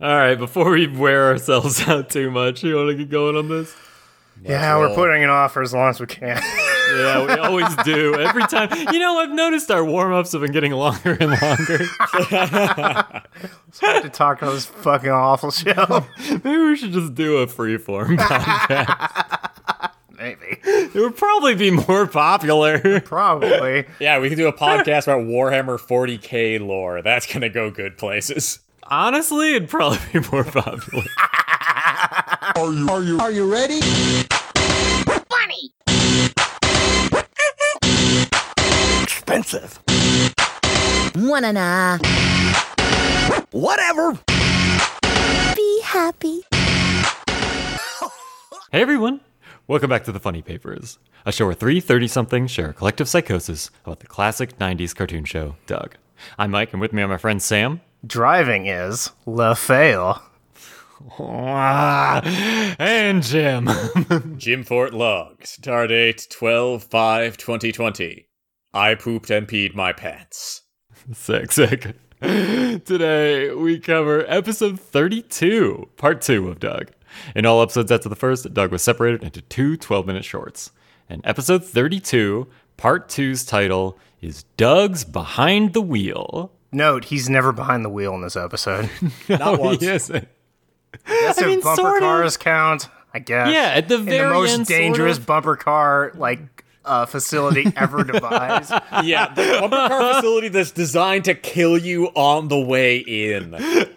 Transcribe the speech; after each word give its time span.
All 0.00 0.08
right, 0.16 0.34
before 0.34 0.70
we 0.70 0.86
wear 0.88 1.28
ourselves 1.28 1.80
out 1.88 2.10
too 2.10 2.30
much, 2.30 2.62
you 2.64 2.74
want 2.76 2.90
to 2.90 2.96
get 2.96 3.10
going 3.10 3.36
on 3.36 3.48
this? 3.48 3.74
yeah, 4.42 4.76
we're 4.78 4.94
putting 4.94 5.22
it 5.22 5.30
off 5.30 5.52
for 5.52 5.62
as 5.62 5.72
long 5.72 5.90
as 5.90 6.00
we 6.00 6.06
can. 6.06 6.40
Yeah, 6.84 7.24
we 7.26 7.32
always 7.40 7.74
do. 7.76 8.14
Every 8.14 8.42
time. 8.42 8.68
You 8.92 8.98
know, 9.00 9.18
I've 9.18 9.30
noticed 9.30 9.70
our 9.70 9.82
warm 9.84 10.12
ups 10.12 10.32
have 10.32 10.42
been 10.42 10.52
getting 10.52 10.70
longer 10.72 11.16
and 11.18 11.30
longer. 11.30 11.78
It's 13.68 13.80
hard 13.80 14.02
to 14.04 14.10
talk 14.10 14.42
on 14.42 14.54
this 14.54 14.66
fucking 14.66 15.10
awful 15.10 15.50
show. 15.50 16.06
Maybe 16.28 16.56
we 16.58 16.76
should 16.76 16.92
just 16.92 17.14
do 17.14 17.38
a 17.38 17.46
freeform 17.46 18.18
podcast. 18.18 19.90
Maybe. 20.10 20.60
It 20.62 20.94
would 20.94 21.16
probably 21.16 21.54
be 21.54 21.70
more 21.70 22.06
popular. 22.06 23.00
Probably. 23.00 23.86
Yeah, 23.98 24.20
we 24.20 24.28
can 24.28 24.36
do 24.38 24.46
a 24.46 24.52
podcast 24.52 25.04
about 25.04 25.22
Warhammer 25.22 25.80
40k 25.80 26.60
lore. 26.64 27.00
That's 27.02 27.26
gonna 27.32 27.48
go 27.48 27.70
good 27.70 27.96
places. 27.96 28.60
Honestly, 28.88 29.54
it'd 29.54 29.68
probably 29.70 29.98
be 30.12 30.20
more 30.30 30.44
popular. 30.44 31.04
Are 32.56 33.30
you 33.30 33.50
ready? 33.50 33.80
Funny. 35.30 35.72
Expensive. 39.02 39.80
Wanna 41.16 41.52
nah. 41.54 41.98
Whatever. 43.52 44.18
Be 45.54 45.80
happy. 45.82 46.42
Hey 48.70 48.82
everyone, 48.82 49.20
welcome 49.66 49.88
back 49.88 50.04
to 50.04 50.12
the 50.12 50.20
Funny 50.20 50.42
Papers, 50.42 50.98
a 51.24 51.32
show 51.32 51.46
where 51.46 51.54
three 51.54 51.80
30 51.80 52.08
somethings 52.08 52.50
share 52.50 52.70
a 52.70 52.74
collective 52.74 53.08
psychosis 53.08 53.70
about 53.84 54.00
the 54.00 54.06
classic 54.06 54.58
90s 54.58 54.94
cartoon 54.94 55.24
show, 55.24 55.56
Doug. 55.66 55.94
I'm 56.38 56.50
Mike, 56.50 56.72
and 56.72 56.80
with 56.80 56.92
me 56.92 57.02
are 57.02 57.08
my 57.08 57.16
friend 57.16 57.40
Sam. 57.40 57.80
Driving 58.04 58.66
is 58.66 59.10
Le 59.24 59.54
Fail. 59.54 60.20
Ah, 61.18 62.20
and 62.78 63.22
Jim. 63.22 63.68
Jim 64.36 64.64
Fort 64.64 64.92
Log, 64.92 65.40
stardate 65.42 66.28
12 66.28 66.82
5 66.82 67.36
2020. 67.36 68.26
I 68.72 68.94
pooped 68.94 69.30
and 69.30 69.46
peed 69.46 69.74
my 69.74 69.92
pants. 69.92 70.62
sick, 71.12 71.52
sick. 71.52 71.94
Today 72.20 73.52
we 73.54 73.78
cover 73.78 74.24
episode 74.28 74.80
32, 74.80 75.90
part 75.96 76.20
2 76.20 76.48
of 76.48 76.60
Doug. 76.60 76.90
In 77.34 77.46
all 77.46 77.62
episodes 77.62 77.92
after 77.92 78.08
the 78.08 78.16
first, 78.16 78.52
Doug 78.52 78.72
was 78.72 78.82
separated 78.82 79.22
into 79.22 79.40
two 79.42 79.76
12 79.76 80.06
minute 80.06 80.24
shorts. 80.24 80.72
And 81.08 81.20
episode 81.24 81.64
32, 81.64 82.48
part 82.76 83.08
2's 83.08 83.44
title 83.44 83.98
is 84.20 84.44
Doug's 84.56 85.04
Behind 85.04 85.72
the 85.74 85.82
Wheel. 85.82 86.50
Note, 86.74 87.04
he's 87.06 87.28
never 87.30 87.52
behind 87.52 87.84
the 87.84 87.88
wheel 87.88 88.14
in 88.14 88.20
this 88.22 88.36
episode. 88.36 88.90
Not 89.28 89.58
once. 89.60 89.80
He 89.80 89.88
isn't. 89.88 90.28
That's 91.06 91.42
I 91.42 91.46
mean, 91.46 91.60
bumper 91.60 91.82
sort 91.82 91.96
of. 92.02 92.06
cars 92.08 92.36
count, 92.36 92.88
I 93.12 93.18
guess. 93.18 93.52
Yeah, 93.52 93.72
at 93.74 93.88
the 93.88 93.96
In 93.96 94.04
very 94.04 94.28
the 94.28 94.34
most 94.34 94.50
end, 94.52 94.66
sort 94.66 94.78
dangerous 94.78 95.18
of. 95.18 95.26
bumper 95.26 95.56
car 95.56 96.12
like 96.14 96.40
uh, 96.84 97.06
facility 97.06 97.72
ever 97.76 98.04
devised. 98.04 98.72
Yeah, 99.02 99.32
the 99.34 99.58
bumper 99.60 99.76
car 99.88 100.14
facility 100.14 100.48
that's 100.48 100.70
designed 100.70 101.24
to 101.26 101.34
kill 101.34 101.78
you 101.78 102.06
on 102.14 102.48
the 102.48 102.60
way 102.60 102.98
in. 102.98 103.54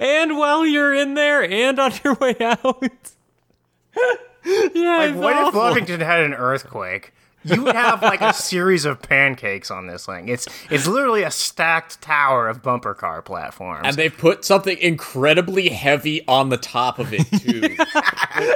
And 0.00 0.36
while 0.38 0.64
you're 0.66 0.94
in 0.94 1.14
there 1.14 1.42
and 1.42 1.78
on 1.78 1.92
your 2.04 2.14
way 2.14 2.34
out. 2.40 2.62
yeah, 2.72 4.10
Like, 4.44 5.10
it's 5.10 5.18
what 5.18 5.36
if 5.36 5.46
awful. 5.54 5.60
Bluffington 5.60 6.00
had 6.00 6.20
an 6.20 6.34
earthquake? 6.34 7.12
You 7.44 7.62
would 7.62 7.74
have 7.74 8.02
like 8.02 8.20
a 8.20 8.32
series 8.32 8.84
of 8.84 9.00
pancakes 9.00 9.70
on 9.70 9.86
this 9.86 10.06
thing. 10.06 10.28
It's 10.28 10.46
it's 10.70 10.86
literally 10.86 11.22
a 11.22 11.30
stacked 11.30 12.00
tower 12.00 12.48
of 12.48 12.62
bumper 12.62 12.94
car 12.94 13.22
platforms. 13.22 13.82
And 13.84 13.96
they 13.96 14.08
put 14.08 14.44
something 14.44 14.76
incredibly 14.78 15.68
heavy 15.68 16.26
on 16.26 16.48
the 16.48 16.56
top 16.56 16.98
of 16.98 17.12
it, 17.12 17.24
too. 17.40 17.60
Like, 17.60 17.76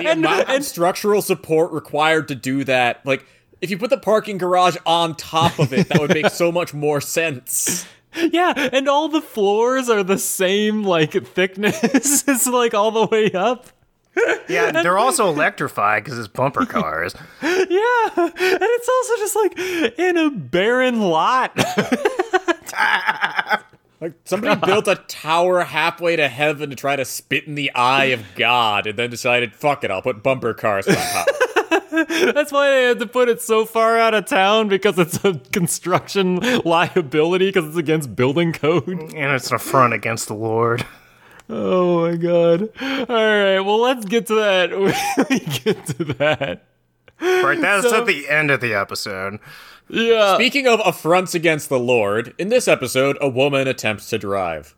the 0.00 0.06
amount 0.12 0.48
of 0.48 0.64
structural 0.64 1.22
support 1.22 1.72
required 1.72 2.28
to 2.28 2.34
do 2.34 2.64
that, 2.64 3.04
like, 3.06 3.24
if 3.60 3.70
you 3.70 3.78
put 3.78 3.90
the 3.90 3.98
parking 3.98 4.38
garage 4.38 4.76
on 4.84 5.14
top 5.14 5.58
of 5.58 5.72
it, 5.72 5.88
that 5.88 6.00
would 6.00 6.12
make 6.12 6.30
so 6.30 6.50
much 6.50 6.74
more 6.74 7.00
sense. 7.00 7.86
Yeah, 8.14 8.52
and 8.74 8.90
all 8.90 9.08
the 9.08 9.22
floors 9.22 9.88
are 9.88 10.02
the 10.02 10.18
same 10.18 10.84
like 10.84 11.12
thickness. 11.12 11.78
it's 12.28 12.46
like 12.46 12.74
all 12.74 12.90
the 12.90 13.06
way 13.06 13.32
up. 13.32 13.68
Yeah, 14.48 14.72
they're 14.82 14.98
also 14.98 15.28
electrified 15.28 16.04
because 16.04 16.18
it's 16.18 16.28
bumper 16.28 16.66
cars. 16.66 17.14
Yeah, 17.42 18.08
and 18.16 18.32
it's 18.36 18.88
also 18.88 19.16
just 19.16 19.36
like 19.36 19.58
in 19.98 20.16
a 20.16 20.30
barren 20.30 21.00
lot. 21.00 21.52
Like, 24.00 24.14
somebody 24.24 24.60
built 24.66 24.88
a 24.88 24.96
tower 24.96 25.62
halfway 25.62 26.16
to 26.16 26.26
heaven 26.26 26.70
to 26.70 26.74
try 26.74 26.96
to 26.96 27.04
spit 27.04 27.46
in 27.46 27.54
the 27.54 27.70
eye 27.72 28.06
of 28.06 28.24
God, 28.34 28.88
and 28.88 28.98
then 28.98 29.10
decided, 29.10 29.54
fuck 29.54 29.84
it, 29.84 29.92
I'll 29.92 30.02
put 30.02 30.24
bumper 30.24 30.52
cars 30.54 30.88
on 30.88 30.96
top. 30.96 31.28
That's 32.34 32.50
why 32.50 32.68
they 32.70 32.82
had 32.86 32.98
to 32.98 33.06
put 33.06 33.28
it 33.28 33.40
so 33.40 33.64
far 33.64 33.96
out 33.98 34.12
of 34.12 34.26
town 34.26 34.66
because 34.66 34.98
it's 34.98 35.24
a 35.24 35.34
construction 35.52 36.40
liability 36.64 37.50
because 37.50 37.68
it's 37.68 37.76
against 37.76 38.16
building 38.16 38.52
code. 38.52 38.88
And 38.88 39.14
it's 39.14 39.50
an 39.50 39.54
affront 39.54 39.94
against 39.94 40.26
the 40.26 40.34
Lord. 40.34 40.84
Oh 41.50 42.08
my 42.08 42.16
god. 42.16 42.62
All 42.80 43.06
right, 43.06 43.60
well 43.60 43.80
let's 43.80 44.04
get 44.04 44.26
to 44.28 44.34
that. 44.36 44.70
we 45.30 45.38
get 45.40 45.86
to 45.86 46.04
that. 46.14 46.64
Right, 47.20 47.60
that's 47.60 47.88
So- 47.88 48.00
at 48.00 48.06
the 48.06 48.28
end 48.28 48.50
of 48.50 48.60
the 48.60 48.74
episode. 48.74 49.38
Yeah. 49.88 50.36
Speaking 50.36 50.66
of 50.66 50.80
affronts 50.86 51.34
against 51.34 51.68
the 51.68 51.78
Lord, 51.78 52.34
in 52.38 52.48
this 52.48 52.66
episode, 52.66 53.18
a 53.20 53.28
woman 53.28 53.68
attempts 53.68 54.08
to 54.10 54.18
drive. 54.18 54.74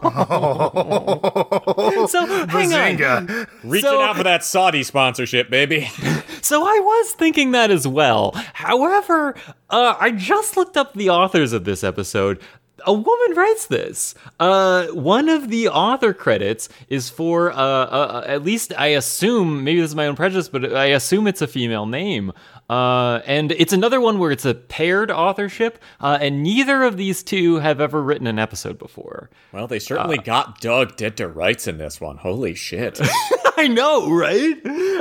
oh. 0.00 2.06
So 2.08 2.24
hang 2.46 3.02
on. 3.02 3.46
Reaching 3.64 3.90
So- 3.90 4.00
out 4.00 4.16
for 4.16 4.22
that 4.22 4.44
Saudi 4.44 4.82
sponsorship, 4.82 5.50
baby. 5.50 5.90
So 6.40 6.62
I 6.62 6.80
was 6.82 7.12
thinking 7.12 7.50
that 7.50 7.70
as 7.70 7.86
well. 7.86 8.32
However, 8.54 9.34
uh, 9.68 9.96
I 10.00 10.12
just 10.12 10.56
looked 10.56 10.78
up 10.78 10.94
the 10.94 11.10
authors 11.10 11.52
of 11.52 11.64
this 11.64 11.84
episode. 11.84 12.40
A 12.86 12.92
woman 12.92 13.36
writes 13.36 13.66
this. 13.66 14.14
Uh, 14.38 14.86
one 14.88 15.28
of 15.28 15.48
the 15.48 15.68
author 15.68 16.12
credits 16.14 16.68
is 16.88 17.10
for, 17.10 17.50
uh, 17.52 17.56
uh, 17.56 18.24
at 18.26 18.44
least 18.44 18.72
I 18.78 18.88
assume, 18.88 19.64
maybe 19.64 19.80
this 19.80 19.90
is 19.90 19.96
my 19.96 20.06
own 20.06 20.16
prejudice, 20.16 20.48
but 20.48 20.74
I 20.74 20.86
assume 20.86 21.26
it's 21.26 21.42
a 21.42 21.46
female 21.46 21.86
name. 21.86 22.32
Uh, 22.68 23.20
and 23.26 23.52
it's 23.52 23.72
another 23.72 24.00
one 24.00 24.18
where 24.18 24.30
it's 24.30 24.44
a 24.44 24.54
paired 24.54 25.10
authorship, 25.10 25.78
uh, 26.00 26.18
and 26.20 26.42
neither 26.42 26.82
of 26.82 26.96
these 26.98 27.22
two 27.22 27.56
have 27.60 27.80
ever 27.80 28.02
written 28.02 28.26
an 28.26 28.38
episode 28.38 28.78
before. 28.78 29.30
Well, 29.52 29.66
they 29.66 29.78
certainly 29.78 30.18
got 30.18 30.60
Doug 30.60 30.96
dead 30.96 31.16
to 31.16 31.28
rights 31.28 31.66
in 31.66 31.78
this 31.78 32.00
one. 32.00 32.18
Holy 32.18 32.54
shit. 32.54 33.00
I 33.56 33.66
know, 33.66 34.08
right? 34.10 34.56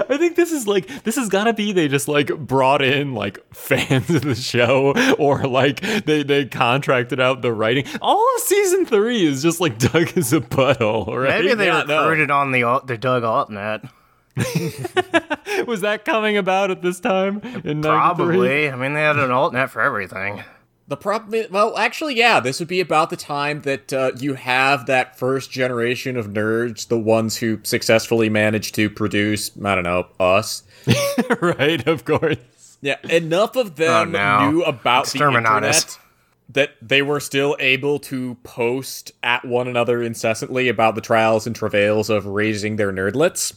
I 0.09 0.17
think 0.17 0.35
this 0.35 0.51
is 0.51 0.65
like 0.65 1.03
this 1.03 1.15
has 1.15 1.29
got 1.29 1.43
to 1.43 1.53
be 1.53 1.73
they 1.73 1.87
just 1.87 2.07
like 2.07 2.35
brought 2.39 2.81
in 2.81 3.13
like 3.13 3.37
fans 3.53 4.09
of 4.09 4.21
the 4.23 4.33
show 4.33 4.93
or 5.19 5.43
like 5.43 5.81
they 6.05 6.23
they 6.23 6.45
contracted 6.45 7.19
out 7.19 7.41
the 7.43 7.53
writing. 7.53 7.85
All 8.01 8.25
of 8.35 8.41
season 8.41 8.85
three 8.85 9.25
is 9.25 9.43
just 9.43 9.59
like 9.59 9.77
Doug 9.79 10.17
is 10.17 10.33
a 10.33 10.39
butthole, 10.39 11.07
right? 11.15 11.43
Maybe 11.43 11.53
they 11.53 11.67
Yeah, 11.67 11.83
no. 11.83 11.99
recruited 12.03 12.31
on 12.31 12.51
the 12.51 12.63
al- 12.63 12.83
the 12.85 12.97
Doug 12.97 13.21
Altnet. 13.23 13.89
Was 15.67 15.81
that 15.81 16.03
coming 16.05 16.37
about 16.37 16.71
at 16.71 16.81
this 16.81 16.99
time 16.99 17.41
in 17.63 17.81
93? 17.81 17.81
Probably. 17.81 18.69
I 18.71 18.75
mean, 18.75 18.93
they 18.93 19.01
had 19.01 19.17
an 19.17 19.29
Altnet 19.31 19.69
for 19.69 19.81
everything. 19.81 20.43
The 20.89 20.95
problem 20.97 21.47
well, 21.51 21.77
actually, 21.77 22.15
yeah, 22.15 22.39
this 22.39 22.59
would 22.59 22.69
be 22.69 22.79
about 22.79 23.09
the 23.09 23.17
time 23.17 23.61
that 23.63 23.91
uh, 23.91 24.11
you 24.19 24.35
have 24.35 24.85
that 24.85 25.19
first 25.19 25.51
generation 25.51 26.15
of 26.15 26.27
nerds, 26.27 26.87
the 26.87 26.97
ones 26.97 27.37
who 27.37 27.59
successfully 27.63 28.29
managed 28.29 28.73
to 28.75 28.89
produce, 28.89 29.51
I 29.63 29.75
don't 29.75 29.83
know, 29.83 30.07
us. 30.19 30.63
right, 31.41 31.85
of 31.85 32.05
course. 32.05 32.37
Yeah, 32.81 32.95
enough 33.09 33.55
of 33.57 33.75
them 33.75 33.89
Oh, 33.91 34.05
no. 34.05 34.49
knew 34.51 34.63
about 34.63 35.07
the 35.07 35.21
internet 35.21 35.97
that 36.49 36.71
they 36.81 37.01
were 37.01 37.19
still 37.19 37.57
able 37.59 37.99
to 37.99 38.35
post 38.43 39.11
at 39.21 39.43
one 39.43 39.67
another 39.67 40.01
incessantly 40.01 40.69
about 40.69 40.95
the 40.95 41.01
trials 41.01 41.45
and 41.45 41.53
travails 41.53 42.09
of 42.09 42.25
raising 42.25 42.77
their 42.77 42.93
nerdlets. 42.93 43.53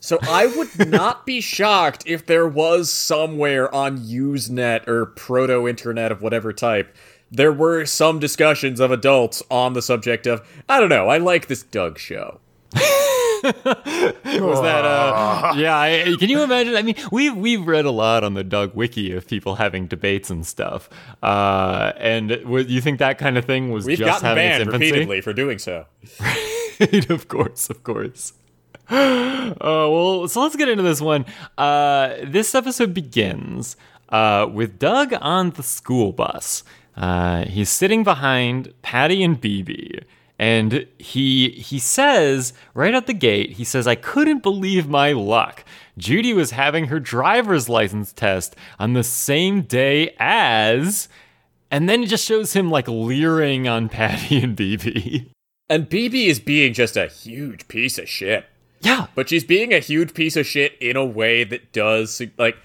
So 0.00 0.18
I 0.22 0.46
would 0.46 0.88
not 0.90 1.26
be 1.26 1.40
shocked 1.40 2.04
if 2.06 2.26
there 2.26 2.48
was 2.48 2.92
somewhere 2.92 3.72
on 3.74 3.98
Usenet 3.98 4.88
or 4.88 5.06
proto 5.06 5.68
internet 5.68 6.10
of 6.10 6.22
whatever 6.22 6.52
type 6.52 6.96
there 7.30 7.52
were 7.52 7.84
some 7.86 8.18
discussions 8.18 8.80
of 8.80 8.90
adults 8.90 9.42
on 9.50 9.72
the 9.72 9.82
subject 9.82 10.26
of 10.26 10.46
I 10.68 10.80
don't 10.80 10.88
know, 10.88 11.08
I 11.08 11.18
like 11.18 11.46
this 11.46 11.62
Doug 11.62 11.98
show. 11.98 12.40
Was 13.42 13.52
that 14.62 14.84
uh 14.84 15.54
yeah, 15.56 15.78
I, 15.78 16.14
can 16.18 16.28
you 16.28 16.42
imagine? 16.42 16.76
I 16.76 16.82
mean, 16.82 16.96
we've 17.10 17.34
we've 17.34 17.66
read 17.66 17.84
a 17.84 17.90
lot 17.90 18.22
on 18.22 18.34
the 18.34 18.44
Doug 18.44 18.74
wiki 18.74 19.12
of 19.12 19.26
people 19.26 19.54
having 19.54 19.86
debates 19.86 20.28
and 20.28 20.46
stuff. 20.46 20.90
Uh 21.22 21.92
and 21.96 22.28
w- 22.30 22.66
you 22.66 22.80
think 22.80 22.98
that 22.98 23.16
kind 23.18 23.38
of 23.38 23.44
thing 23.44 23.70
was 23.70 23.86
We've 23.86 23.98
just 23.98 24.22
gotten 24.22 24.26
having 24.26 24.44
its 24.44 24.58
banned 24.58 24.62
infancy? 24.68 24.86
repeatedly 24.90 25.20
for 25.20 25.32
doing 25.32 25.58
so. 25.58 25.86
of 27.08 27.28
course, 27.28 27.70
of 27.70 27.82
course. 27.82 28.32
Uh, 29.50 29.88
well, 29.90 30.28
so 30.28 30.42
let's 30.42 30.54
get 30.54 30.68
into 30.68 30.82
this 30.82 31.00
one. 31.00 31.26
Uh, 31.58 32.14
this 32.24 32.54
episode 32.54 32.94
begins 32.94 33.76
uh, 34.10 34.48
with 34.50 34.78
Doug 34.78 35.12
on 35.20 35.50
the 35.50 35.62
school 35.62 36.12
bus. 36.12 36.62
Uh, 36.96 37.44
he's 37.44 37.68
sitting 37.68 38.04
behind 38.04 38.72
Patty 38.82 39.24
and 39.24 39.40
Beebe, 39.40 40.00
and 40.38 40.86
he 40.98 41.50
he 41.50 41.78
says 41.78 42.52
right 42.74 42.94
at 42.94 43.06
the 43.06 43.12
gate, 43.12 43.52
he 43.52 43.64
says, 43.64 43.86
"I 43.86 43.96
couldn't 43.96 44.42
believe 44.42 44.88
my 44.88 45.12
luck." 45.12 45.64
Judy 45.98 46.32
was 46.32 46.52
having 46.52 46.86
her 46.86 47.00
driver's 47.00 47.68
license 47.68 48.12
test 48.12 48.54
on 48.78 48.92
the 48.92 49.04
same 49.04 49.62
day 49.62 50.14
as, 50.18 51.08
and 51.70 51.88
then 51.88 52.02
it 52.04 52.08
just 52.08 52.24
shows 52.24 52.52
him 52.52 52.70
like 52.70 52.88
leering 52.88 53.66
on 53.68 53.88
Patty 53.90 54.40
and 54.40 54.54
Beebe. 54.54 55.26
And 55.68 55.88
Beebe 55.88 56.26
is 56.26 56.40
being 56.40 56.72
just 56.72 56.96
a 56.96 57.06
huge 57.06 57.68
piece 57.68 57.98
of 57.98 58.08
shit. 58.08 58.46
Yeah, 58.80 59.06
But 59.14 59.28
she's 59.28 59.44
being 59.44 59.74
a 59.74 59.78
huge 59.78 60.14
piece 60.14 60.36
of 60.36 60.46
shit 60.46 60.76
in 60.80 60.96
a 60.96 61.04
way 61.04 61.44
that 61.44 61.72
does 61.72 62.22
like 62.38 62.56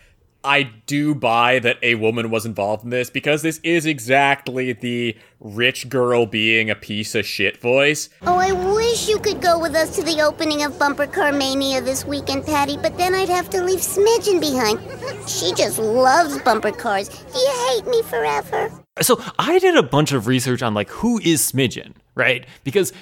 I 0.46 0.64
do 0.86 1.16
buy 1.16 1.58
that 1.60 1.80
a 1.82 1.96
woman 1.96 2.30
was 2.30 2.46
involved 2.46 2.84
in 2.84 2.92
this 2.92 3.10
because 3.10 3.42
this 3.42 3.60
is 3.64 3.88
exactly 3.88 4.74
the 4.74 5.18
rich 5.40 5.90
girl 5.90 6.28
being 6.28 6.70
a 6.70 6.76
piece 6.76 7.16
of 7.16 7.26
shit 7.26 7.60
voice. 7.60 8.10
Oh, 8.22 8.38
I 8.38 8.52
wish 8.52 9.10
you 9.10 9.18
could 9.18 9.42
go 9.42 9.58
with 9.58 9.76
us 9.76 9.96
to 9.96 10.04
the 10.04 10.22
opening 10.22 10.62
of 10.62 10.78
Bumper 10.78 11.08
Car 11.08 11.32
Mania 11.32 11.82
this 11.82 12.06
weekend, 12.06 12.46
Patty, 12.46 12.78
but 12.78 12.96
then 12.96 13.16
I'd 13.16 13.28
have 13.28 13.50
to 13.50 13.64
leave 13.64 13.80
Smidgen 13.80 14.40
behind. 14.40 14.80
She 15.28 15.52
just 15.56 15.80
loves 15.80 16.38
bumper 16.44 16.72
cars. 16.72 17.10
Do 17.10 17.40
you 17.40 17.70
hate 17.70 17.88
me 17.88 18.04
forever? 18.04 18.72
So 19.02 19.20
I 19.40 19.58
did 19.58 19.76
a 19.76 19.84
bunch 19.84 20.12
of 20.12 20.28
research 20.28 20.62
on 20.62 20.76
like 20.76 20.90
who 20.90 21.20
is 21.20 21.42
Smidgen, 21.42 21.96
right? 22.14 22.46
Because 22.64 22.94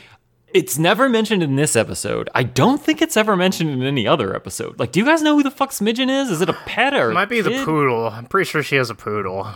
it's 0.53 0.77
never 0.77 1.09
mentioned 1.09 1.43
in 1.43 1.55
this 1.55 1.75
episode. 1.75 2.29
I 2.33 2.43
don't 2.43 2.81
think 2.81 3.01
it's 3.01 3.17
ever 3.17 3.35
mentioned 3.35 3.69
in 3.69 3.83
any 3.83 4.07
other 4.07 4.35
episode. 4.35 4.79
Like, 4.79 4.91
do 4.91 4.99
you 4.99 5.05
guys 5.05 5.21
know 5.21 5.35
who 5.35 5.43
the 5.43 5.51
fuck 5.51 5.71
Smidgen 5.71 6.09
is? 6.09 6.29
Is 6.29 6.41
it 6.41 6.49
a 6.49 6.53
pet 6.53 6.93
or? 6.93 7.11
It 7.11 7.13
might 7.15 7.29
be 7.29 7.41
the 7.41 7.63
poodle. 7.63 8.07
I'm 8.07 8.25
pretty 8.25 8.49
sure 8.49 8.63
she 8.63 8.75
has 8.75 8.89
a 8.89 8.95
poodle. 8.95 9.47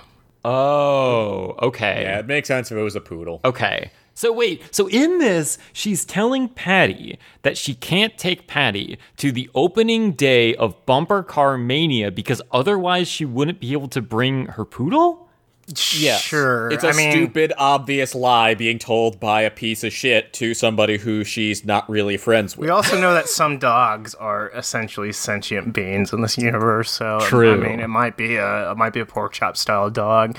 Oh, 0.43 1.55
okay. 1.61 2.03
Yeah, 2.03 2.19
it 2.19 2.27
makes 2.27 2.47
sense 2.47 2.71
if 2.71 2.77
it 2.77 2.81
was 2.81 2.95
a 2.95 3.01
poodle. 3.01 3.41
Okay. 3.43 3.91
So 4.13 4.31
wait, 4.31 4.63
so 4.73 4.87
in 4.89 5.19
this, 5.19 5.59
she's 5.73 6.03
telling 6.03 6.49
Patty 6.49 7.19
that 7.43 7.55
she 7.55 7.75
can't 7.75 8.17
take 8.17 8.47
Patty 8.47 8.97
to 9.17 9.31
the 9.31 9.47
opening 9.53 10.13
day 10.13 10.55
of 10.55 10.83
Bumper 10.87 11.21
Car 11.21 11.55
Mania 11.55 12.09
because 12.09 12.41
otherwise 12.51 13.07
she 13.07 13.25
wouldn't 13.25 13.59
be 13.59 13.73
able 13.73 13.89
to 13.89 14.01
bring 14.01 14.47
her 14.47 14.65
poodle? 14.65 15.26
Yes. 15.67 16.21
Sure. 16.21 16.69
It's 16.71 16.85
a 16.85 16.89
I 16.89 16.93
mean, 16.93 17.11
stupid, 17.11 17.51
obvious 17.57 18.15
lie 18.15 18.55
being 18.55 18.79
told 18.79 19.19
by 19.19 19.41
a 19.41 19.51
piece 19.51 19.83
of 19.83 19.91
shit 19.91 20.31
to 20.33 20.53
somebody 20.53 20.97
who 20.97 21.25
she's 21.25 21.65
not 21.65 21.89
really 21.89 22.15
friends 22.15 22.55
with. 22.55 22.67
We 22.67 22.69
also 22.69 22.99
know 22.99 23.13
that 23.13 23.27
some 23.27 23.59
dogs 23.59 24.15
are 24.15 24.49
essentially 24.51 25.11
sentient 25.11 25.73
beings 25.73 26.13
in 26.13 26.21
this 26.21 26.37
universe. 26.37 26.89
So 26.91 27.19
True. 27.21 27.53
I 27.53 27.69
mean, 27.69 27.81
it 27.81 27.89
might 27.89 28.15
be 28.15 28.37
a 28.37 28.71
it 28.71 28.77
might 28.77 28.93
be 28.93 29.01
a 29.01 29.05
pork 29.05 29.33
chop 29.33 29.57
style 29.57 29.89
dog. 29.89 30.37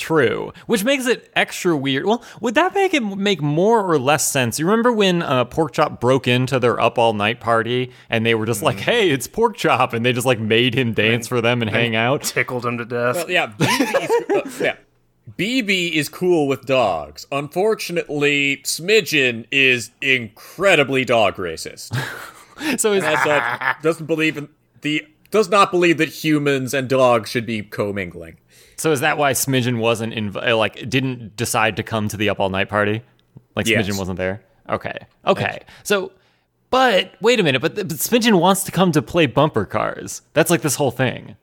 True, 0.00 0.52
which 0.66 0.82
makes 0.82 1.06
it 1.06 1.30
extra 1.36 1.76
weird. 1.76 2.06
Well, 2.06 2.24
would 2.40 2.54
that 2.54 2.74
make 2.74 2.94
it 2.94 3.02
make 3.02 3.42
more 3.42 3.84
or 3.84 3.98
less 3.98 4.26
sense? 4.26 4.58
You 4.58 4.64
remember 4.64 4.92
when 4.92 5.22
uh, 5.22 5.44
Pork 5.44 5.72
Chop 5.72 6.00
broke 6.00 6.26
into 6.26 6.58
their 6.58 6.80
up 6.80 6.98
all 6.98 7.12
night 7.12 7.38
party 7.38 7.92
and 8.08 8.24
they 8.24 8.34
were 8.34 8.46
just 8.46 8.62
like, 8.62 8.80
"Hey, 8.80 9.10
it's 9.10 9.26
Pork 9.26 9.56
Chop," 9.56 9.92
and 9.92 10.04
they 10.04 10.14
just 10.14 10.26
like 10.26 10.40
made 10.40 10.74
him 10.74 10.94
dance 10.94 11.28
for 11.28 11.42
them 11.42 11.60
and 11.60 11.70
hang 11.70 11.94
out. 11.94 12.22
Tickled 12.22 12.64
him 12.64 12.78
to 12.78 12.86
death. 12.86 13.16
Well, 13.16 13.30
yeah, 13.30 13.46
Beebe's, 13.46 14.10
uh, 14.30 14.64
yeah. 14.64 14.76
Beebe 15.36 15.88
is 15.96 16.08
cool 16.08 16.48
with 16.48 16.64
dogs. 16.64 17.26
Unfortunately, 17.30 18.58
Smidgen 18.64 19.46
is 19.50 19.90
incredibly 20.00 21.04
dog 21.04 21.36
racist. 21.36 21.96
So 22.76 22.92
is 22.92 23.02
As 23.02 23.76
doesn't 23.82 24.04
believe 24.04 24.36
in 24.36 24.50
the 24.82 25.06
does 25.30 25.48
not 25.48 25.70
believe 25.70 25.98
that 25.98 26.08
humans 26.08 26.74
and 26.74 26.88
dogs 26.88 27.30
should 27.30 27.46
be 27.46 27.62
commingling. 27.62 28.36
So 28.80 28.92
is 28.92 29.00
that 29.00 29.18
why 29.18 29.32
Smidgen 29.32 29.78
wasn't 29.78 30.14
inv- 30.14 30.48
uh, 30.48 30.56
like 30.56 30.88
didn't 30.88 31.36
decide 31.36 31.76
to 31.76 31.82
come 31.82 32.08
to 32.08 32.16
the 32.16 32.30
up 32.30 32.40
all 32.40 32.48
night 32.48 32.68
party? 32.68 33.02
Like 33.54 33.66
Yes. 33.66 33.86
Smidgen 33.86 33.98
wasn't 33.98 34.16
there. 34.18 34.42
Okay, 34.68 34.96
okay. 35.26 35.60
So, 35.82 36.12
but 36.70 37.14
wait 37.20 37.40
a 37.40 37.42
minute. 37.42 37.60
But, 37.60 37.74
but 37.74 37.88
Smidgen 37.88 38.40
wants 38.40 38.64
to 38.64 38.72
come 38.72 38.92
to 38.92 39.02
play 39.02 39.26
bumper 39.26 39.64
cars. 39.64 40.22
That's 40.32 40.50
like 40.50 40.62
this 40.62 40.76
whole 40.76 40.90
thing. 40.92 41.36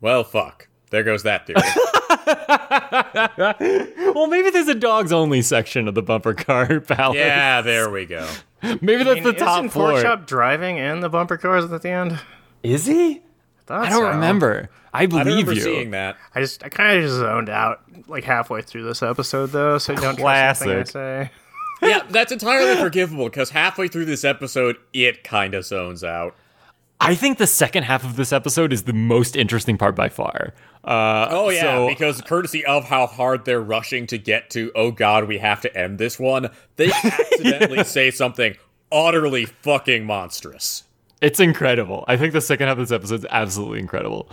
Well, 0.00 0.22
fuck. 0.24 0.68
There 0.90 1.02
goes 1.02 1.22
that 1.24 1.46
theory. 1.46 1.60
Well, 4.14 4.26
maybe 4.28 4.50
there's 4.50 4.68
a 4.68 4.74
dogs 4.74 5.12
only 5.12 5.42
section 5.42 5.88
of 5.88 5.94
the 5.94 6.02
bumper 6.02 6.34
car 6.34 6.80
palace. 6.86 7.16
yeah, 7.16 7.60
there 7.62 7.90
we 7.90 8.06
go. 8.06 8.28
Maybe 8.62 8.98
that's 9.02 9.08
I 9.08 9.14
mean, 9.14 9.22
the 9.24 9.32
top 9.32 9.58
isn't 9.60 9.70
floor. 9.70 9.90
Pork 9.90 10.02
Chop 10.02 10.26
driving 10.26 10.78
and 10.78 11.02
the 11.02 11.08
bumper 11.08 11.36
cars 11.36 11.70
at 11.70 11.82
the 11.82 11.90
end? 11.90 12.18
Is 12.62 12.86
he? 12.86 13.22
Thought 13.66 13.86
I 13.86 13.90
don't 13.90 14.00
so. 14.02 14.08
remember. 14.08 14.68
I 14.92 15.06
believe 15.06 15.26
I 15.26 15.30
remember 15.30 15.52
you. 15.54 15.60
seeing 15.62 15.90
that. 15.92 16.16
I 16.34 16.40
just 16.40 16.62
I 16.64 16.68
kind 16.68 16.98
of 16.98 17.04
just 17.04 17.16
zoned 17.16 17.48
out 17.48 17.80
like 18.08 18.24
halfway 18.24 18.62
through 18.62 18.84
this 18.84 19.02
episode 19.02 19.46
though, 19.50 19.78
so 19.78 19.94
don't 19.94 20.16
trust 20.16 20.62
anything 20.62 20.78
I 20.78 20.82
Classic. 20.84 20.86
say. 20.88 21.30
Yeah, 21.82 22.02
that's 22.08 22.32
entirely 22.32 22.80
forgivable 22.80 23.24
because 23.26 23.50
halfway 23.50 23.88
through 23.88 24.06
this 24.06 24.24
episode, 24.24 24.76
it 24.94 25.22
kind 25.22 25.52
of 25.54 25.66
zones 25.66 26.02
out. 26.02 26.34
I 26.98 27.14
think 27.14 27.36
the 27.36 27.46
second 27.48 27.82
half 27.82 28.04
of 28.04 28.16
this 28.16 28.32
episode 28.32 28.72
is 28.72 28.84
the 28.84 28.94
most 28.94 29.36
interesting 29.36 29.76
part 29.76 29.94
by 29.94 30.08
far. 30.08 30.54
Uh, 30.82 31.26
Oh 31.30 31.50
yeah, 31.50 31.60
so- 31.62 31.88
because 31.88 32.22
courtesy 32.22 32.64
of 32.64 32.84
how 32.84 33.06
hard 33.06 33.44
they're 33.44 33.60
rushing 33.60 34.06
to 34.06 34.16
get 34.18 34.48
to, 34.50 34.72
oh 34.74 34.92
god, 34.92 35.24
we 35.24 35.38
have 35.38 35.60
to 35.62 35.76
end 35.76 35.98
this 35.98 36.18
one. 36.18 36.48
They 36.76 36.90
accidentally 37.04 37.84
say 37.84 38.10
something 38.10 38.56
utterly 38.90 39.44
fucking 39.44 40.06
monstrous. 40.06 40.83
It's 41.24 41.40
incredible. 41.40 42.04
I 42.06 42.18
think 42.18 42.34
the 42.34 42.42
second 42.42 42.68
half 42.68 42.76
of 42.76 42.86
this 42.86 42.94
episode 42.94 43.20
is 43.20 43.26
absolutely 43.30 43.78
incredible. 43.78 44.28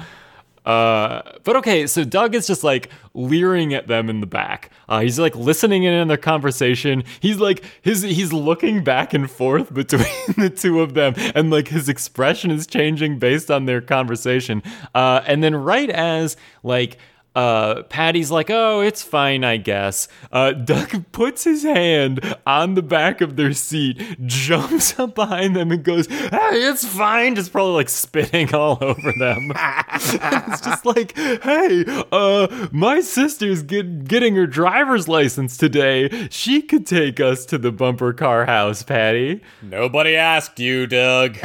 Uh, 0.65 1.21
but 1.45 1.55
okay, 1.55 1.87
so 1.87 2.03
Doug 2.03 2.35
is 2.35 2.45
just 2.45 2.65
like 2.65 2.89
leering 3.13 3.73
at 3.73 3.87
them 3.87 4.09
in 4.09 4.19
the 4.19 4.27
back. 4.27 4.71
Uh, 4.89 4.99
he's 4.99 5.17
like 5.17 5.33
listening 5.35 5.83
in 5.83 5.93
on 5.93 6.09
their 6.09 6.17
conversation. 6.17 7.05
He's 7.21 7.37
like 7.37 7.63
his 7.81 8.01
he's 8.01 8.33
looking 8.33 8.83
back 8.83 9.13
and 9.13 9.31
forth 9.31 9.73
between 9.73 10.35
the 10.37 10.49
two 10.49 10.81
of 10.81 10.93
them, 10.93 11.13
and 11.33 11.49
like 11.49 11.69
his 11.69 11.87
expression 11.87 12.51
is 12.51 12.67
changing 12.67 13.19
based 13.19 13.49
on 13.49 13.65
their 13.65 13.79
conversation. 13.79 14.61
Uh, 14.93 15.21
and 15.25 15.41
then 15.41 15.55
right 15.55 15.89
as 15.89 16.35
like 16.61 16.97
uh, 17.35 17.83
Patty's 17.83 18.29
like, 18.29 18.49
oh, 18.49 18.81
it's 18.81 19.01
fine, 19.01 19.43
I 19.43 19.57
guess. 19.57 20.07
Uh, 20.31 20.51
Doug 20.71 21.11
puts 21.11 21.43
his 21.43 21.63
hand 21.63 22.35
on 22.45 22.73
the 22.73 22.81
back 22.81 23.21
of 23.21 23.35
their 23.35 23.53
seat, 23.53 24.01
jumps 24.25 24.99
up 24.99 25.15
behind 25.15 25.55
them, 25.55 25.71
and 25.71 25.83
goes, 25.83 26.07
hey, 26.07 26.29
it's 26.53 26.85
fine. 26.85 27.35
Just 27.35 27.51
probably 27.51 27.73
like 27.73 27.89
spitting 27.89 28.53
all 28.55 28.77
over 28.81 29.13
them. 29.13 29.51
it's 29.55 30.61
just 30.61 30.85
like, 30.85 31.15
hey, 31.15 31.85
uh, 32.11 32.67
my 32.71 32.99
sister's 32.99 33.63
get, 33.63 34.05
getting 34.05 34.35
her 34.35 34.47
driver's 34.47 35.07
license 35.07 35.57
today. 35.57 36.27
She 36.29 36.61
could 36.61 36.85
take 36.85 37.19
us 37.19 37.45
to 37.45 37.57
the 37.57 37.71
bumper 37.71 38.13
car 38.13 38.45
house, 38.45 38.83
Patty. 38.83 39.41
Nobody 39.61 40.15
asked 40.15 40.59
you, 40.59 40.87
Doug. 40.87 41.37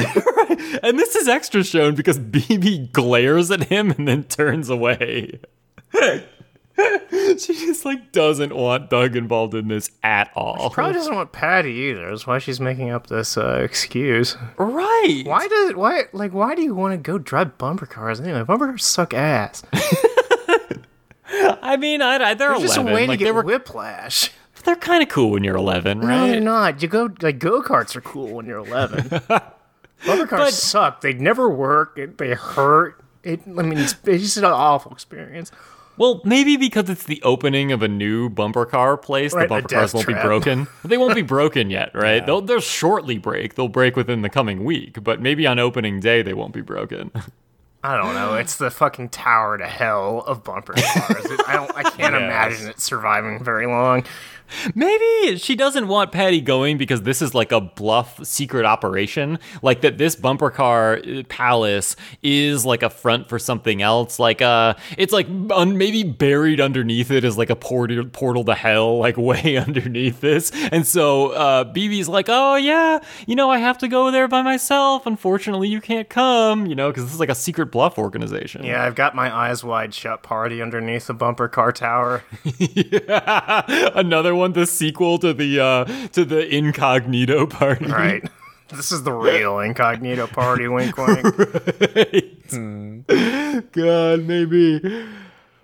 And 0.83 0.99
this 0.99 1.15
is 1.15 1.29
extra 1.29 1.65
shown 1.65 1.95
because 1.95 2.19
Beebe 2.19 2.89
glares 2.89 3.51
at 3.51 3.65
him 3.65 3.91
and 3.93 4.09
then 4.09 4.25
turns 4.25 4.69
away. 4.69 5.41
she 7.39 7.55
just 7.55 7.85
like 7.85 8.13
doesn't 8.13 8.55
want 8.55 8.91
Doug 8.91 9.17
involved 9.17 9.55
in 9.55 9.69
this 9.69 9.91
at 10.03 10.31
all. 10.35 10.69
She 10.69 10.75
probably 10.75 10.93
doesn't 10.95 11.15
want 11.15 11.33
Patty 11.33 11.71
either. 11.73 12.11
That's 12.11 12.27
why 12.27 12.39
she's 12.39 12.61
making 12.61 12.91
up 12.91 13.07
this 13.07 13.37
uh, 13.37 13.61
excuse. 13.63 14.37
right. 14.59 15.23
Why 15.25 15.49
does 15.49 15.75
why 15.75 16.03
like 16.13 16.33
why 16.33 16.55
do 16.55 16.63
you 16.63 16.75
want 16.75 16.93
to 16.93 16.99
go 16.99 17.19
drive 17.19 17.57
bumper 17.59 17.87
cars 17.87 18.21
anyway? 18.21 18.43
Bumper 18.43 18.67
cars 18.67 18.85
suck 18.85 19.15
ass. 19.15 19.63
I 21.29 21.77
mean, 21.77 22.03
I, 22.03 22.17
I, 22.31 22.35
they're 22.35 22.53
It's 22.53 22.63
just 22.63 22.77
a 22.77 22.81
11. 22.81 22.95
way 22.95 23.07
like 23.07 23.19
to 23.19 23.25
get 23.25 23.35
were, 23.35 23.43
whiplash. 23.43 24.31
they're 24.65 24.77
kind 24.77 25.03
of 25.03 25.09
cool 25.09 25.31
when 25.31 25.43
you're 25.45 25.57
11, 25.57 26.01
right? 26.01 26.07
No, 26.09 26.27
they're 26.29 26.41
not. 26.41 26.83
You 26.83 26.89
go 26.89 27.09
like 27.21 27.39
go 27.39 27.63
karts 27.63 27.97
are 27.97 28.01
cool 28.01 28.29
when 28.35 28.47
you're 28.47 28.59
11. 28.59 29.09
Bumper 29.09 30.27
cars 30.27 30.29
But- 30.29 30.53
suck. 30.53 31.01
They 31.01 31.15
never 31.15 31.49
work. 31.49 31.99
It, 31.99 32.19
they 32.19 32.35
hurt. 32.35 33.03
It. 33.25 33.41
I 33.47 33.63
mean, 33.63 33.79
it's, 33.79 33.95
it's 34.05 34.23
just 34.23 34.37
an 34.37 34.45
awful 34.45 34.93
experience. 34.93 35.51
Well, 35.99 36.21
maybe 36.25 36.57
because 36.57 36.91
it's 36.91 37.05
the 37.05 37.23
opening 37.23 37.73
of 37.73 37.83
a 37.83 37.89
new 37.89 38.29
bumper 38.29 38.67
car 38.67 38.97
place, 38.97 39.33
Right, 39.33 39.43
the 39.45 39.49
bumper 39.49 39.69
cars 39.69 39.95
won't 39.95 40.07
be 40.07 40.15
broken. 40.15 40.67
they 40.85 40.99
won't 40.99 41.15
be 41.15 41.23
broken 41.23 41.71
yet, 41.71 41.95
right? 41.95 42.25
They'll 42.25 42.43
they'll 42.43 42.61
shortly 42.61 43.19
break. 43.19 43.55
They'll 43.55 43.69
break 43.69 43.97
within 43.97 44.23
the 44.23 44.29
coming 44.29 44.65
week, 44.65 45.03
but 45.03 45.21
maybe 45.21 45.47
on 45.47 45.59
opening 45.59 46.01
day 46.01 46.23
they 46.23 46.35
won't 46.35 46.53
be 46.53 46.61
broken. 46.61 47.11
I 47.85 47.97
don't 47.97 48.15
know. 48.15 48.35
It's 48.35 48.57
the 48.57 48.71
fucking 48.71 49.11
tower 49.11 49.59
to 49.59 49.67
hell 49.67 50.25
of 50.27 50.43
bumper 50.43 50.73
cars. 50.73 51.27
I 51.47 51.53
don't. 51.55 51.77
I 51.77 51.83
can't 51.85 51.97
Yes. 52.15 52.23
imagine 52.23 52.69
it 52.71 52.81
surviving 52.81 53.45
very 53.45 53.67
long. 53.67 54.05
Maybe 54.75 55.39
she 55.39 55.55
doesn't 55.55 55.89
want 55.89 56.13
Patty 56.13 56.41
going 56.41 56.79
because 56.79 57.03
this 57.03 57.23
is 57.23 57.35
like 57.35 57.53
a 57.53 57.61
bluff 57.61 58.25
secret 58.25 58.65
operation. 58.65 59.39
Like 59.63 59.81
that 59.81 59.99
this 59.99 60.17
bumper 60.17 60.51
car 60.51 60.99
uh, 60.99 61.23
palace 61.29 61.97
is 62.23 62.65
like 62.65 62.83
a 62.83 62.91
front 62.91 63.29
for 63.29 63.39
something 63.39 63.83
else. 63.83 64.19
Like 64.19 64.43
uh 64.43 64.75
it's 64.97 65.13
like 65.13 65.27
un- 65.51 65.77
maybe 65.79 66.03
buried 66.03 66.61
underneath 66.61 67.11
it 67.11 67.25
is 67.25 67.37
like 67.37 67.51
a 67.51 67.57
portal 67.57 68.05
portal 68.07 68.45
to 68.45 68.55
hell 68.55 68.99
like 68.99 69.17
way 69.27 69.57
underneath 69.57 70.21
this. 70.21 70.51
And 70.71 70.87
so 70.87 71.31
uh 71.33 71.65
Beebe's 71.65 72.09
like, 72.09 72.27
"Oh 72.29 72.57
yeah, 72.57 73.01
you 73.27 73.35
know 73.35 73.51
I 73.51 73.59
have 73.59 73.79
to 73.79 73.89
go 73.89 74.11
there 74.11 74.29
by 74.29 74.43
myself. 74.43 75.07
Unfortunately, 75.07 75.69
you 75.69 75.81
can't 75.81 76.09
come, 76.09 76.67
you 76.67 76.75
know, 76.75 76.93
cuz 76.93 77.05
this 77.05 77.15
is 77.15 77.21
like 77.21 77.29
a 77.29 77.35
secret 77.35 77.67
bluff 77.73 77.99
organization." 77.99 78.65
Yeah, 78.65 78.85
I've 78.85 78.95
got 78.95 79.15
my 79.15 79.35
eyes 79.35 79.65
wide 79.65 79.95
shut 79.95 80.23
party 80.23 80.63
underneath 80.63 81.07
the 81.07 81.15
bumper 81.15 81.49
car 81.49 81.73
tower. 81.73 82.23
Another 83.09 84.35
want 84.37 84.55
the 84.55 84.67
sequel 84.67 85.19
to 85.19 85.33
the 85.33 85.61
uh 85.61 85.85
to 86.13 86.25
the 86.25 86.47
incognito 86.55 87.47
party. 87.47 87.87
Right. 87.87 88.23
This 88.69 88.91
is 88.91 89.05
the 89.05 89.13
real 89.13 89.61
incognito 89.61 90.27
party, 90.27 90.67
wink 90.69 90.97
wink. 90.97 91.23
God, 93.73 94.25
maybe. 94.27 95.07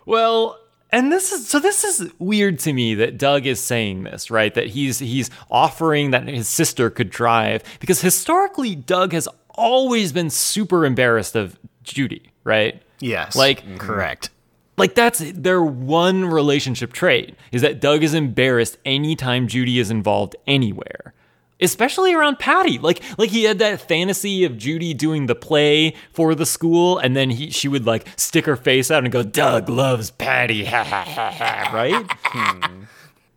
Well, 0.07 0.59
and 0.91 1.11
this 1.11 1.33
is 1.33 1.49
so 1.49 1.59
this 1.59 1.85
is 1.85 2.13
weird 2.19 2.59
to 2.61 2.73
me 2.73 2.95
that 2.97 3.19
Doug 3.19 3.47
is 3.47 3.61
saying 3.61 4.05
this, 4.05 4.31
right? 4.31 4.53
That 4.55 4.69
he's 4.69 4.99
he's 4.99 5.31
offering 5.51 6.11
that 6.13 6.29
his 6.29 6.49
sister 6.49 6.91
could 6.91 7.11
drive 7.11 7.63
because 7.81 8.01
historically 8.01 8.75
Doug 8.75 9.13
has 9.13 9.29
always 9.51 10.13
been 10.13 10.31
super 10.31 10.85
embarrassed 10.85 11.35
of 11.37 11.59
Judy, 11.83 12.31
right? 12.45 12.83
Yes. 13.01 13.35
Like- 13.35 13.79
correct. 13.79 14.31
Like 14.77 14.95
that's 14.95 15.19
their 15.33 15.63
one 15.63 16.25
relationship 16.25 16.93
trait 16.93 17.37
is 17.51 17.63
that 17.63 17.81
Doug 17.81 18.03
is 18.03 18.15
embarrassed 18.15 18.79
anytime 18.85 19.47
Judy 19.47 19.79
is 19.79 19.91
involved 19.91 20.35
anywhere. 20.47 21.15
Especially 21.61 22.13
around 22.13 22.39
Patty. 22.39 22.79
Like 22.79 23.03
like 23.19 23.31
he 23.31 23.45
had 23.45 23.59
that 23.61 23.87
fantasy 23.87 24.45
of 24.45 24.57
Judy 24.57 24.95
doing 24.95 25.27
the 25.27 25.35
play 25.35 25.95
for 26.13 26.35
the 26.35 26.47
school 26.47 26.99
and 26.99 27.15
then 27.15 27.31
he 27.31 27.51
she 27.51 27.69
would 27.69 27.87
like 27.87 28.07
stick 28.17 28.47
her 28.47 28.57
face 28.57 28.91
out 28.91 29.05
and 29.05 29.13
go, 29.13 29.23
Doug 29.23 29.69
loves 29.69 30.11
Patty. 30.11 30.65
Ha 30.65 30.83
ha 30.83 31.05
ha 31.05 31.31
ha. 31.31 31.71
Right? 31.73 32.07
Hmm. 32.25 32.85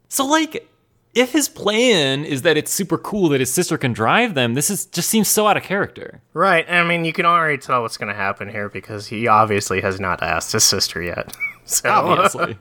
So 0.07 0.25
like 0.25 0.67
if 1.15 1.31
his 1.31 1.47
plan 1.47 2.25
is 2.25 2.41
that 2.41 2.57
it's 2.57 2.71
super 2.71 2.97
cool 2.97 3.29
that 3.29 3.39
his 3.39 3.51
sister 3.51 3.77
can 3.77 3.93
drive 3.93 4.33
them, 4.33 4.53
this 4.53 4.69
is 4.69 4.85
just 4.85 5.09
seems 5.09 5.29
so 5.29 5.47
out 5.47 5.55
of 5.55 5.63
character. 5.63 6.21
Right. 6.33 6.69
I 6.69 6.83
mean, 6.85 7.05
you 7.05 7.13
can 7.13 7.25
already 7.25 7.57
tell 7.57 7.81
what's 7.81 7.95
going 7.95 8.09
to 8.09 8.15
happen 8.15 8.49
here 8.49 8.67
because 8.67 9.07
he 9.07 9.25
obviously 9.25 9.79
has 9.79 9.97
not 9.97 10.21
asked 10.21 10.51
his 10.51 10.63
sister 10.63 11.01
yet. 11.01 11.35
So, 11.67 11.89
obviously. 11.89 12.59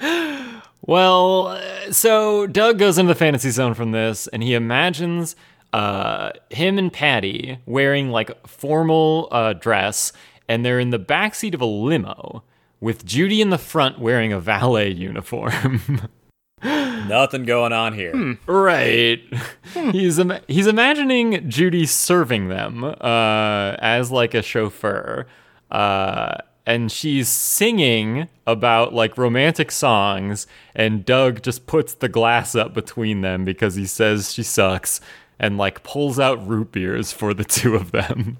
well, 0.86 1.48
uh, 1.48 1.92
so 1.92 2.46
Doug 2.46 2.78
goes 2.78 2.96
into 2.96 3.12
the 3.12 3.18
fantasy 3.18 3.50
zone 3.50 3.74
from 3.74 3.92
this, 3.92 4.28
and 4.28 4.42
he 4.42 4.54
imagines 4.54 5.36
uh, 5.74 6.30
him 6.48 6.78
and 6.78 6.90
Patty 6.90 7.58
wearing 7.66 8.08
like 8.08 8.46
formal 8.46 9.28
uh, 9.30 9.52
dress, 9.52 10.10
and 10.48 10.64
they're 10.64 10.80
in 10.80 10.88
the 10.88 10.98
backseat 10.98 11.52
of 11.52 11.60
a 11.60 11.66
limo 11.66 12.42
with 12.80 13.04
Judy 13.04 13.42
in 13.42 13.50
the 13.50 13.58
front 13.58 13.98
wearing 13.98 14.32
a 14.32 14.40
valet 14.40 14.92
uniform. 14.92 16.08
Nothing 16.64 17.44
going 17.44 17.72
on 17.72 17.92
here. 17.92 18.38
Right. 18.46 19.22
he's 19.92 20.18
Im- 20.18 20.40
he's 20.48 20.66
imagining 20.66 21.48
Judy 21.48 21.84
serving 21.86 22.48
them 22.48 22.84
uh, 22.84 23.76
as 23.78 24.10
like 24.10 24.32
a 24.32 24.40
chauffeur, 24.42 25.26
uh, 25.70 26.36
and 26.64 26.90
she's 26.90 27.28
singing 27.28 28.28
about 28.46 28.94
like 28.94 29.18
romantic 29.18 29.70
songs, 29.70 30.46
and 30.74 31.04
Doug 31.04 31.42
just 31.42 31.66
puts 31.66 31.92
the 31.94 32.08
glass 32.08 32.54
up 32.54 32.72
between 32.72 33.20
them 33.20 33.44
because 33.44 33.74
he 33.74 33.84
says 33.86 34.32
she 34.32 34.42
sucks, 34.42 35.02
and 35.38 35.58
like 35.58 35.82
pulls 35.82 36.18
out 36.18 36.46
root 36.46 36.72
beers 36.72 37.12
for 37.12 37.34
the 37.34 37.44
two 37.44 37.74
of 37.74 37.92
them. 37.92 38.38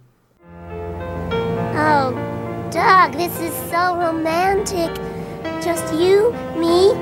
Oh, 1.77 2.13
Doug, 2.71 3.13
this 3.13 3.39
is 3.41 3.55
so 3.71 3.97
romantic. 3.99 4.95
Just 5.63 5.93
you, 5.95 6.33
me, 6.57 6.93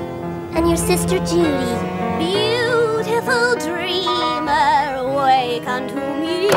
and 0.55 0.67
your 0.67 0.77
sister 0.77 1.17
Judy. 1.19 1.75
Beautiful 2.19 3.55
dreamer, 3.55 5.15
wake 5.15 5.67
unto 5.67 5.95
me. 6.19 6.49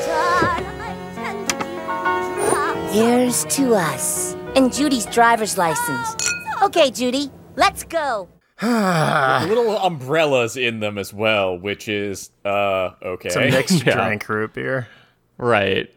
Starlight 0.00 1.18
and 1.18 1.48
dewdrops. 1.48 2.94
Here's 2.94 3.44
to 3.56 3.74
us. 3.74 4.34
And 4.56 4.72
Judy's 4.72 5.06
driver's 5.06 5.58
license. 5.58 6.16
Okay, 6.62 6.90
Judy, 6.90 7.30
let's 7.56 7.82
go. 7.84 8.28
Little 8.62 9.76
umbrellas 9.78 10.56
in 10.56 10.78
them 10.80 10.96
as 10.96 11.12
well, 11.12 11.58
which 11.58 11.88
is 11.88 12.30
uh 12.44 12.90
okay. 13.02 13.26
it's 13.28 13.36
a 13.36 13.50
mixed 13.50 13.82
Yeah. 13.86 14.06
drink 14.06 14.28
root 14.28 14.54
beer. 14.54 14.88
Right. 15.36 15.90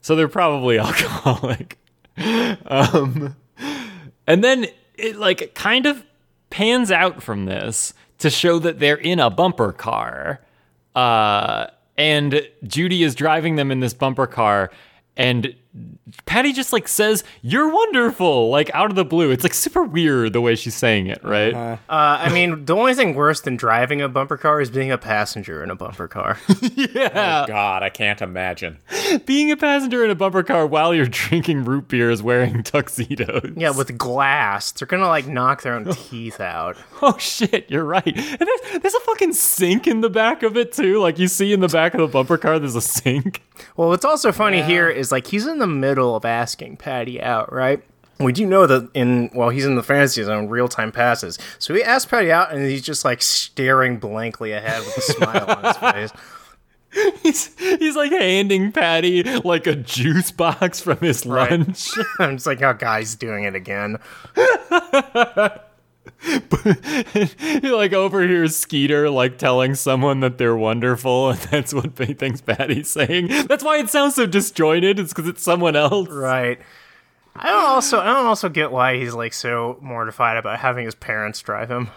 So 0.00 0.16
they're 0.16 0.28
probably 0.28 0.78
alcoholic. 0.80 1.78
Um, 2.16 3.36
and 4.26 4.42
then 4.44 4.66
it 4.96 5.16
like 5.16 5.54
kind 5.54 5.86
of 5.86 6.04
pans 6.54 6.92
out 6.92 7.20
from 7.20 7.46
this 7.46 7.92
to 8.18 8.30
show 8.30 8.60
that 8.60 8.78
they're 8.78 8.94
in 8.94 9.18
a 9.18 9.28
bumper 9.28 9.72
car. 9.72 10.40
Uh, 10.94 11.66
and 11.98 12.48
Judy 12.62 13.02
is 13.02 13.16
driving 13.16 13.56
them 13.56 13.72
in 13.72 13.80
this 13.80 13.92
bumper 13.92 14.28
car 14.28 14.70
and 15.16 15.56
Patty 16.26 16.52
just 16.52 16.72
like 16.72 16.86
says, 16.86 17.24
"You're 17.42 17.68
wonderful," 17.68 18.48
like 18.48 18.70
out 18.74 18.90
of 18.90 18.96
the 18.96 19.04
blue. 19.04 19.30
It's 19.32 19.42
like 19.42 19.54
super 19.54 19.82
weird 19.82 20.32
the 20.32 20.40
way 20.40 20.54
she's 20.54 20.74
saying 20.74 21.08
it, 21.08 21.22
right? 21.24 21.52
Uh, 21.52 21.78
I 21.88 22.32
mean, 22.32 22.64
the 22.64 22.76
only 22.76 22.94
thing 22.94 23.14
worse 23.14 23.40
than 23.40 23.56
driving 23.56 24.00
a 24.00 24.08
bumper 24.08 24.36
car 24.36 24.60
is 24.60 24.70
being 24.70 24.92
a 24.92 24.98
passenger 24.98 25.64
in 25.64 25.70
a 25.70 25.74
bumper 25.74 26.06
car. 26.06 26.38
yeah. 26.76 27.44
God, 27.48 27.82
I 27.82 27.90
can't 27.90 28.22
imagine. 28.22 28.78
Being 29.26 29.50
a 29.50 29.56
passenger 29.56 30.04
in 30.04 30.10
a 30.10 30.14
bumper 30.14 30.44
car 30.44 30.64
while 30.66 30.94
you're 30.94 31.06
drinking 31.06 31.64
root 31.64 31.88
beers 31.88 32.22
wearing 32.22 32.62
tuxedos. 32.64 33.50
yeah, 33.56 33.70
with 33.70 33.98
glass. 33.98 34.70
They're 34.70 34.86
gonna 34.86 35.08
like 35.08 35.26
knock 35.26 35.62
their 35.62 35.74
own 35.74 35.86
teeth 35.92 36.40
out. 36.40 36.76
Oh 37.02 37.18
shit, 37.18 37.68
you're 37.68 37.84
right. 37.84 38.06
And 38.06 38.38
there's, 38.38 38.80
there's 38.80 38.94
a 38.94 39.00
fucking 39.00 39.32
sink 39.32 39.88
in 39.88 40.02
the 40.02 40.10
back 40.10 40.44
of 40.44 40.56
it 40.56 40.72
too. 40.72 41.00
Like 41.00 41.18
you 41.18 41.26
see 41.26 41.52
in 41.52 41.58
the 41.60 41.68
back 41.68 41.94
of 41.94 42.00
the 42.00 42.06
bumper 42.06 42.38
car, 42.38 42.60
there's 42.60 42.76
a 42.76 42.80
sink. 42.80 43.42
Well, 43.76 43.88
what's 43.88 44.04
also 44.04 44.32
funny 44.32 44.62
here 44.62 44.88
is 44.88 45.12
like 45.12 45.26
he's 45.28 45.46
in 45.46 45.58
the 45.58 45.66
middle 45.66 46.16
of 46.16 46.24
asking 46.24 46.76
Patty 46.78 47.20
out, 47.22 47.52
right? 47.52 47.82
We 48.20 48.32
do 48.32 48.46
know 48.46 48.66
that 48.66 48.88
in 48.94 49.30
well, 49.34 49.48
he's 49.48 49.64
in 49.66 49.74
the 49.74 49.82
fantasy 49.82 50.22
zone, 50.22 50.48
real 50.48 50.68
time 50.68 50.92
passes. 50.92 51.38
So 51.58 51.74
he 51.74 51.82
asks 51.82 52.08
Patty 52.10 52.30
out, 52.30 52.52
and 52.52 52.64
he's 52.64 52.82
just 52.82 53.04
like 53.04 53.22
staring 53.22 53.98
blankly 53.98 54.52
ahead 54.52 54.80
with 54.84 54.96
a 54.98 55.00
smile 55.02 55.44
on 55.48 55.64
his 55.64 55.76
face. 55.76 56.12
He's 57.24 57.58
he's 57.58 57.96
like 57.96 58.12
handing 58.12 58.70
Patty 58.70 59.24
like 59.40 59.66
a 59.66 59.74
juice 59.74 60.30
box 60.30 60.80
from 60.80 60.98
his 60.98 61.26
Right. 61.26 61.50
lunch. 61.50 61.90
I'm 62.20 62.36
just 62.36 62.46
like, 62.46 62.62
oh, 62.62 62.72
guy's 62.72 63.16
doing 63.16 63.42
it 63.42 63.56
again. 63.56 63.98
he 66.24 67.70
like 67.70 67.92
overhears 67.92 68.56
Skeeter 68.56 69.10
like 69.10 69.38
telling 69.38 69.74
someone 69.74 70.20
that 70.20 70.38
they're 70.38 70.56
wonderful, 70.56 71.30
and 71.30 71.38
that's 71.50 71.74
what 71.74 71.98
he 71.98 72.14
thinks 72.14 72.40
Patty's 72.40 72.90
saying. 72.90 73.28
That's 73.46 73.62
why 73.64 73.78
it 73.78 73.90
sounds 73.90 74.14
so 74.14 74.26
disjointed. 74.26 74.98
It's 74.98 75.12
because 75.12 75.28
it's 75.28 75.42
someone 75.42 75.76
else. 75.76 76.08
Right. 76.08 76.58
I 77.36 77.48
don't 77.50 77.64
also 77.64 78.00
I 78.00 78.04
don't 78.06 78.26
also 78.26 78.48
get 78.48 78.70
why 78.70 78.96
he's 78.98 79.14
like 79.14 79.32
so 79.32 79.78
mortified 79.82 80.36
about 80.36 80.60
having 80.60 80.84
his 80.84 80.94
parents 80.94 81.40
drive 81.40 81.70
him. 81.70 81.90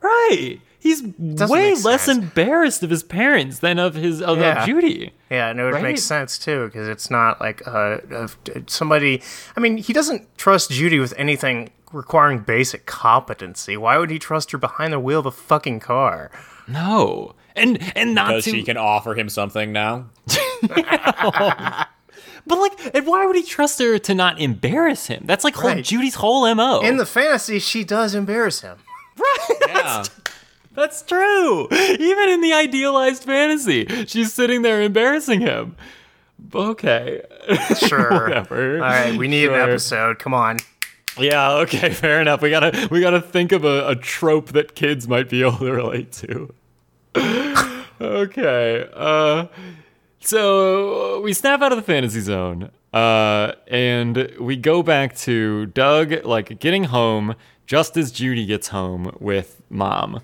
Right. 0.00 0.60
He's 0.78 1.02
way 1.18 1.74
less 1.74 2.08
embarrassed 2.08 2.82
of 2.82 2.88
his 2.88 3.02
parents 3.02 3.58
than 3.58 3.78
of 3.78 3.94
his 3.94 4.22
of, 4.22 4.38
of 4.40 4.64
Judy. 4.64 5.12
Yeah, 5.28 5.50
and 5.50 5.60
it 5.60 5.64
Right. 5.64 5.82
makes 5.82 6.02
sense 6.02 6.38
too 6.38 6.66
because 6.66 6.88
it's 6.88 7.10
not 7.10 7.38
like 7.38 7.60
uh, 7.66 7.98
somebody. 8.66 9.22
I 9.56 9.60
mean, 9.60 9.76
he 9.76 9.92
doesn't 9.92 10.38
trust 10.38 10.70
Judy 10.70 10.98
with 10.98 11.12
anything 11.18 11.68
requiring 11.92 12.40
basic 12.40 12.86
competency. 12.86 13.76
Why 13.76 13.98
would 13.98 14.10
he 14.10 14.18
trust 14.18 14.50
her 14.52 14.58
behind 14.58 14.92
the 14.92 15.00
wheel 15.00 15.20
of 15.20 15.26
a 15.26 15.30
fucking 15.30 15.80
car? 15.80 16.30
No. 16.68 17.34
And 17.56 17.78
and 17.96 18.14
not 18.14 18.28
Because 18.28 18.44
to 18.44 18.50
she 18.52 18.62
can 18.62 18.76
offer 18.76 19.14
him 19.14 19.28
something 19.28 19.72
now. 19.72 20.06
But 22.46 22.58
like, 22.58 22.94
and 22.94 23.06
why 23.06 23.26
would 23.26 23.36
he 23.36 23.42
trust 23.42 23.78
her 23.80 23.98
to 23.98 24.14
not 24.14 24.40
embarrass 24.40 25.06
him? 25.08 25.24
That's 25.26 25.44
like 25.44 25.54
whole 25.54 25.74
Judy's 25.82 26.14
whole 26.16 26.52
mo. 26.54 26.80
In 26.80 26.96
the 26.96 27.04
fantasy, 27.06 27.58
she 27.58 27.84
does 27.84 28.14
embarrass 28.14 28.60
him. 28.62 28.78
Right. 29.18 29.56
Yeah. 29.68 30.04
That's 30.72 31.02
true. 31.02 31.68
Even 31.70 32.28
in 32.30 32.40
the 32.40 32.54
idealized 32.54 33.24
fantasy, 33.24 33.86
she's 34.06 34.32
sitting 34.32 34.62
there 34.62 34.80
embarrassing 34.80 35.40
him. 35.42 35.76
Okay. 36.54 37.20
Sure. 37.76 38.10
Whatever. 38.28 38.74
All 38.76 38.80
right, 38.80 39.14
we 39.16 39.28
need 39.28 39.44
Sure. 39.46 39.54
an 39.60 39.68
episode. 39.68 40.18
Come 40.18 40.32
on. 40.32 40.56
Yeah. 41.20 41.52
Okay. 41.58 41.90
Fair 41.94 42.20
enough. 42.20 42.42
We 42.42 42.50
gotta 42.50 42.88
we 42.90 43.00
gotta 43.00 43.20
think 43.20 43.52
of 43.52 43.64
a, 43.64 43.88
a 43.88 43.96
trope 43.96 44.48
that 44.52 44.74
kids 44.74 45.06
might 45.08 45.28
be 45.28 45.42
able 45.42 45.58
to 45.58 45.72
relate 45.72 46.12
to. 46.12 46.54
okay. 48.00 48.88
Uh. 48.92 49.46
So 50.22 51.20
we 51.22 51.32
snap 51.32 51.62
out 51.62 51.72
of 51.72 51.76
the 51.76 51.82
fantasy 51.82 52.20
zone, 52.20 52.70
uh, 52.92 53.52
and 53.68 54.30
we 54.38 54.56
go 54.56 54.82
back 54.82 55.16
to 55.18 55.66
Doug, 55.66 56.24
like 56.26 56.60
getting 56.60 56.84
home 56.84 57.34
just 57.66 57.96
as 57.96 58.12
Judy 58.12 58.44
gets 58.44 58.68
home 58.68 59.16
with 59.18 59.62
mom, 59.70 60.20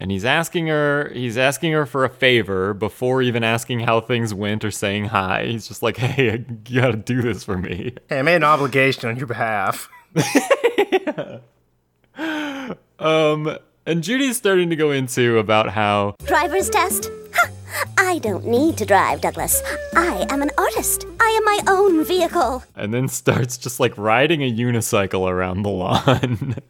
and 0.00 0.10
he's 0.10 0.24
asking 0.24 0.66
her, 0.66 1.12
he's 1.14 1.38
asking 1.38 1.72
her 1.72 1.86
for 1.86 2.04
a 2.04 2.08
favor 2.08 2.74
before 2.74 3.22
even 3.22 3.44
asking 3.44 3.80
how 3.80 4.00
things 4.00 4.34
went 4.34 4.64
or 4.64 4.72
saying 4.72 5.06
hi. 5.06 5.46
He's 5.46 5.68
just 5.68 5.82
like, 5.84 5.98
"Hey, 5.98 6.44
you 6.66 6.80
gotta 6.80 6.96
do 6.96 7.22
this 7.22 7.44
for 7.44 7.56
me." 7.56 7.94
Hey, 8.08 8.18
I 8.18 8.22
made 8.22 8.36
an 8.36 8.44
obligation 8.44 9.08
on 9.08 9.16
your 9.16 9.26
behalf. 9.28 9.88
Um, 12.98 13.56
and 13.86 14.02
Judy's 14.02 14.36
starting 14.36 14.70
to 14.70 14.76
go 14.76 14.90
into 14.90 15.38
about 15.38 15.70
how 15.70 16.16
Driver's 16.24 16.68
test? 16.68 17.10
Ha! 17.32 17.48
I 17.96 18.18
don't 18.18 18.44
need 18.44 18.76
to 18.78 18.84
drive, 18.84 19.20
Douglas. 19.20 19.62
I 19.94 20.26
am 20.30 20.42
an 20.42 20.50
artist. 20.58 21.06
I 21.20 21.28
am 21.28 21.44
my 21.44 21.60
own 21.72 22.04
vehicle. 22.04 22.64
and 22.74 22.92
then 22.92 23.06
starts 23.06 23.56
just 23.56 23.78
like 23.78 23.96
riding 23.96 24.42
a 24.42 24.52
unicycle 24.52 25.30
around 25.30 25.62
the 25.62 25.70
lawn. 25.70 26.56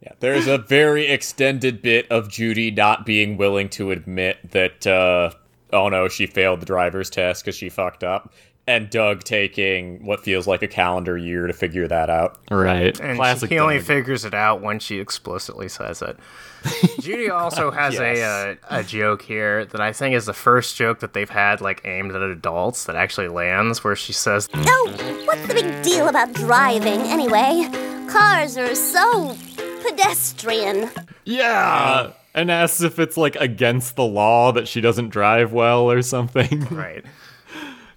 Yeah. 0.00 0.12
There's 0.20 0.46
a 0.46 0.58
very 0.58 1.06
extended 1.06 1.80
bit 1.80 2.06
of 2.10 2.28
Judy 2.28 2.70
not 2.70 3.06
being 3.06 3.38
willing 3.38 3.70
to 3.70 3.90
admit 3.90 4.50
that, 4.50 4.86
uh, 4.86 5.30
oh 5.72 5.88
no, 5.88 6.08
she 6.08 6.26
failed 6.26 6.60
the 6.60 6.66
driver's 6.66 7.08
test 7.08 7.42
because 7.42 7.56
she 7.56 7.70
fucked 7.70 8.04
up. 8.04 8.30
And 8.66 8.88
Doug 8.88 9.24
taking 9.24 10.06
what 10.06 10.20
feels 10.20 10.46
like 10.46 10.62
a 10.62 10.66
calendar 10.66 11.18
year 11.18 11.46
to 11.46 11.52
figure 11.52 11.86
that 11.86 12.08
out. 12.08 12.38
Right. 12.50 12.98
And 12.98 13.16
Classic. 13.18 13.50
he 13.50 13.58
only 13.58 13.76
Doug. 13.76 13.84
figures 13.86 14.24
it 14.24 14.32
out 14.32 14.62
when 14.62 14.78
she 14.78 15.00
explicitly 15.00 15.68
says 15.68 16.00
it. 16.00 16.16
Judy 17.00 17.28
also 17.28 17.70
has 17.70 17.92
Yes. 17.92 18.00
a 18.18 18.22
uh, 18.22 18.78
a 18.80 18.82
joke 18.82 19.20
here 19.20 19.66
that 19.66 19.82
I 19.82 19.92
think 19.92 20.14
is 20.14 20.24
the 20.24 20.32
first 20.32 20.76
joke 20.76 21.00
that 21.00 21.12
they've 21.12 21.28
had 21.28 21.60
like 21.60 21.82
aimed 21.84 22.12
at 22.12 22.22
adults 22.22 22.84
that 22.86 22.96
actually 22.96 23.28
lands, 23.28 23.84
where 23.84 23.94
she 23.94 24.14
says, 24.14 24.48
Oh, 24.54 25.22
what's 25.26 25.46
the 25.46 25.52
big 25.52 25.82
deal 25.82 26.08
about 26.08 26.32
driving 26.32 27.00
anyway? 27.02 27.68
Cars 28.08 28.56
are 28.56 28.74
so 28.74 29.36
pedestrian. 29.82 30.88
yeah. 31.24 32.12
And 32.36 32.50
asks 32.50 32.80
if 32.80 32.98
it's 32.98 33.16
like 33.16 33.36
against 33.36 33.94
the 33.94 34.04
law 34.04 34.50
that 34.52 34.66
she 34.66 34.80
doesn't 34.80 35.10
drive 35.10 35.52
well 35.52 35.88
or 35.90 36.02
something. 36.02 36.66
"Right." 36.70 37.04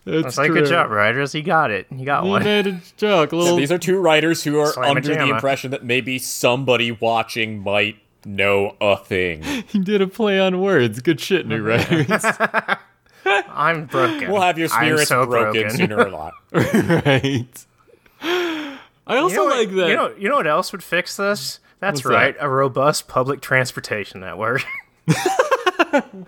It's 0.07 0.27
It's 0.27 0.37
like, 0.37 0.47
true. 0.51 0.61
"Good 0.61 0.69
job, 0.69 0.89
writers. 0.89 1.35
You 1.35 1.43
got 1.43 1.69
it. 1.71 1.87
You 1.95 2.05
got 2.05 2.23
You 2.23 2.29
one." 2.31 2.43
made 2.43 2.67
a 2.67 2.79
joke. 2.97 3.31
A 3.31 3.35
little. 3.35 3.57
These 3.57 3.71
are 3.71 3.77
two 3.77 3.97
writers 3.99 4.43
who 4.43 4.59
are 4.59 4.71
Slamma 4.71 4.89
under 4.89 5.01
the 5.15 5.27
impression 5.27 5.71
that 5.71 5.83
maybe 5.83 6.17
somebody 6.19 6.91
watching 6.91 7.59
might 7.59 7.97
know 8.25 8.75
a 8.81 8.97
thing. 8.97 9.43
you 9.71 9.83
did 9.83 10.01
a 10.01 10.07
play 10.07 10.39
on 10.39 10.61
words. 10.61 10.99
Good 11.01 11.19
shit, 11.19 11.45
new 11.47 11.61
writers. 11.67 12.07
I'm 13.25 13.85
broken. 13.87 14.31
We'll 14.31 14.41
have 14.41 14.57
your 14.57 14.69
spirits 14.69 15.09
so 15.09 15.25
broken, 15.25 15.69
sooner 15.71 15.97
or 16.05 16.09
not. 16.09 16.33
right. 16.53 17.65
I 18.21 18.77
also 19.17 19.29
You 19.29 19.35
know, 19.37 19.45
what- 19.45 19.57
like 19.57 19.69
that. 19.75 19.89
You 19.89 19.95
know, 19.95 20.13
you 20.17 20.29
know 20.29 20.35
what 20.37 20.47
else 20.47 20.71
would 20.71 20.83
fix 20.83 21.15
this? 21.17 21.59
That's 21.79 21.99
What's 21.99 22.05
right, 22.13 22.37
that? 22.37 22.43
a 22.45 22.49
robust 22.49 23.07
public 23.07 23.39
transportation 23.41 24.21
network. 24.21 24.63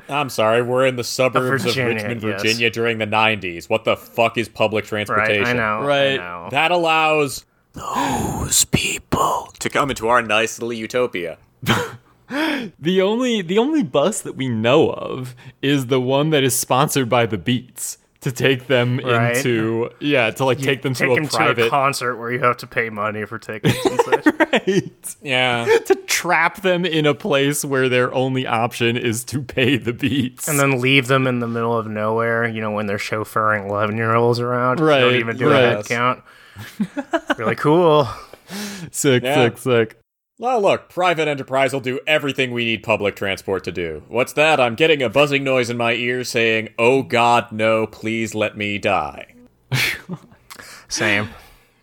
I'm 0.09 0.29
sorry, 0.29 0.61
we're 0.61 0.85
in 0.85 0.95
the 0.95 1.03
suburbs 1.03 1.65
of, 1.65 1.73
Virginia, 1.73 1.93
Richmond, 1.95 2.23
yes. 2.23 2.41
Virginia 2.41 2.69
during 2.69 2.97
the 2.97 3.07
90s. 3.07 3.69
What 3.69 3.83
the 3.83 3.95
fuck 3.97 4.37
is 4.37 4.49
public 4.49 4.83
right, 4.83 5.05
transportation? 5.05 5.45
I 5.45 5.53
know. 5.53 5.85
Right. 5.85 6.13
I 6.13 6.17
know. 6.17 6.47
That 6.51 6.71
allows 6.71 7.45
those 7.73 8.65
people 8.65 9.53
to 9.59 9.69
come 9.69 9.89
into 9.89 10.07
our 10.07 10.21
nice 10.21 10.59
little 10.59 10.73
utopia. 10.73 11.37
The 12.79 13.01
only 13.01 13.41
the 13.41 13.57
only 13.57 13.81
bus 13.81 14.21
that 14.21 14.35
we 14.35 14.47
know 14.49 14.91
of 14.91 15.35
is 15.63 15.87
the 15.87 15.99
one 15.99 16.29
that 16.29 16.43
is 16.43 16.55
sponsored 16.55 17.09
by 17.09 17.25
the 17.25 17.39
Beets 17.39 17.97
to 18.21 18.31
take 18.33 18.67
them 18.67 18.99
Right. 19.03 19.37
into 19.37 19.89
yeah 19.99 20.29
to 20.31 20.43
like 20.45 20.57
take 20.59 20.81
them 20.81 20.93
Take 20.93 21.07
to 21.09 21.15
him 21.15 21.23
a 21.23 21.27
to 21.55 21.67
a 21.67 21.69
concert 21.69 22.17
where 22.17 22.31
you 22.31 22.39
have 22.39 22.57
to 22.57 22.67
pay 22.67 22.89
money 22.89 23.25
for 23.25 23.39
tickets 23.39 23.77
and 23.85 23.99
such. 24.23 24.25
right 24.25 25.15
Yeah. 25.21 25.65
to 25.85 25.95
trap 26.05 26.61
them 26.61 26.83
in 26.85 27.05
a 27.05 27.13
place 27.15 27.63
where 27.63 27.87
their 27.87 28.13
only 28.13 28.45
option 28.45 28.97
is 28.97 29.23
to 29.25 29.41
pay 29.41 29.77
the 29.77 29.93
Beets 29.93 30.47
and 30.49 30.59
then 30.59 30.81
leave 30.81 31.07
them 31.07 31.27
in 31.27 31.39
the 31.39 31.47
middle 31.47 31.77
of 31.77 31.87
nowhere, 31.87 32.45
you 32.45 32.59
know, 32.59 32.71
when 32.71 32.87
they're 32.87 32.97
chauffeuring 32.97 33.69
11 33.69 33.95
year 33.95 34.13
olds 34.13 34.39
around. 34.41 34.81
Right, 34.81 34.99
Don't 34.99 35.15
even 35.15 35.37
do 35.37 35.49
right. 35.49 35.63
a 35.63 35.75
head 35.77 35.85
count. 35.85 36.21
really 37.37 37.55
cool. 37.55 38.07
sick 38.91 39.23
Yeah. 39.23 39.35
sick 39.45 39.57
sick. 39.59 39.99
Well, 40.41 40.61
look, 40.61 40.87
private 40.87 41.27
enterprise 41.27 41.73
will 41.73 41.81
do 41.81 41.99
everything 42.07 42.51
we 42.51 42.63
need 42.63 42.81
public 42.81 43.17
transport 43.17 43.65
to 43.65 43.73
do. 43.73 44.03
What's 44.07 44.31
that? 44.33 44.57
I'm 44.57 44.75
getting 44.75 45.01
a 45.01 45.09
buzzing 45.09 45.43
noise 45.43 45.69
in 45.69 45.75
my 45.75 45.91
ear 45.91 46.23
saying, 46.23 46.69
Oh 46.79 47.03
God, 47.03 47.51
no, 47.51 47.85
please 47.85 48.33
let 48.33 48.55
me 48.57 48.77
die. 48.77 49.33
Same. 50.87 51.27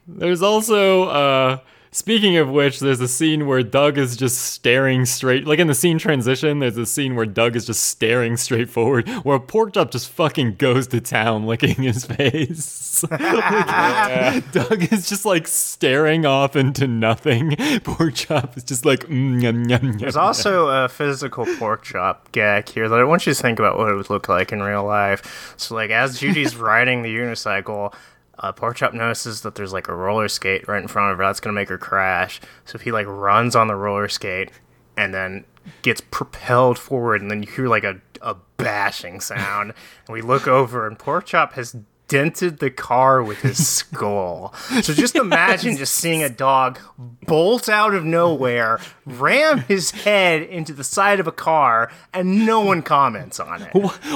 There's 0.08 0.40
also 0.40 1.04
uh 1.04 1.58
speaking 1.96 2.36
of 2.36 2.50
which 2.50 2.78
there's 2.80 3.00
a 3.00 3.08
scene 3.08 3.46
where 3.46 3.62
Doug 3.62 3.96
is 3.96 4.18
just 4.18 4.38
staring 4.38 5.06
straight 5.06 5.46
like 5.46 5.58
in 5.58 5.66
the 5.66 5.74
scene 5.74 5.98
transition 5.98 6.58
there's 6.58 6.76
a 6.76 6.84
scene 6.84 7.16
where 7.16 7.24
Doug 7.24 7.56
is 7.56 7.64
just 7.64 7.84
staring 7.84 8.36
straight 8.36 8.68
forward 8.68 9.08
where 9.24 9.38
pork 9.38 9.72
chop 9.72 9.90
just 9.90 10.10
fucking 10.10 10.56
goes 10.56 10.86
to 10.88 11.00
town 11.00 11.46
licking 11.46 11.82
his 11.82 12.04
face. 12.04 13.04
Like, 13.16 14.52
Doug 14.52 14.92
is 14.92 15.08
just 15.08 15.24
like 15.26 15.46
staring 15.46 16.24
off 16.24 16.56
into 16.56 16.86
nothing. 16.86 17.54
Pork 17.84 18.14
chop 18.14 18.56
is 18.56 18.64
just 18.64 18.84
like 18.84 19.00
mm, 19.00 19.42
yum, 19.42 19.64
yum, 19.68 19.84
yum. 19.84 19.98
There's 19.98 20.16
also 20.16 20.68
a 20.68 20.88
physical 20.88 21.44
pork 21.58 21.82
chop 21.82 22.32
gag 22.32 22.68
here 22.68 22.88
that 22.88 22.98
I 22.98 23.04
want 23.04 23.26
you 23.26 23.34
to 23.34 23.40
think 23.40 23.58
about 23.58 23.76
what 23.76 23.90
it 23.90 23.94
would 23.94 24.10
look 24.10 24.28
like 24.28 24.52
in 24.52 24.62
real 24.62 24.84
life. 24.84 25.54
So, 25.56 25.74
like, 25.74 25.90
as 25.90 26.18
Judy's 26.18 26.56
riding 26.56 27.02
the 27.02 27.14
unicycle, 27.14 27.94
uh, 28.38 28.52
Porkchop 28.52 28.92
notices 28.92 29.42
that 29.42 29.54
there's 29.54 29.72
like 29.72 29.88
a 29.88 29.94
roller 29.94 30.28
skate 30.28 30.68
right 30.68 30.82
in 30.82 30.88
front 30.88 31.12
of 31.12 31.18
her. 31.18 31.24
That's 31.24 31.40
gonna 31.40 31.54
make 31.54 31.68
her 31.68 31.78
crash. 31.78 32.40
So 32.64 32.78
he 32.78 32.92
like 32.92 33.06
runs 33.06 33.56
on 33.56 33.66
the 33.68 33.74
roller 33.76 34.08
skate 34.08 34.50
and 34.96 35.12
then 35.14 35.44
gets 35.82 36.00
propelled 36.00 36.78
forward, 36.78 37.20
and 37.22 37.30
then 37.30 37.42
you 37.42 37.50
hear 37.50 37.68
like 37.68 37.84
a 37.84 38.00
a 38.22 38.36
bashing 38.56 39.20
sound. 39.20 39.72
and 40.06 40.14
we 40.14 40.22
look 40.22 40.46
over, 40.48 40.86
and 40.86 40.98
pork 40.98 41.26
chop 41.26 41.52
has 41.54 41.76
dented 42.08 42.60
the 42.60 42.70
car 42.70 43.22
with 43.22 43.38
his 43.40 43.66
skull. 43.76 44.54
So 44.82 44.92
just 44.94 45.16
imagine 45.16 45.76
just 45.76 45.94
seeing 45.94 46.22
a 46.22 46.28
dog 46.28 46.78
bolt 47.26 47.68
out 47.68 47.94
of 47.94 48.04
nowhere, 48.04 48.78
ram 49.04 49.58
his 49.60 49.90
head 49.90 50.42
into 50.42 50.72
the 50.72 50.84
side 50.84 51.18
of 51.20 51.26
a 51.26 51.32
car, 51.32 51.90
and 52.14 52.46
no 52.46 52.60
one 52.60 52.82
comments 52.82 53.40
on 53.40 53.62
it. 53.62 53.70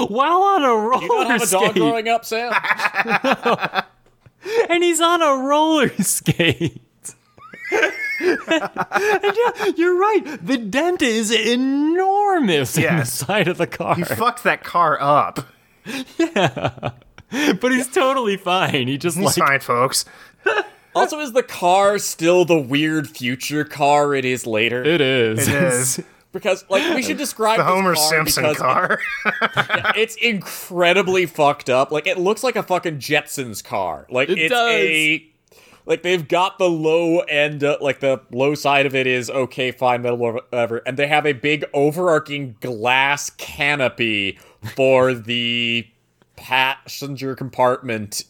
while 0.09 0.41
on 0.41 0.63
a 0.63 0.69
roller 0.69 1.01
You 1.01 1.07
don't 1.09 1.27
have 1.31 1.41
a 1.43 1.47
dog 1.47 1.73
growing 1.75 2.07
up, 2.07 2.23
Sam? 2.25 2.53
and 4.71 4.83
he's 4.83 5.01
on 5.01 5.21
a 5.21 5.43
roller 5.43 5.89
skate. 6.01 6.81
and 7.71 7.97
yeah, 8.19 9.65
you're 9.75 9.97
right. 9.97 10.39
The 10.45 10.57
dent 10.57 11.01
is 11.01 11.31
enormous 11.31 12.77
in 12.77 12.97
the 12.97 13.05
side 13.05 13.47
of 13.47 13.57
the 13.57 13.67
car. 13.67 13.97
You 13.97 14.05
fucked 14.05 14.43
that 14.43 14.63
car 14.63 14.97
up. 15.01 15.39
Yeah. 16.17 16.91
But 17.61 17.71
he's 17.71 17.87
totally 17.87 18.35
fine. 18.35 18.89
He 18.89 18.97
just 18.97 19.17
He's 19.17 19.37
like 19.37 19.47
fine, 19.47 19.59
folks. 19.61 20.03
also, 20.93 21.17
is 21.21 21.31
the 21.31 21.43
car 21.43 21.97
still 21.97 22.43
the 22.43 22.59
weird 22.59 23.07
future 23.09 23.63
car 23.63 24.13
it 24.13 24.25
is 24.25 24.45
later? 24.45 24.83
it 24.83 24.99
is. 24.99 25.47
It 25.47 25.53
is 25.55 26.03
because, 26.31 26.63
like, 26.69 26.95
we 26.95 27.01
should 27.01 27.17
describe 27.17 27.57
the 27.57 27.63
this 27.63 27.73
Homer 27.73 27.95
car 27.95 28.09
Simpson 28.09 28.43
because 28.43 28.57
car. 28.57 28.99
it's 29.95 30.15
incredibly 30.15 31.25
fucked 31.25 31.69
up. 31.69 31.91
Like 31.91 32.07
it 32.07 32.17
looks 32.17 32.43
like 32.43 32.55
a 32.55 32.63
fucking 32.63 32.99
Jetsons 32.99 33.63
car. 33.63 34.07
Like 34.09 34.29
It 34.29 34.37
it's 34.37 34.51
does. 34.51 34.71
a 34.71 35.27
like 35.85 36.03
they've 36.03 36.27
got 36.27 36.57
the 36.57 36.69
low 36.69 37.19
end, 37.19 37.63
uh, 37.63 37.77
like 37.81 37.99
the 37.99 38.21
low 38.31 38.55
side 38.55 38.85
of 38.85 38.95
it 38.95 39.07
is 39.07 39.29
okay, 39.29 39.71
fine, 39.71 40.03
metal, 40.03 40.17
whatever, 40.17 40.77
and 40.85 40.97
they 40.97 41.07
have 41.07 41.25
a 41.25 41.33
big 41.33 41.65
overarching 41.73 42.55
glass 42.61 43.29
canopy 43.31 44.37
for 44.75 45.13
the 45.13 45.87
passenger 46.35 47.35
compartment. 47.35 48.23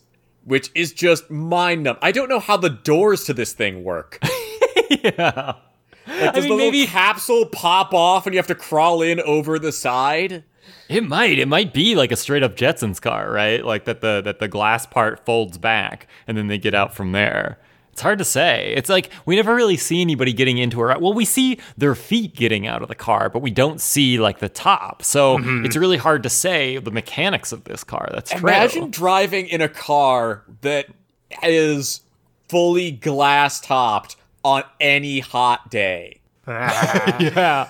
Which 0.43 0.71
is 0.73 0.91
just 0.91 1.29
mind 1.29 1.83
numb. 1.83 1.97
I 2.01 2.11
don't 2.11 2.27
know 2.27 2.39
how 2.39 2.57
the 2.57 2.71
doors 2.71 3.25
to 3.25 3.33
this 3.33 3.53
thing 3.53 3.83
work. 3.83 4.17
yeah. 5.03 5.53
Like, 6.07 6.33
does 6.33 6.45
mean, 6.45 6.57
the 6.57 6.63
maybe- 6.63 6.85
capsule 6.87 7.45
pop 7.45 7.93
off 7.93 8.25
and 8.25 8.33
you 8.33 8.39
have 8.39 8.47
to 8.47 8.55
crawl 8.55 9.01
in 9.01 9.19
over 9.21 9.59
the 9.59 9.71
side? 9.71 10.43
It 10.89 11.05
might. 11.05 11.39
It 11.39 11.47
might 11.47 11.73
be 11.73 11.95
like 11.95 12.11
a 12.11 12.15
straight 12.15 12.43
up 12.43 12.55
Jetsons 12.55 13.01
car, 13.01 13.31
right? 13.31 13.63
Like 13.65 13.85
that 13.85 14.01
the 14.01 14.21
that 14.21 14.39
the 14.39 14.47
glass 14.47 14.85
part 14.85 15.25
folds 15.25 15.57
back 15.57 16.07
and 16.27 16.37
then 16.37 16.47
they 16.47 16.57
get 16.57 16.73
out 16.73 16.93
from 16.93 17.13
there. 17.13 17.59
It's 17.91 18.01
hard 18.01 18.19
to 18.19 18.25
say. 18.25 18.73
It's 18.75 18.89
like 18.89 19.09
we 19.25 19.35
never 19.35 19.53
really 19.53 19.77
see 19.77 20.01
anybody 20.01 20.33
getting 20.33 20.57
into 20.57 20.79
her. 20.79 20.97
Well, 20.99 21.13
we 21.13 21.25
see 21.25 21.59
their 21.77 21.95
feet 21.95 22.35
getting 22.35 22.67
out 22.67 22.81
of 22.81 22.87
the 22.87 22.95
car, 22.95 23.29
but 23.29 23.41
we 23.41 23.51
don't 23.51 23.81
see 23.81 24.19
like 24.19 24.39
the 24.39 24.49
top. 24.49 25.03
So 25.03 25.37
mm-hmm. 25.37 25.65
it's 25.65 25.75
really 25.75 25.97
hard 25.97 26.23
to 26.23 26.29
say 26.29 26.77
the 26.77 26.91
mechanics 26.91 27.51
of 27.51 27.65
this 27.65 27.83
car. 27.83 28.09
That's 28.11 28.31
true. 28.31 28.39
Imagine 28.39 28.91
driving 28.91 29.47
in 29.47 29.61
a 29.61 29.69
car 29.69 30.43
that 30.61 30.87
is 31.43 32.01
fully 32.49 32.91
glass 32.91 33.61
topped 33.61 34.15
on 34.43 34.63
any 34.79 35.19
hot 35.19 35.69
day. 35.69 36.19
yeah. 36.47 37.69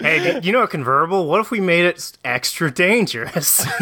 hey, 0.00 0.40
you 0.40 0.52
know 0.52 0.62
a 0.62 0.68
convertible? 0.68 1.26
What 1.26 1.40
if 1.40 1.50
we 1.50 1.60
made 1.60 1.84
it 1.84 2.16
extra 2.24 2.70
dangerous? 2.70 3.66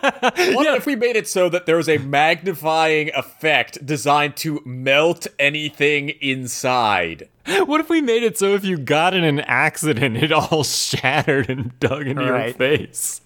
What 0.00 0.66
if 0.78 0.86
we 0.86 0.96
made 0.96 1.16
it 1.16 1.26
so 1.26 1.48
that 1.48 1.66
there 1.66 1.76
was 1.76 1.88
a 1.88 1.98
magnifying 1.98 3.10
effect 3.14 3.84
designed 3.84 4.36
to 4.38 4.62
melt 4.64 5.26
anything 5.38 6.10
inside? 6.20 7.28
What 7.64 7.80
if 7.80 7.88
we 7.88 8.00
made 8.00 8.22
it 8.22 8.38
so 8.38 8.54
if 8.54 8.64
you 8.64 8.78
got 8.78 9.14
in 9.14 9.24
an 9.24 9.40
accident, 9.40 10.16
it 10.16 10.32
all 10.32 10.64
shattered 10.64 11.50
and 11.50 11.78
dug 11.80 12.06
into 12.06 12.24
your 12.24 12.52
face? 12.52 13.20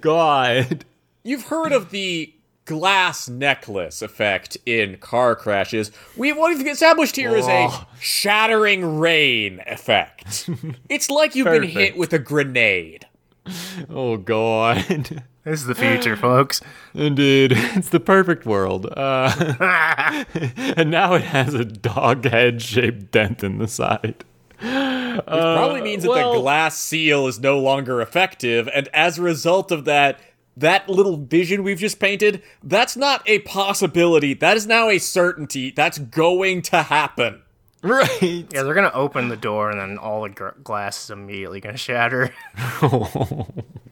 God. 0.00 0.84
You've 1.24 1.46
heard 1.46 1.72
of 1.72 1.90
the 1.90 2.32
glass 2.66 3.28
necklace 3.28 4.02
effect 4.02 4.58
in 4.66 4.98
car 4.98 5.34
crashes. 5.34 5.90
We 6.16 6.32
what 6.32 6.54
we've 6.54 6.66
established 6.66 7.16
here 7.16 7.34
is 7.34 7.46
a 7.46 7.86
shattering 7.98 8.98
rain 8.98 9.62
effect. 9.66 10.50
it's 10.90 11.08
like 11.08 11.34
you've 11.34 11.46
been 11.46 11.62
hit 11.62 11.96
with 11.96 12.12
a 12.12 12.18
grenade. 12.18 13.06
Oh 13.88 14.16
God. 14.16 14.84
this 15.44 15.60
is 15.60 15.66
the 15.66 15.74
future, 15.74 16.16
folks. 16.16 16.60
Indeed, 16.92 17.52
it's 17.54 17.88
the 17.88 18.00
perfect 18.00 18.44
world. 18.44 18.86
Uh, 18.96 20.24
and 20.76 20.90
now 20.90 21.14
it 21.14 21.22
has 21.22 21.54
a 21.54 21.64
dog 21.64 22.24
head 22.24 22.60
shaped 22.60 23.12
dent 23.12 23.42
in 23.44 23.58
the 23.58 23.68
side. 23.68 24.24
It 24.58 25.24
probably 25.26 25.82
means 25.82 26.02
that 26.02 26.10
well- 26.10 26.34
the 26.34 26.40
glass 26.40 26.76
seal 26.76 27.26
is 27.28 27.38
no 27.38 27.58
longer 27.58 28.00
effective, 28.00 28.68
and 28.74 28.88
as 28.92 29.18
a 29.18 29.22
result 29.22 29.70
of 29.70 29.84
that, 29.84 30.18
that 30.56 30.88
little 30.88 31.16
vision 31.16 31.62
we've 31.62 31.78
just 31.78 31.98
painted, 32.00 32.42
that's 32.62 32.96
not 32.96 33.22
a 33.26 33.40
possibility. 33.40 34.34
That 34.34 34.56
is 34.56 34.66
now 34.66 34.88
a 34.88 34.98
certainty. 34.98 35.70
That's 35.70 35.98
going 35.98 36.62
to 36.62 36.82
happen. 36.84 37.42
Right. 37.82 38.46
Yeah, 38.52 38.62
they're 38.62 38.74
gonna 38.74 38.90
open 38.94 39.28
the 39.28 39.36
door 39.36 39.70
and 39.70 39.80
then 39.80 39.98
all 39.98 40.22
the 40.22 40.30
gr- 40.30 40.48
glass 40.64 41.04
is 41.04 41.10
immediately 41.10 41.60
gonna 41.60 41.76
shatter. 41.76 42.34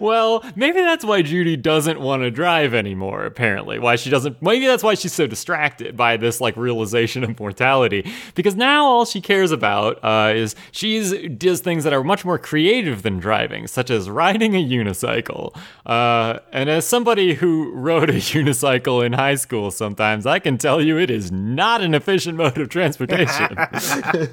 Well, 0.00 0.44
maybe 0.54 0.80
that's 0.80 1.04
why 1.04 1.22
Judy 1.22 1.56
doesn't 1.56 2.00
want 2.00 2.22
to 2.22 2.30
drive 2.30 2.74
anymore, 2.74 3.24
apparently. 3.24 3.78
Why 3.78 3.96
she 3.96 4.10
doesn't 4.10 4.40
maybe 4.42 4.66
that's 4.66 4.82
why 4.82 4.94
she's 4.94 5.12
so 5.12 5.26
distracted 5.26 5.96
by 5.96 6.16
this 6.16 6.40
like 6.40 6.56
realization 6.56 7.24
of 7.24 7.38
mortality. 7.40 8.10
Because 8.34 8.56
now 8.56 8.84
all 8.84 9.04
she 9.04 9.20
cares 9.20 9.52
about 9.52 9.98
uh, 10.04 10.32
is 10.34 10.54
she's 10.72 11.14
does 11.38 11.60
things 11.60 11.84
that 11.84 11.92
are 11.92 12.04
much 12.04 12.24
more 12.24 12.38
creative 12.38 13.02
than 13.02 13.18
driving, 13.18 13.66
such 13.66 13.90
as 13.90 14.10
riding 14.10 14.54
a 14.54 14.64
unicycle. 14.64 15.56
Uh, 15.84 16.40
and 16.52 16.68
as 16.68 16.86
somebody 16.86 17.34
who 17.34 17.72
rode 17.72 18.10
a 18.10 18.14
unicycle 18.36 19.04
in 19.04 19.12
high 19.12 19.36
school 19.36 19.70
sometimes, 19.70 20.26
I 20.26 20.38
can 20.38 20.58
tell 20.58 20.82
you 20.82 20.98
it 20.98 21.10
is 21.10 21.32
not 21.32 21.80
an 21.80 21.94
efficient 21.94 22.36
mode 22.36 22.58
of 22.58 22.68
transportation. 22.68 23.56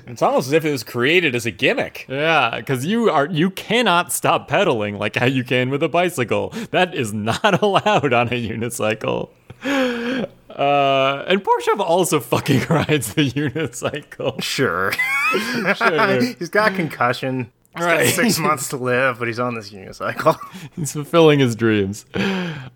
It's 0.08 0.22
almost 0.22 0.48
as 0.48 0.54
if 0.54 0.66
it 0.66 0.72
was 0.72 0.84
created 0.84 1.36
as 1.36 1.46
a 1.46 1.52
gimmick. 1.52 2.06
Yeah, 2.08 2.58
because 2.58 2.86
you 2.86 3.10
are 3.10 3.28
you 3.28 3.50
cannot 3.50 4.12
stop 4.12 4.48
pedaling 4.48 4.98
like 4.98 5.13
how 5.16 5.26
you 5.26 5.44
can 5.44 5.70
with 5.70 5.84
a 5.84 5.90
bicycle. 5.90 6.50
That 6.72 6.94
is 6.96 7.14
not 7.14 7.62
allowed 7.62 8.14
on 8.14 8.28
a 8.28 8.50
unicycle. 8.50 9.30
Uh, 10.50 11.24
and 11.28 11.44
Porsche 11.44 11.80
also 11.80 12.20
fucking 12.20 12.62
rides 12.70 13.14
the 13.16 13.30
unicycle. 13.32 14.42
Sure. 14.42 14.94
Sure. 15.76 16.22
he's 16.38 16.50
got 16.50 16.76
concussion. 16.76 17.52
He's 17.76 17.84
Right. 17.84 18.04
got 18.06 18.14
six 18.14 18.38
months 18.38 18.70
to 18.70 18.78
live, 18.78 19.18
but 19.18 19.28
he's 19.28 19.40
on 19.40 19.56
this 19.56 19.72
unicycle. 19.72 20.38
He's 20.76 20.92
fulfilling 20.94 21.40
his 21.40 21.56
dreams. 21.56 22.06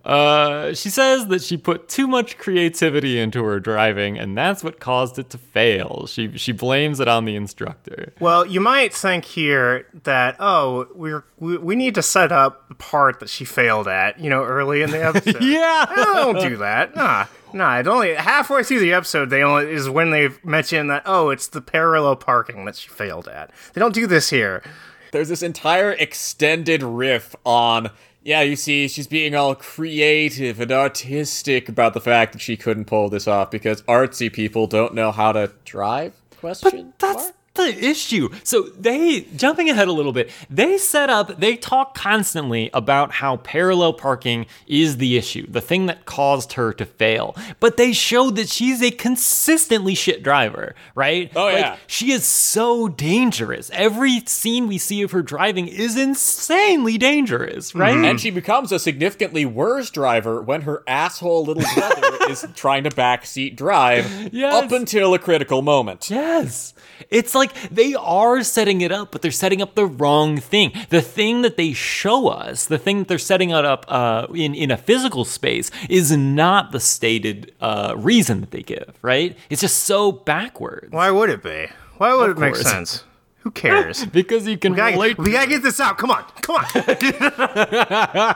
Uh, 0.03 0.73
she 0.73 0.89
says 0.89 1.27
that 1.27 1.43
she 1.43 1.55
put 1.55 1.87
too 1.87 2.07
much 2.07 2.39
creativity 2.39 3.19
into 3.19 3.43
her 3.43 3.59
driving, 3.59 4.17
and 4.17 4.35
that's 4.35 4.63
what 4.63 4.79
caused 4.79 5.19
it 5.19 5.29
to 5.29 5.37
fail. 5.37 6.07
She 6.07 6.35
she 6.35 6.51
blames 6.51 6.99
it 6.99 7.07
on 7.07 7.25
the 7.25 7.35
instructor. 7.35 8.11
Well, 8.19 8.43
you 8.43 8.59
might 8.59 8.91
think 8.91 9.25
here 9.25 9.85
that 10.05 10.37
oh, 10.39 10.87
we're 10.95 11.25
we, 11.39 11.57
we 11.57 11.75
need 11.75 11.95
to 11.95 12.01
set 12.01 12.31
up 12.31 12.67
the 12.67 12.75
part 12.75 13.19
that 13.19 13.29
she 13.29 13.45
failed 13.45 13.87
at, 13.87 14.19
you 14.19 14.29
know, 14.29 14.43
early 14.43 14.81
in 14.81 14.91
the 14.91 15.03
episode. 15.05 15.41
Yeah. 15.41 15.85
No, 15.95 16.33
don't 16.33 16.49
do 16.49 16.57
that. 16.57 16.95
Nah, 16.95 17.25
nah. 17.53 17.79
It 17.79 17.87
only 17.87 18.15
halfway 18.15 18.63
through 18.63 18.79
the 18.79 18.93
episode 18.93 19.29
they 19.29 19.43
only 19.43 19.71
is 19.71 19.89
when 19.89 20.09
they 20.09 20.29
mention 20.43 20.87
that 20.87 21.03
oh, 21.05 21.29
it's 21.29 21.47
the 21.47 21.61
parallel 21.61 22.15
parking 22.15 22.65
that 22.65 22.75
she 22.75 22.89
failed 22.89 23.27
at. 23.27 23.51
They 23.73 23.79
don't 23.79 23.93
do 23.93 24.07
this 24.07 24.29
here. 24.29 24.63
There's 25.11 25.29
this 25.29 25.43
entire 25.43 25.91
extended 25.91 26.83
riff 26.83 27.33
on, 27.45 27.91
yeah, 28.23 28.41
you 28.41 28.57
see, 28.57 28.89
she's 28.89 29.07
being 29.07 29.35
all 29.35 29.55
creative 29.55 30.59
and 30.59 30.71
artistic 30.71 31.69
about 31.69 31.93
the 31.93 32.01
fact 32.01 32.33
that 32.33 32.41
she 32.41 32.57
couldn't 32.57 32.85
pull 32.85 33.09
this 33.09 33.25
off 33.25 33.49
because 33.49 33.81
artsy 33.83 34.31
people 34.31 34.67
don't 34.67 34.93
know 34.93 35.11
how 35.11 35.31
to 35.31 35.51
drive? 35.63 36.13
Question. 36.39 36.93
But 36.97 36.99
that's 36.99 37.23
mark? 37.23 37.35
The 37.57 37.77
issue. 37.85 38.29
So 38.43 38.61
they 38.79 39.21
jumping 39.35 39.69
ahead 39.69 39.87
a 39.87 39.91
little 39.91 40.13
bit, 40.13 40.29
they 40.49 40.77
set 40.77 41.09
up, 41.09 41.39
they 41.39 41.57
talk 41.57 41.93
constantly 41.95 42.69
about 42.73 43.11
how 43.13 43.37
parallel 43.37 43.93
parking 43.93 44.45
is 44.67 44.97
the 44.97 45.17
issue, 45.17 45.45
the 45.49 45.61
thing 45.61 45.87
that 45.87 46.05
caused 46.05 46.53
her 46.53 46.71
to 46.73 46.85
fail. 46.85 47.35
But 47.59 47.77
they 47.77 47.91
showed 47.93 48.35
that 48.37 48.49
she's 48.49 48.81
a 48.81 48.91
consistently 48.91 49.93
shit 49.95 50.23
driver, 50.23 50.75
right? 50.95 51.31
Oh, 51.35 51.45
Like, 51.45 51.57
yeah. 51.57 51.77
she 51.87 52.11
is 52.11 52.25
so 52.25 52.87
dangerous. 52.87 53.69
Every 53.73 54.21
scene 54.25 54.67
we 54.67 54.77
see 54.77 55.01
of 55.01 55.11
her 55.11 55.21
driving 55.21 55.67
is 55.67 55.97
insanely 55.97 56.97
dangerous, 56.97 57.69
mm-hmm. 57.71 57.79
right? 57.79 57.97
And 57.97 58.19
she 58.21 58.29
becomes 58.29 58.71
a 58.71 58.79
significantly 58.79 59.45
worse 59.45 59.89
driver 59.89 60.41
when 60.41 60.61
her 60.61 60.83
asshole 60.87 61.45
little 61.45 61.63
brother 61.75 62.17
is 62.29 62.45
trying 62.55 62.83
to 62.83 62.89
backseat 62.89 63.55
drive 63.55 64.05
Yes. 64.31 64.53
up 64.63 64.71
until 64.71 65.13
a 65.13 65.19
critical 65.19 65.61
moment. 65.61 66.09
Yes. 66.09 66.73
It's 67.09 67.33
like 67.35 67.46
they 67.71 67.93
are 67.95 68.43
setting 68.43 68.81
it 68.81 68.91
up, 68.91 69.11
but 69.11 69.21
they're 69.21 69.31
setting 69.31 69.61
up 69.61 69.75
the 69.75 69.85
wrong 69.85 70.37
thing. 70.37 70.71
The 70.89 71.01
thing 71.01 71.41
that 71.41 71.57
they 71.57 71.73
show 71.73 72.27
us, 72.27 72.65
the 72.65 72.77
thing 72.77 72.99
that 72.99 73.07
they're 73.07 73.17
setting 73.17 73.49
it 73.51 73.65
up 73.65 73.85
uh, 73.87 74.27
in, 74.33 74.53
in 74.55 74.71
a 74.71 74.77
physical 74.77 75.25
space, 75.25 75.71
is 75.89 76.11
not 76.15 76.71
the 76.71 76.79
stated 76.79 77.53
uh, 77.61 77.93
reason 77.97 78.41
that 78.41 78.51
they 78.51 78.61
give, 78.61 78.97
right? 79.01 79.37
It's 79.49 79.61
just 79.61 79.83
so 79.83 80.11
backwards. 80.11 80.91
Why 80.91 81.11
would 81.11 81.29
it 81.29 81.43
be? 81.43 81.67
Why 81.97 82.13
would 82.13 82.31
it 82.31 82.37
make 82.37 82.53
course. 82.53 82.69
sense? 82.69 83.03
Who 83.39 83.51
cares? 83.51 84.05
Because 84.11 84.47
you 84.47 84.57
can 84.57 84.73
We 84.73 84.77
gotta, 84.77 84.93
relate. 84.93 85.17
we 85.17 85.31
gotta 85.31 85.47
get 85.47 85.63
this 85.63 85.79
out. 85.79 85.97
Come 85.97 86.11
on, 86.11 86.23
come 86.41 86.57
on. 86.57 86.65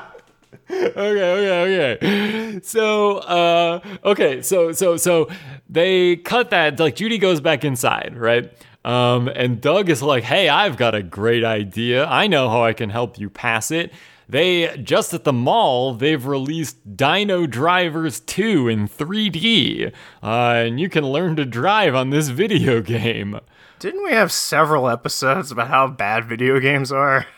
okay, 0.72 1.34
okay, 1.34 1.96
okay. 1.98 2.60
So, 2.64 3.18
uh, 3.18 3.80
okay, 4.06 4.42
so, 4.42 4.72
so, 4.72 4.98
so 4.98 5.28
they 5.70 6.16
cut 6.18 6.50
that. 6.52 6.80
Like 6.80 6.96
Judy 6.96 7.18
goes 7.18 7.42
back 7.42 7.64
inside, 7.66 8.14
right? 8.16 8.52
Um, 8.84 9.28
and 9.28 9.62
Doug 9.62 9.90
is 9.90 10.02
like, 10.02 10.24
"Hey, 10.24 10.50
I've 10.50 10.78
got 10.78 10.96
a 10.96 11.04
great 11.04 11.44
idea. 11.44 12.06
I 12.06 12.28
know 12.28 12.50
how 12.50 12.64
I 12.64 12.74
can 12.74 12.90
help 12.90 13.20
you 13.20 13.30
pass 13.30 13.70
it." 13.72 13.92
They 14.28 14.78
just 14.82 15.14
at 15.14 15.26
the 15.26 15.34
mall, 15.34 15.94
they've 15.94 16.26
released 16.26 16.96
Dino 16.96 17.46
Drivers 17.46 18.22
2 18.22 18.70
in 18.70 18.88
3D, 18.88 19.92
uh, 20.24 20.28
and 20.28 20.80
you 20.80 20.88
can 20.88 21.06
learn 21.06 21.36
to 21.36 21.44
drive 21.46 21.94
on 21.96 22.12
this 22.12 22.30
video 22.30 22.82
game. 22.96 23.40
Didn't 23.80 24.04
we 24.06 24.12
have 24.12 24.32
several 24.32 24.88
episodes 24.88 25.52
about 25.52 25.68
how 25.68 25.88
bad 25.88 26.26
video 26.26 26.60
games 26.60 26.92
are? 26.92 27.26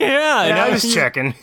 Yeah, 0.00 0.08
Yeah, 0.46 0.62
I 0.64 0.64
and 0.64 0.72
was 0.72 0.92
checking. 0.92 1.34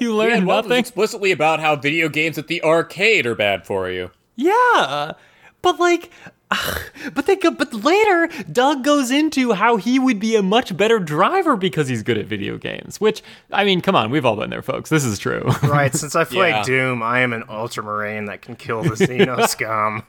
you 0.00 0.14
learn 0.14 0.32
And 0.32 0.46
one 0.46 0.56
was 0.56 0.64
nothing. 0.64 0.78
explicitly 0.78 1.30
about 1.32 1.60
how 1.60 1.76
video 1.76 2.08
games 2.08 2.38
at 2.38 2.46
the 2.46 2.62
arcade 2.62 3.26
are 3.26 3.34
bad 3.34 3.66
for 3.66 3.90
you. 3.90 4.10
Yeah, 4.36 5.12
but 5.60 5.78
like, 5.78 6.10
but 7.14 7.26
they 7.26 7.36
go. 7.36 7.50
But 7.50 7.72
later, 7.74 8.28
Doug 8.50 8.82
goes 8.84 9.10
into 9.10 9.52
how 9.52 9.76
he 9.76 9.98
would 9.98 10.18
be 10.18 10.34
a 10.36 10.42
much 10.42 10.76
better 10.76 10.98
driver 10.98 11.56
because 11.56 11.88
he's 11.88 12.02
good 12.02 12.16
at 12.18 12.26
video 12.26 12.56
games. 12.56 13.00
Which, 13.00 13.22
I 13.52 13.64
mean, 13.64 13.80
come 13.80 13.94
on, 13.94 14.10
we've 14.10 14.24
all 14.24 14.36
been 14.36 14.50
there, 14.50 14.62
folks. 14.62 14.88
This 14.90 15.04
is 15.04 15.18
true. 15.18 15.42
Right, 15.62 15.94
since 15.94 16.16
I 16.16 16.24
played 16.24 16.50
Yeah. 16.50 16.62
Doom, 16.62 17.02
I 17.02 17.20
am 17.20 17.32
an 17.32 17.44
ultramarine 17.48 18.26
that 18.26 18.42
can 18.42 18.56
kill 18.56 18.82
the 18.82 18.90
Xeno 18.94 19.46
scum 19.46 20.04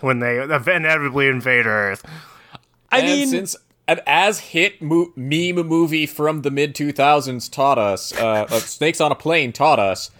when 0.00 0.20
they 0.20 0.42
inevitably 0.42 1.28
invade 1.28 1.66
Earth. 1.66 2.04
I 2.90 2.98
and 2.98 3.06
mean, 3.06 3.28
since 3.28 3.56
an 3.88 4.00
as 4.06 4.38
hit 4.38 4.80
mo- 4.80 5.12
meme 5.16 5.66
movie 5.66 6.06
from 6.06 6.42
the 6.42 6.50
mid 6.50 6.74
2000s 6.74 7.50
taught 7.50 7.78
us, 7.78 8.14
uh, 8.14 8.46
uh, 8.48 8.60
Snakes 8.60 9.00
on 9.00 9.12
a 9.12 9.14
Plane 9.14 9.52
taught 9.52 9.78
us, 9.78 10.10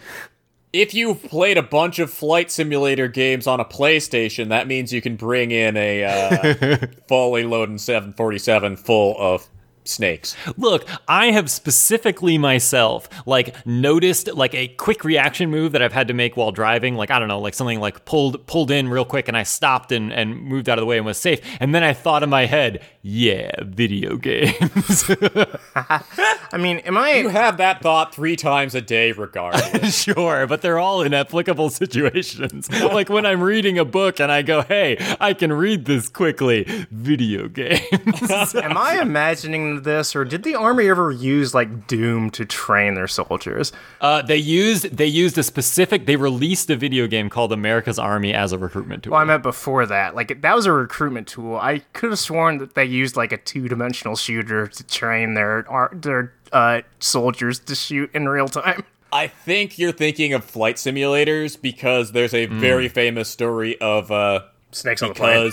if 0.73 0.95
you've 0.95 1.23
played 1.25 1.59
a 1.59 1.63
bunch 1.63 1.99
of 1.99 2.11
flight 2.11 2.51
simulator 2.51 3.09
games 3.09 3.47
on 3.47 3.61
a 3.61 3.65
PlayStation, 3.65 4.49
that 4.49 4.67
means 4.67 4.93
you 4.93 5.03
can 5.03 5.17
bring 5.17 5.51
in 5.51 5.77
a 5.77 6.05
uh, 6.05 6.87
fully 7.09 7.45
loaded 7.45 7.81
747 7.81 8.77
full 8.77 9.15
of 9.19 9.49
snakes. 9.85 10.37
Look, 10.57 10.89
I 11.09 11.33
have 11.33 11.51
specifically 11.51 12.39
myself 12.39 13.09
like 13.27 13.55
noticed 13.67 14.33
like 14.33 14.55
a 14.55 14.69
quick 14.69 15.05
reaction 15.05 15.51
move 15.51 15.73
that 15.73 15.83
I've 15.83 15.93
had 15.93 16.09
to 16.09 16.15
make 16.15 16.37
while 16.37 16.53
driving. 16.53 16.95
Like 16.95 17.11
I 17.11 17.19
don't 17.19 17.29
know, 17.29 17.41
like 17.41 17.55
something 17.55 17.81
like 17.81 18.05
pulled 18.05 18.47
pulled 18.47 18.71
in 18.71 18.89
real 18.89 19.05
quick, 19.05 19.29
and 19.29 19.37
I 19.37 19.43
stopped 19.43 19.93
and 19.93 20.13
and 20.13 20.43
moved 20.43 20.69
out 20.69 20.79
of 20.79 20.83
the 20.83 20.87
way 20.87 20.97
and 20.97 21.07
was 21.07 21.19
safe. 21.19 21.41
And 21.61 21.75
then 21.75 21.83
I 21.83 21.93
thought 21.93 22.23
in 22.23 22.31
my 22.31 22.47
head, 22.47 22.83
yeah, 23.03 23.51
video 23.63 24.17
games. 24.17 25.05
I 25.75 26.57
mean, 26.57 26.79
am 26.79 26.97
I? 26.97 27.15
You 27.15 27.29
have 27.31 27.57
that 27.57 27.81
thought 27.83 28.15
three 28.15 28.37
times 28.37 28.75
a 28.77 28.81
day, 28.81 29.11
regardless. 29.11 30.03
sure, 30.03 30.47
but 30.47 30.63
they're 30.63 30.79
all 30.79 31.03
in 31.03 31.13
applicable 31.13 31.71
situations. 31.71 32.71
like 32.71 33.09
when 33.09 33.27
I'm 33.27 33.43
reading 33.43 33.77
a 33.79 33.85
book 33.85 34.21
and 34.21 34.31
I 34.31 34.43
go, 34.43 34.63
hey, 34.63 34.97
I 35.21 35.35
can 35.35 35.53
read 35.53 35.87
this 35.87 36.09
quickly. 36.09 36.65
Video 36.91 37.49
games. 37.49 38.55
Am 38.55 38.77
I 38.77 39.01
imagining 39.03 39.83
this, 39.83 40.15
or 40.15 40.25
did 40.25 40.45
the 40.45 40.55
army 40.55 40.89
ever 40.89 41.11
use 41.11 41.55
like 41.55 41.89
Doom 41.89 42.31
to 42.31 42.45
train 42.45 42.95
their 42.95 43.09
soldiers? 43.09 43.73
uh, 44.01 44.23
they 44.23 44.37
used 44.37 44.97
they 44.97 45.07
used 45.07 45.37
a 45.39 45.43
specific. 45.43 46.07
They 46.07 46.17
released 46.17 46.71
a 46.71 46.77
video 46.77 47.07
game 47.09 47.31
called 47.31 47.53
America's 47.53 47.99
Army 47.99 48.33
as 48.33 48.53
a 48.53 48.59
recruitment 48.59 49.03
tool. 49.03 49.13
Well, 49.13 49.21
I 49.21 49.25
meant 49.25 49.43
before 49.43 49.87
that. 49.87 50.15
Like 50.15 50.43
that 50.43 50.55
was 50.55 50.67
a 50.67 50.73
recruitment 50.73 51.27
tool. 51.27 51.57
I 51.57 51.81
could 51.95 52.11
have 52.11 52.19
sworn 52.19 52.59
that 52.59 52.75
they 52.75 52.92
used 52.93 53.17
like 53.17 53.33
a 53.33 53.37
two-dimensional 53.37 54.17
shooter 54.17 54.67
to 54.67 54.85
train 54.85 55.35
their 55.35 55.67
their 55.93 56.33
uh, 56.53 56.83
soldiers 57.01 57.59
to 57.61 57.75
shoot 57.75 58.11
in 58.15 58.29
real 58.29 58.49
time. 58.49 58.85
I 59.13 59.27
think 59.27 59.79
you're 59.79 59.93
thinking 59.93 60.33
of 60.33 60.43
flight 60.43 60.77
simulators 60.77 61.61
because 61.61 62.13
there's 62.13 62.33
a 62.33 62.47
very 62.47 62.89
famous 62.89 63.29
story 63.29 63.79
of 63.79 64.11
uh, 64.11 64.41
Snakes 64.71 65.03
on 65.03 65.11
the 65.11 65.15
plane. 65.15 65.51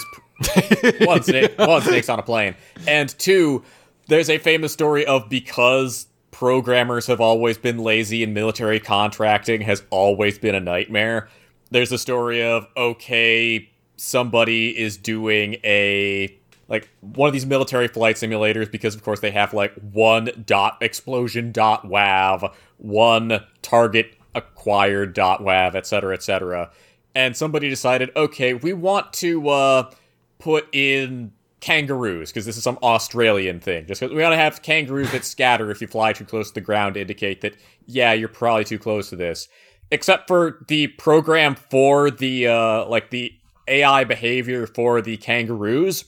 one 1.05 1.21
snake, 1.23 1.53
one 1.57 1.81
snake's 1.81 2.07
on 2.07 2.19
a 2.19 2.23
plane, 2.23 2.55
and 2.87 3.09
two, 3.19 3.63
there's 4.07 4.29
a 4.29 4.37
famous 4.37 4.71
story 4.71 5.05
of 5.05 5.27
because 5.27 6.07
programmers 6.31 7.07
have 7.07 7.19
always 7.19 7.57
been 7.57 7.79
lazy 7.79 8.23
and 8.23 8.33
military 8.33 8.79
contracting 8.79 9.59
has 9.61 9.83
always 9.89 10.39
been 10.39 10.55
a 10.55 10.59
nightmare. 10.61 11.27
There's 11.69 11.91
a 11.91 11.97
story 11.97 12.41
of 12.41 12.65
okay, 12.77 13.69
somebody 13.97 14.69
is 14.79 14.95
doing 14.95 15.55
a 15.65 16.38
like 16.69 16.87
one 17.01 17.27
of 17.27 17.33
these 17.33 17.45
military 17.45 17.87
flight 17.87 18.15
simulators 18.15 18.71
because 18.71 18.95
of 18.95 19.03
course 19.03 19.19
they 19.19 19.31
have 19.31 19.53
like 19.53 19.73
one 19.91 20.29
dot 20.45 20.77
explosion 20.81 21.51
dot 21.51 21.85
wav, 21.85 22.53
one 22.77 23.43
target 23.61 24.15
acquired 24.35 25.13
dot 25.13 25.41
wav, 25.41 25.75
etc. 25.75 26.13
etc. 26.13 26.71
And 27.15 27.35
somebody 27.35 27.69
decided, 27.69 28.11
okay, 28.15 28.53
we 28.53 28.71
want 28.71 29.11
to 29.13 29.49
uh, 29.49 29.91
put 30.37 30.67
in 30.71 31.31
kangaroos 31.59 32.29
because 32.29 32.45
this 32.45 32.55
is 32.55 32.63
some 32.63 32.77
Australian 32.83 33.59
thing. 33.59 33.85
Just 33.87 33.99
because 33.99 34.15
we 34.15 34.21
want 34.21 34.33
to 34.33 34.37
have 34.37 34.61
kangaroos 34.61 35.11
that 35.11 35.25
scatter 35.25 35.71
if 35.71 35.81
you 35.81 35.87
fly 35.87 36.13
too 36.13 36.25
close 36.25 36.49
to 36.49 36.53
the 36.53 36.61
ground 36.61 36.93
to 36.93 37.01
indicate 37.01 37.41
that 37.41 37.55
yeah, 37.85 38.13
you're 38.13 38.29
probably 38.29 38.63
too 38.63 38.79
close 38.79 39.09
to 39.09 39.15
this. 39.15 39.47
Except 39.91 40.27
for 40.27 40.63
the 40.67 40.87
program 40.87 41.55
for 41.55 42.11
the 42.11 42.47
uh, 42.47 42.85
like 42.85 43.09
the 43.09 43.33
AI 43.67 44.03
behavior 44.03 44.67
for 44.67 45.01
the 45.01 45.17
kangaroos. 45.17 46.05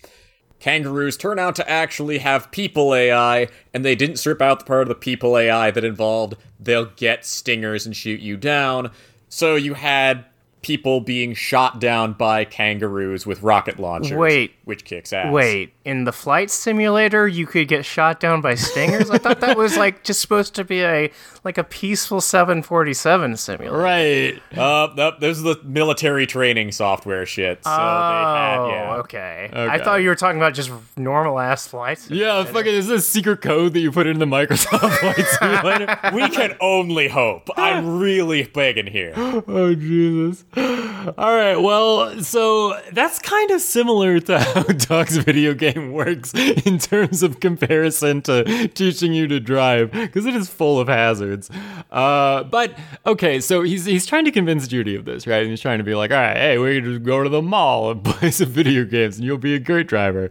Kangaroos 0.61 1.17
turn 1.17 1.39
out 1.39 1.55
to 1.55 1.67
actually 1.67 2.19
have 2.19 2.51
people 2.51 2.93
AI, 2.93 3.47
and 3.73 3.83
they 3.83 3.95
didn't 3.95 4.17
strip 4.17 4.41
out 4.41 4.59
the 4.59 4.65
part 4.65 4.83
of 4.83 4.87
the 4.89 4.95
people 4.95 5.37
AI 5.37 5.71
that 5.71 5.83
involved 5.83 6.35
they'll 6.59 6.85
get 6.85 7.25
stingers 7.25 7.87
and 7.87 7.95
shoot 7.95 8.21
you 8.21 8.37
down. 8.37 8.91
So 9.27 9.55
you 9.55 9.73
had 9.73 10.23
people 10.61 11.01
being 11.01 11.33
shot 11.33 11.79
down 11.79 12.13
by 12.13 12.45
kangaroos 12.45 13.25
with 13.25 13.41
rocket 13.41 13.79
launchers. 13.79 14.15
Wait. 14.15 14.53
which 14.65 14.85
kicks 14.85 15.11
ass. 15.11 15.33
Wait, 15.33 15.73
in 15.83 16.03
the 16.03 16.11
flight 16.11 16.51
simulator, 16.51 17.27
you 17.27 17.47
could 17.47 17.67
get 17.67 17.85
shot 17.85 18.19
down 18.19 18.41
by 18.41 18.55
stingers. 18.55 19.09
I 19.09 19.17
thought 19.17 19.39
that 19.39 19.57
was 19.57 19.77
like 19.77 20.03
just 20.03 20.21
supposed 20.21 20.53
to 20.55 20.63
be 20.63 20.83
a 20.83 21.11
like 21.43 21.57
a 21.57 21.63
peaceful 21.63 22.21
747 22.21 23.35
simulator. 23.37 23.75
Right. 23.75 24.41
Uh, 24.55 24.93
nope, 24.95 25.15
this 25.19 25.37
is 25.37 25.43
the 25.43 25.59
military 25.63 26.27
training 26.27 26.71
software 26.71 27.25
shit. 27.25 27.63
So 27.63 27.71
oh, 27.71 27.75
they 27.77 27.81
had, 27.81 28.67
yeah. 28.67 28.95
okay. 28.97 29.49
I 29.53 29.79
thought 29.79 29.97
you 29.97 30.09
were 30.09 30.15
talking 30.15 30.37
about 30.37 30.53
just 30.53 30.71
normal 30.97 31.39
ass 31.39 31.67
flights. 31.67 32.11
Yeah, 32.11 32.43
fucking 32.43 32.73
is 32.73 32.87
this 32.87 33.07
secret 33.07 33.41
code 33.41 33.73
that 33.73 33.79
you 33.79 33.91
put 33.91 34.05
in 34.05 34.19
the 34.19 34.25
Microsoft 34.25 34.91
Flight 34.99 35.25
Simulator? 35.39 35.99
We 36.13 36.29
can 36.29 36.55
only 36.61 37.07
hope. 37.07 37.49
I'm 37.57 37.99
really 37.99 38.43
begging 38.43 38.87
here. 38.87 39.13
oh 39.17 39.73
Jesus. 39.73 40.45
All 40.55 41.35
right, 41.35 41.55
well, 41.55 42.21
so 42.21 42.79
that's 42.91 43.17
kind 43.17 43.49
of 43.49 43.61
similar 43.61 44.19
to 44.19 44.39
how 44.39 44.63
Doug's 44.63 45.17
video 45.17 45.55
game 45.73 45.91
works 45.91 46.33
in 46.65 46.77
terms 46.77 47.23
of 47.23 47.39
comparison 47.39 48.21
to 48.23 48.67
teaching 48.69 49.13
you 49.13 49.27
to 49.27 49.39
drive, 49.39 49.91
because 49.91 50.25
it 50.25 50.35
is 50.35 50.49
full 50.49 50.79
of 50.79 50.87
hazards. 50.87 51.49
Uh, 51.91 52.43
but 52.43 52.77
okay, 53.05 53.39
so 53.39 53.61
he's 53.61 53.85
he's 53.85 54.05
trying 54.05 54.25
to 54.25 54.31
convince 54.31 54.67
Judy 54.67 54.95
of 54.95 55.05
this, 55.05 55.27
right? 55.27 55.41
And 55.41 55.49
he's 55.49 55.61
trying 55.61 55.79
to 55.79 55.83
be 55.83 55.95
like, 55.95 56.11
all 56.11 56.17
right, 56.17 56.37
hey, 56.37 56.57
we 56.57 56.81
can 56.81 56.93
just 56.93 57.03
go 57.03 57.23
to 57.23 57.29
the 57.29 57.41
mall 57.41 57.91
and 57.91 58.03
play 58.05 58.31
some 58.31 58.49
video 58.49 58.85
games, 58.85 59.17
and 59.17 59.25
you'll 59.25 59.37
be 59.37 59.55
a 59.55 59.59
great 59.59 59.87
driver. 59.87 60.29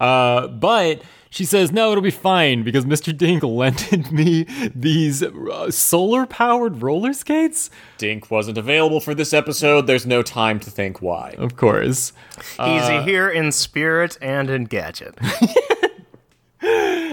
Uh, 0.00 0.48
but 0.48 1.02
she 1.32 1.46
says, 1.46 1.72
no, 1.72 1.90
it'll 1.90 2.02
be 2.02 2.10
fine 2.10 2.62
because 2.62 2.84
Mr. 2.84 3.16
Dink 3.16 3.42
lended 3.42 4.12
me 4.12 4.44
these 4.74 5.22
uh, 5.22 5.70
solar 5.70 6.26
powered 6.26 6.82
roller 6.82 7.14
skates. 7.14 7.70
Dink 7.96 8.30
wasn't 8.30 8.58
available 8.58 9.00
for 9.00 9.14
this 9.14 9.32
episode. 9.32 9.86
There's 9.86 10.04
no 10.04 10.22
time 10.22 10.60
to 10.60 10.70
think 10.70 11.00
why. 11.00 11.34
Of 11.38 11.56
course. 11.56 12.12
Easy 12.62 13.00
here 13.02 13.30
in 13.30 13.50
spirit 13.50 14.18
and 14.20 14.50
in 14.50 14.64
gadget. 14.64 15.18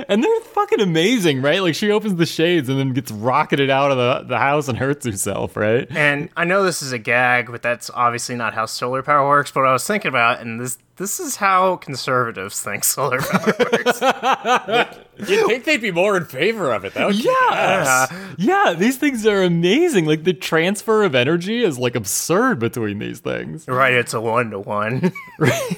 And 0.10 0.24
they're 0.24 0.42
fucking 0.42 0.80
amazing, 0.80 1.44
right? 1.44 1.62
Like 1.62 1.76
she 1.76 1.92
opens 1.92 2.16
the 2.16 2.26
shades 2.26 2.68
and 2.68 2.80
then 2.80 2.94
gets 2.94 3.12
rocketed 3.12 3.70
out 3.70 3.92
of 3.92 3.98
the, 3.98 4.28
the 4.28 4.40
house 4.40 4.68
and 4.68 4.76
hurts 4.76 5.06
herself, 5.06 5.56
right? 5.56 5.88
and 5.92 6.30
I 6.36 6.46
know 6.46 6.64
this 6.64 6.82
is 6.82 6.92
a 6.92 6.98
gag, 6.98 7.52
but 7.52 7.62
that's 7.62 7.92
obviously 7.94 8.36
not 8.36 8.56
how 8.56 8.66
solar 8.66 9.04
power 9.04 9.28
works. 9.28 9.52
But 9.52 9.66
I 9.66 9.74
was 9.74 9.86
thinking 9.86 10.10
about, 10.10 10.42
and 10.42 10.60
this 10.60 10.80
this 11.00 11.20
is 11.20 11.38
how 11.38 11.78
conservatives 11.78 12.62
think 12.62 12.84
solar 12.84 13.20
power 13.22 13.54
works. 13.60 14.02
You'd 15.28 15.48
think 15.48 15.64
they'd 15.66 15.82
be 15.82 15.92
more 15.92 16.16
in 16.16 16.26
favor 16.26 16.72
of 16.72 16.86
it, 16.86 16.94
though. 16.94 17.10
Yeah. 17.10 18.06
Yeah, 18.38 18.74
these 18.78 18.96
things 18.98 19.26
are 19.26 19.42
amazing. 19.44 20.06
Like 20.06 20.24
the 20.24 20.34
transfer 20.34 21.04
of 21.04 21.14
energy 21.16 21.62
is 21.64 21.78
like 21.78 21.96
absurd 21.96 22.60
between 22.60 23.00
these 23.00 23.20
things. 23.20 23.68
right? 23.68 23.94
It's 23.94 24.14
a 24.14 24.22
one 24.22 24.52
to 24.52 24.60
one. 24.60 25.12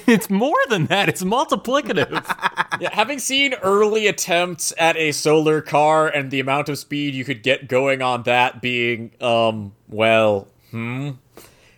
it's 0.06 0.28
more 0.30 0.58
than 0.68 0.86
that, 0.86 1.08
it's 1.08 1.24
multiplicative. 1.24 2.22
Yeah, 2.80 2.88
having 2.94 3.18
seen 3.18 3.52
early 3.62 4.06
attempts 4.08 4.72
at 4.78 4.96
a 4.96 5.12
solar 5.12 5.60
car 5.60 6.08
and 6.08 6.30
the 6.30 6.40
amount 6.40 6.68
of 6.70 6.78
speed 6.78 7.14
you 7.14 7.24
could 7.24 7.42
get 7.42 7.68
going 7.68 8.00
on 8.02 8.22
that 8.24 8.62
being, 8.62 9.12
um, 9.20 9.72
well, 9.88 10.48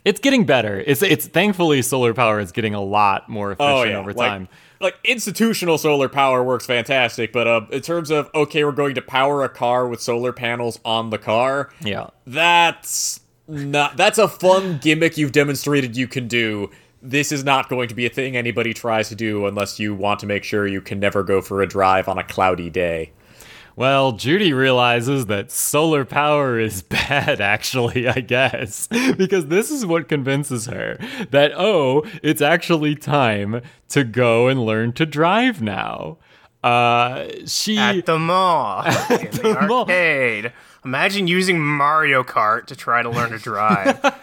it's 0.05 0.21
getting 0.21 0.45
better. 0.45 0.83
It's 0.87 1.03
it's 1.03 1.27
thankfully 1.27 1.81
solar 1.83 2.13
power 2.13 2.39
is 2.39 2.53
getting 2.53 2.75
a 2.75 2.83
lot 2.83 3.29
more 3.29 3.53
efficient 3.53 3.71
oh 3.71 3.83
yeah, 3.85 3.99
over 3.99 4.13
like, 4.13 4.29
time. 4.29 4.49
like 4.81 4.97
institutional 5.03 5.79
solar 5.79 6.09
power 6.09 6.45
works 6.45 6.67
fantastic, 6.67 7.33
but 7.33 7.47
uh, 7.47 7.63
in 7.71 7.81
terms 7.81 8.11
of 8.11 8.31
okay, 8.35 8.65
we're 8.65 8.73
going 8.73 8.95
to 8.97 9.03
power 9.03 9.43
a 9.43 9.49
car 9.49 9.89
with 9.89 10.03
solar 10.03 10.33
panels 10.33 10.79
on 10.85 11.11
the 11.11 11.19
car. 11.19 11.71
Yeah. 11.81 12.09
That's 12.27 13.21
not. 13.49 13.97
That's 13.97 14.19
a 14.19 14.29
fun 14.29 14.79
gimmick 14.83 15.17
you've 15.17 15.33
demonstrated 15.33 15.97
you 15.97 16.07
can 16.07 16.29
do. 16.29 16.71
This 17.01 17.33
is 17.33 17.45
not 17.45 17.69
going 17.69 17.89
to 17.89 17.95
be 17.95 18.07
a 18.07 18.11
thing 18.11 18.37
anybody 18.37 18.73
tries 18.73 19.09
to 19.11 19.15
do 19.15 19.47
unless 19.47 19.79
you 19.79 19.95
want 19.95 20.21
to 20.21 20.27
make 20.27 20.45
sure 20.45 20.67
you 20.67 20.81
can 20.81 21.01
never 21.01 21.23
go 21.23 21.41
for 21.41 21.63
a 21.63 21.67
drive 21.67 22.09
on 22.09 22.19
a 22.19 22.25
cloudy 22.25 22.71
day. 22.71 23.13
Well, 23.77 24.13
Judy 24.13 24.53
realizes 24.53 25.27
that 25.27 25.51
solar 25.51 26.05
power 26.05 26.59
is 26.59 26.83
bad, 26.83 27.41
actually, 27.41 28.09
I 28.09 28.21
guess, 28.21 28.87
because 29.17 29.47
this 29.47 29.71
is 29.71 29.85
what 29.85 30.09
convinces 30.09 30.67
her 30.67 30.97
that, 31.31 31.53
oh, 31.57 32.05
it's 32.23 32.41
actually 32.41 32.95
time 32.95 33.63
to 33.89 34.05
go 34.05 34.49
and 34.49 34.65
learn 34.65 34.93
to 34.95 35.07
drive 35.07 35.61
now. 35.61 36.19
Uh, 36.63 37.27
she. 37.47 37.77
At 37.77 38.07
the 38.07 38.19
mall, 38.19 38.85
in 39.11 39.31
the, 39.33 39.67
mall. 39.69 39.81
arcade. 39.81 40.53
Imagine 40.85 41.27
using 41.27 41.59
Mario 41.61 42.23
Kart 42.23 42.67
to 42.67 42.77
try 42.77 43.03
to 43.03 43.11
learn 43.11 43.31
to 43.31 43.39
drive. 43.39 44.03
uh, 44.05 44.21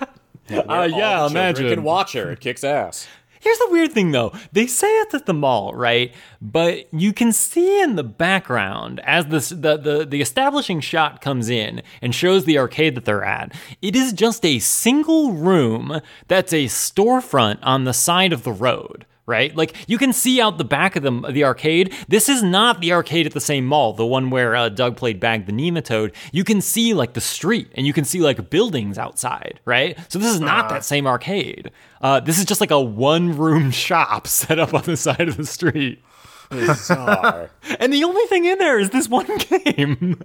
yeah, 0.50 0.58
the 0.58 0.90
children 0.90 1.32
imagine. 1.32 1.70
Can 1.70 1.84
watch 1.84 2.14
her. 2.14 2.32
It 2.32 2.40
kicks 2.40 2.64
ass. 2.64 3.08
Here's 3.42 3.58
the 3.58 3.70
weird 3.72 3.92
thing 3.92 4.12
though. 4.12 4.32
They 4.52 4.68
say 4.68 4.88
it's 5.00 5.16
at 5.16 5.26
the 5.26 5.34
mall, 5.34 5.74
right? 5.74 6.14
But 6.40 6.94
you 6.94 7.12
can 7.12 7.34
see 7.34 7.82
in 7.82 7.96
the 7.96 8.04
background 8.04 9.02
as 9.04 9.26
this, 9.26 9.50
the, 9.50 9.78
the 9.78 10.06
the 10.08 10.22
establishing 10.22 10.80
shot 10.80 11.22
comes 11.22 11.50
in 11.50 11.82
and 12.04 12.14
shows 12.14 12.46
the 12.46 12.60
arcade 12.60 12.96
that 12.96 13.06
they're 13.06 13.24
at. 13.24 13.54
It 13.82 13.96
is 13.96 14.14
just 14.14 14.46
a 14.46 14.60
single 14.60 15.34
room 15.34 16.02
that's 16.28 16.54
a 16.54 16.66
storefront 16.66 17.58
on 17.64 17.84
the 17.84 17.94
side 17.94 18.32
of 18.32 18.44
the 18.44 18.54
road. 18.54 19.08
Right, 19.28 19.56
like 19.56 19.76
you 19.88 19.98
can 19.98 20.14
see 20.14 20.42
out 20.42 20.58
the 20.58 20.66
back 20.66 20.96
of 20.96 21.04
the 21.04 21.12
the 21.32 21.44
arcade. 21.44 21.94
This 22.08 22.28
is 22.28 22.42
not 22.42 22.82
the 22.82 22.92
arcade 22.92 23.28
at 23.28 23.34
the 23.34 23.40
same 23.40 23.66
mall, 23.66 23.94
the 23.94 24.06
one 24.06 24.30
where 24.32 24.56
uh, 24.56 24.68
Doug 24.70 24.98
played 24.98 25.20
Bag 25.20 25.46
the 25.46 25.52
Nematode. 25.52 26.14
You 26.34 26.44
can 26.44 26.60
see 26.60 26.94
like 26.96 27.14
the 27.14 27.22
street, 27.22 27.70
and 27.76 27.86
you 27.86 27.94
can 27.94 28.04
see 28.04 28.20
like 28.20 28.50
buildings 28.50 28.98
outside. 28.98 29.60
Right, 29.64 29.98
so 30.10 30.18
this 30.18 30.34
is 30.34 30.40
not 30.42 30.70
that 30.70 30.84
same 30.84 31.06
arcade. 31.06 31.72
Uh, 32.02 32.20
this 32.20 32.40
is 32.40 32.46
just 32.46 32.62
like 32.62 32.72
a 32.72 32.82
one 32.82 33.38
room 33.38 33.70
shop 33.86 34.26
set 34.28 34.58
up 34.60 34.74
on 34.74 34.84
the 34.84 34.98
side 34.98 35.30
of 35.30 35.38
the 35.38 35.46
street. 35.46 36.02
Bizarre. 36.50 37.50
And 37.80 37.94
the 37.94 38.04
only 38.04 38.26
thing 38.26 38.46
in 38.46 38.58
there 38.58 38.80
is 38.80 38.90
this 38.90 39.08
one 39.08 39.28
game. 39.48 40.22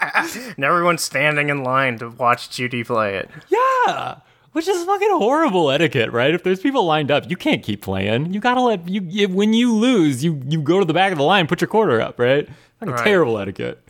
and 0.00 0.64
everyone's 0.64 1.02
standing 1.02 1.50
in 1.50 1.62
line 1.62 1.98
to 1.98 2.08
watch 2.08 2.50
Judy 2.50 2.82
play 2.84 3.16
it. 3.16 3.30
yeah. 3.48 4.16
Which 4.52 4.66
is 4.66 4.84
fucking 4.84 5.10
horrible 5.12 5.70
etiquette, 5.70 6.10
right? 6.12 6.34
If 6.34 6.42
there's 6.42 6.58
people 6.60 6.84
lined 6.84 7.10
up, 7.10 7.30
you 7.30 7.36
can't 7.36 7.62
keep 7.62 7.82
playing. 7.82 8.32
You 8.34 8.40
gotta 8.40 8.60
let 8.60 8.88
you, 8.88 9.00
you 9.08 9.28
when 9.28 9.52
you 9.54 9.72
lose, 9.72 10.24
you 10.24 10.42
you 10.48 10.60
go 10.60 10.80
to 10.80 10.84
the 10.84 10.92
back 10.92 11.12
of 11.12 11.18
the 11.18 11.24
line, 11.24 11.46
put 11.46 11.60
your 11.60 11.68
quarter 11.68 12.00
up, 12.00 12.18
right? 12.18 12.48
Fucking 12.80 12.94
Right. 12.94 13.04
terrible 13.04 13.38
etiquette. 13.38 13.86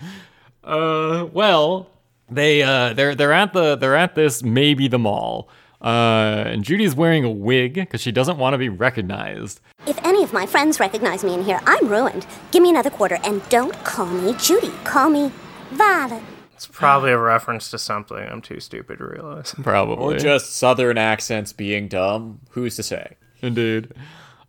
Uh, 0.62 1.26
well, 1.32 1.88
they 2.30 2.62
uh 2.62 2.92
they're 2.92 3.14
they're 3.14 3.32
at 3.32 3.52
the 3.54 3.74
they're 3.76 3.96
at 3.96 4.14
this 4.14 4.42
maybe 4.42 4.86
the 4.88 4.98
mall. 4.98 5.48
Uh, 5.82 6.44
and 6.46 6.62
Judy's 6.62 6.94
wearing 6.94 7.24
a 7.24 7.30
wig 7.30 7.72
because 7.72 8.02
she 8.02 8.12
doesn't 8.12 8.36
want 8.36 8.52
to 8.52 8.58
be 8.58 8.68
recognized. 8.68 9.60
If 9.86 9.98
any 10.04 10.22
of 10.22 10.30
my 10.30 10.44
friends 10.44 10.78
recognize 10.78 11.24
me 11.24 11.32
in 11.32 11.42
here, 11.42 11.58
I'm 11.66 11.88
ruined. 11.88 12.26
Give 12.50 12.62
me 12.62 12.68
another 12.68 12.90
quarter 12.90 13.18
and 13.24 13.40
don't 13.48 13.72
call 13.82 14.04
me 14.04 14.34
Judy. 14.34 14.72
Call 14.84 15.08
me 15.08 15.32
Violet. 15.70 16.22
It's 16.60 16.66
probably 16.66 17.10
a 17.10 17.16
reference 17.16 17.70
to 17.70 17.78
something 17.78 18.18
I'm 18.18 18.42
too 18.42 18.60
stupid 18.60 18.98
to 18.98 19.06
realize. 19.06 19.54
Probably. 19.62 20.16
or 20.16 20.18
just 20.18 20.56
southern 20.56 20.98
accents 20.98 21.54
being 21.54 21.88
dumb. 21.88 22.40
Who's 22.50 22.76
to 22.76 22.82
say? 22.82 23.16
Indeed. 23.40 23.94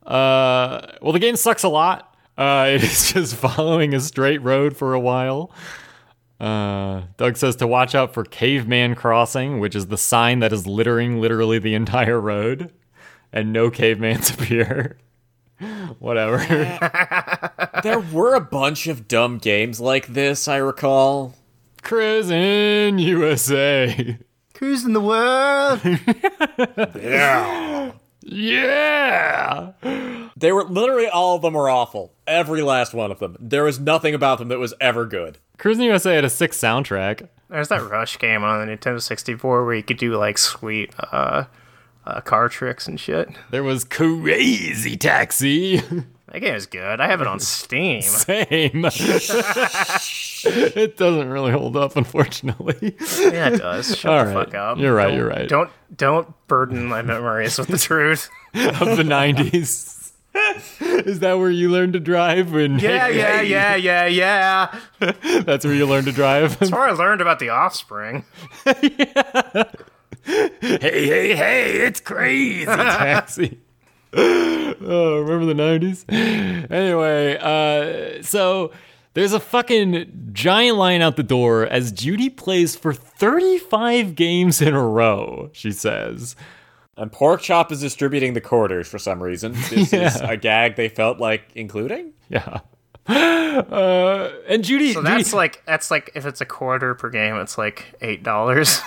Uh, 0.06 0.88
well, 1.02 1.13
the 1.13 1.19
game 1.19 1.38
sucks 1.38 1.63
a 1.63 1.69
lot. 1.69 2.13
Uh, 2.38 2.65
it 2.71 2.84
is 2.84 3.13
just 3.13 3.38
following 3.38 3.93
a 3.93 4.02
straight 4.02 4.41
road 4.41 4.76
for 4.76 4.93
a 4.93 5.00
while. 5.00 5.54
Uh, 6.38 7.04
Doug 7.15 7.38
says 7.38 7.56
to 7.56 7.65
watch 7.65 7.95
out 7.95 8.13
for 8.13 8.26
Caveman 8.26 8.95
Crossing, 8.95 9.62
which 9.62 9.74
is 9.74 9.88
the 9.88 9.97
sign 9.97 10.39
that 10.39 10.52
is 10.52 10.67
littering 10.67 11.21
literally 11.21 11.60
the 11.60 11.76
entire 11.76 12.19
road, 12.19 12.74
and 13.32 13.54
no 13.54 13.71
cavemans 13.71 14.34
appear. 14.38 14.97
Whatever. 16.00 16.39
There 17.84 18.02
were 18.02 18.36
a 18.36 18.41
bunch 18.41 18.88
of 18.88 19.08
dumb 19.08 19.38
games 19.38 19.80
like 19.80 20.08
this, 20.08 20.50
I 20.50 20.58
recall. 20.58 21.36
Cruis'n 21.81 22.99
USA. 22.99 24.17
Cruising 24.53 24.93
the 24.93 25.01
world? 25.01 25.81
Yeah. 27.01 27.91
Yeah. 28.23 29.71
They 30.37 30.51
were 30.51 30.63
literally 30.63 31.07
all 31.07 31.35
of 31.35 31.41
them 31.41 31.53
were 31.55 31.69
awful. 31.69 32.13
Every 32.27 32.61
last 32.61 32.93
one 32.93 33.11
of 33.11 33.19
them. 33.19 33.35
There 33.39 33.63
was 33.63 33.79
nothing 33.79 34.13
about 34.13 34.37
them 34.39 34.47
that 34.49 34.59
was 34.59 34.73
ever 34.79 35.05
good. 35.05 35.39
Cruis'n 35.57 35.83
USA 35.85 36.15
had 36.15 36.25
a 36.25 36.29
sick 36.29 36.51
soundtrack. 36.51 37.27
There's 37.49 37.67
that 37.69 37.89
Rush 37.89 38.17
game 38.19 38.43
on 38.43 38.65
the 38.65 38.71
Nintendo 38.77 39.01
64 39.01 39.65
where 39.65 39.75
you 39.75 39.83
could 39.83 39.97
do 39.97 40.15
like 40.15 40.37
sweet 40.37 40.93
uh, 41.11 41.45
uh, 42.05 42.21
car 42.21 42.47
tricks 42.47 42.87
and 42.87 42.99
shit. 42.99 43.29
There 43.49 43.63
was 43.63 43.83
Crazy 43.83 44.95
Taxi. 44.97 45.81
That 46.31 46.39
game 46.39 46.55
is 46.55 46.65
good. 46.65 47.01
I 47.01 47.07
have 47.07 47.19
it 47.21 47.27
on 47.27 47.39
Steam. 47.41 48.01
Same. 48.01 48.85
it 50.45 50.95
doesn't 50.97 51.29
really 51.29 51.51
hold 51.51 51.75
up, 51.75 51.95
unfortunately. 51.97 52.95
yeah, 53.19 53.49
it 53.49 53.57
does. 53.57 53.97
Shut 53.97 54.11
All 54.11 54.19
the 54.25 54.33
right. 54.35 54.45
fuck 54.45 54.55
up. 54.55 54.77
You're 54.77 54.95
right, 54.95 55.07
Don't- 55.09 55.17
you're 55.17 55.27
right. 55.27 55.49
Don't 55.49 55.69
don't 55.95 56.47
burden 56.47 56.85
my 56.85 57.01
memories 57.01 57.57
with 57.59 57.67
the 57.67 57.77
truth. 57.79 58.29
of 58.53 58.97
the 58.97 59.03
90s. 59.03 59.97
Is 60.79 61.19
that 61.19 61.37
where 61.37 61.49
you 61.49 61.69
learned 61.69 61.91
to 61.93 61.99
drive? 61.99 62.53
When 62.53 62.79
Yeah, 62.79 63.07
yeah, 63.09 63.41
yeah, 63.41 63.75
yeah, 64.05 64.05
yeah. 64.05 64.79
That's 65.43 65.65
where 65.65 65.73
you 65.73 65.85
learned 65.85 66.05
to 66.07 66.13
drive. 66.13 66.57
That's 66.59 66.71
where 66.71 66.81
I 66.83 66.91
learned 66.91 67.19
about 67.19 67.39
the 67.39 67.49
Offspring. 67.49 68.23
hey, 68.63 68.79
hey, 70.61 71.35
hey! 71.35 71.71
It's 71.85 71.99
crazy 71.99 72.65
taxi. 72.65 73.59
oh, 74.13 75.19
remember 75.21 75.45
the 75.45 75.54
nineties? 75.54 76.06
Anyway, 76.10 77.38
uh, 77.39 78.21
so 78.24 78.71
there's 79.13 79.34
a 79.34 79.39
fucking 79.39 80.30
giant 80.34 80.78
line 80.78 81.02
out 81.02 81.15
the 81.17 81.24
door 81.24 81.65
as 81.65 81.91
Judy 81.91 82.30
plays 82.30 82.76
for 82.76 82.93
35 82.93 84.15
games 84.15 84.62
in 84.62 84.74
a 84.74 84.86
row. 84.86 85.50
She 85.54 85.71
says. 85.71 86.36
And 86.97 87.12
Porkchop 87.12 87.71
is 87.71 87.80
distributing 87.82 88.34
the 88.34 88.41
quarters 88.41 88.88
for 88.88 89.00
some 89.00 89.24
reason. 89.24 89.54
This 89.69 89.93
is 89.93 90.17
a 90.21 90.38
gag 90.38 90.76
they 90.76 90.89
felt 90.89 91.17
like 91.19 91.43
including. 91.56 92.13
Yeah. 92.30 92.60
Uh, 93.52 94.32
and 94.47 94.63
Judy, 94.63 94.93
So 94.93 95.02
Judy- 95.02 95.15
that's 95.17 95.34
like 95.34 95.62
that's 95.65 95.91
like 95.91 96.10
if 96.15 96.26
it's 96.26 96.39
a 96.39 96.45
quarter 96.45 96.95
per 96.95 97.10
game, 97.10 97.36
it's 97.36 97.58
like 97.58 97.93
eight 98.02 98.24
dollars. 98.24 98.80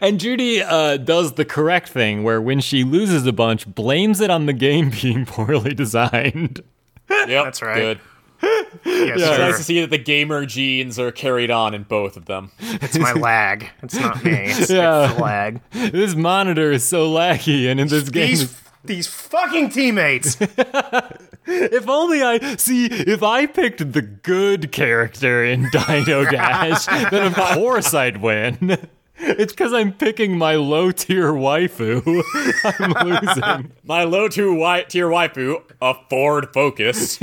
And 0.00 0.20
Judy 0.20 0.62
uh, 0.62 0.96
does 0.96 1.32
the 1.34 1.44
correct 1.44 1.88
thing 1.88 2.22
where 2.22 2.40
when 2.40 2.60
she 2.60 2.84
loses 2.84 3.26
a 3.26 3.32
bunch, 3.32 3.66
blames 3.66 4.20
it 4.20 4.30
on 4.30 4.46
the 4.46 4.52
game 4.52 4.90
being 5.02 5.26
poorly 5.26 5.74
designed. 5.74 6.62
Yep, 7.10 7.28
That's 7.28 7.62
right. 7.62 7.76
Good. 7.76 8.00
yes, 8.84 9.20
It's 9.20 9.38
nice 9.38 9.56
to 9.58 9.62
see 9.64 9.80
that 9.82 9.90
the 9.90 9.98
gamer 9.98 10.46
genes 10.46 10.98
are 10.98 11.12
carried 11.12 11.50
on 11.50 11.74
in 11.74 11.82
both 11.84 12.16
of 12.16 12.24
them. 12.26 12.50
It's 12.58 12.98
my 12.98 13.12
lag. 13.12 13.68
It's 13.82 13.94
not 13.94 14.24
me. 14.24 14.32
It's, 14.50 14.70
Yeah. 14.70 15.04
it's 15.06 15.14
the 15.14 15.22
lag. 15.22 15.60
This 15.72 16.14
monitor 16.16 16.72
is 16.72 16.84
so 16.84 17.08
laggy, 17.12 17.70
and 17.70 17.78
in 17.78 17.86
this 17.88 18.08
game, 18.08 18.28
These 18.30 18.60
these 18.84 19.06
fucking 19.06 19.68
teammates. 19.70 20.36
if 21.46 21.88
only 21.88 22.22
I 22.22 22.56
see 22.56 22.86
if 22.86 23.22
I 23.22 23.46
picked 23.46 23.92
the 23.92 24.02
good 24.02 24.72
character 24.72 25.44
in 25.44 25.68
Dino 25.70 26.24
Dash, 26.24 26.86
then 26.86 27.26
of 27.28 27.34
course 27.36 27.94
I'd 27.94 28.16
win. 28.16 28.88
It's 29.18 29.52
because 29.52 29.72
I'm 29.72 29.92
picking 29.92 30.36
my 30.36 30.56
low 30.56 30.90
tier 30.90 31.32
waifu. 31.32 32.02
I'm 32.80 32.92
losing. 33.08 33.72
My 33.84 34.04
low 34.04 34.28
tier 34.28 34.46
waifu, 34.46 35.62
a 35.80 35.94
Ford 36.08 36.52
Focus. 36.52 37.18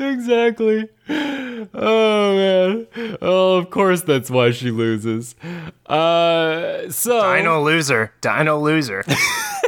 exactly. 0.00 0.88
Oh 1.08 2.36
man. 2.36 2.86
Oh, 3.20 3.56
of 3.56 3.70
course 3.70 4.02
that's 4.02 4.30
why 4.30 4.50
she 4.50 4.70
loses. 4.70 5.34
Uh, 5.86 6.90
so 6.90 7.34
Dino 7.34 7.62
loser. 7.62 8.12
Dino 8.20 8.58
loser. 8.58 9.04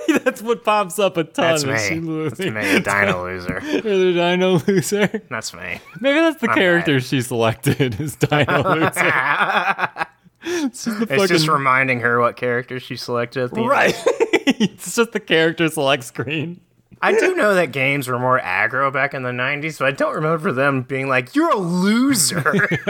that's 0.25 0.43
what 0.43 0.65
pops 0.65 0.99
up 0.99 1.17
a 1.17 1.25
ton. 1.25 1.61
That's 1.61 1.65
me. 1.65 2.29
That's 2.29 2.39
me. 2.41 2.81
Dino 2.81 3.25
loser. 3.25 3.61
You're 3.65 3.81
the 3.83 4.13
Dino 4.15 4.59
loser. 4.67 5.23
That's 5.31 5.53
me. 5.55 5.81
Maybe 6.01 6.19
that's 6.21 6.41
the 6.41 6.49
I'm 6.51 6.55
character 6.55 7.01
she 7.01 7.23
selected 7.23 8.01
is 8.01 8.17
Dino 8.17 8.63
loser. 8.63 10.07
it's 10.43 10.85
just 10.85 11.01
It's 11.03 11.11
fucking 11.11 11.27
just 11.29 11.49
reminding 11.49 12.01
her 12.01 12.21
what 12.21 12.37
character 12.37 12.79
she 12.81 12.97
selected 12.97 13.45
at 13.45 13.51
the 13.53 13.61
end. 13.61 13.69
right. 13.69 13.95
it's 14.47 14.95
just 14.95 15.13
the 15.13 15.21
character 15.21 15.69
select 15.69 16.05
screen. 16.05 16.61
I 17.03 17.13
do 17.19 17.35
know 17.37 17.55
that 17.55 17.73
games 17.73 18.09
were 18.09 18.19
more 18.19 18.41
aggro 18.41 18.93
back 18.93 19.15
in 19.15 19.23
the 19.23 19.31
90s, 19.31 19.79
but 19.79 19.87
I 19.87 19.91
don't 19.91 20.15
remember 20.15 20.51
them 20.53 20.83
being 20.83 21.09
like, 21.09 21.35
you're 21.35 21.51
a 21.51 21.57
loser. 21.57 22.69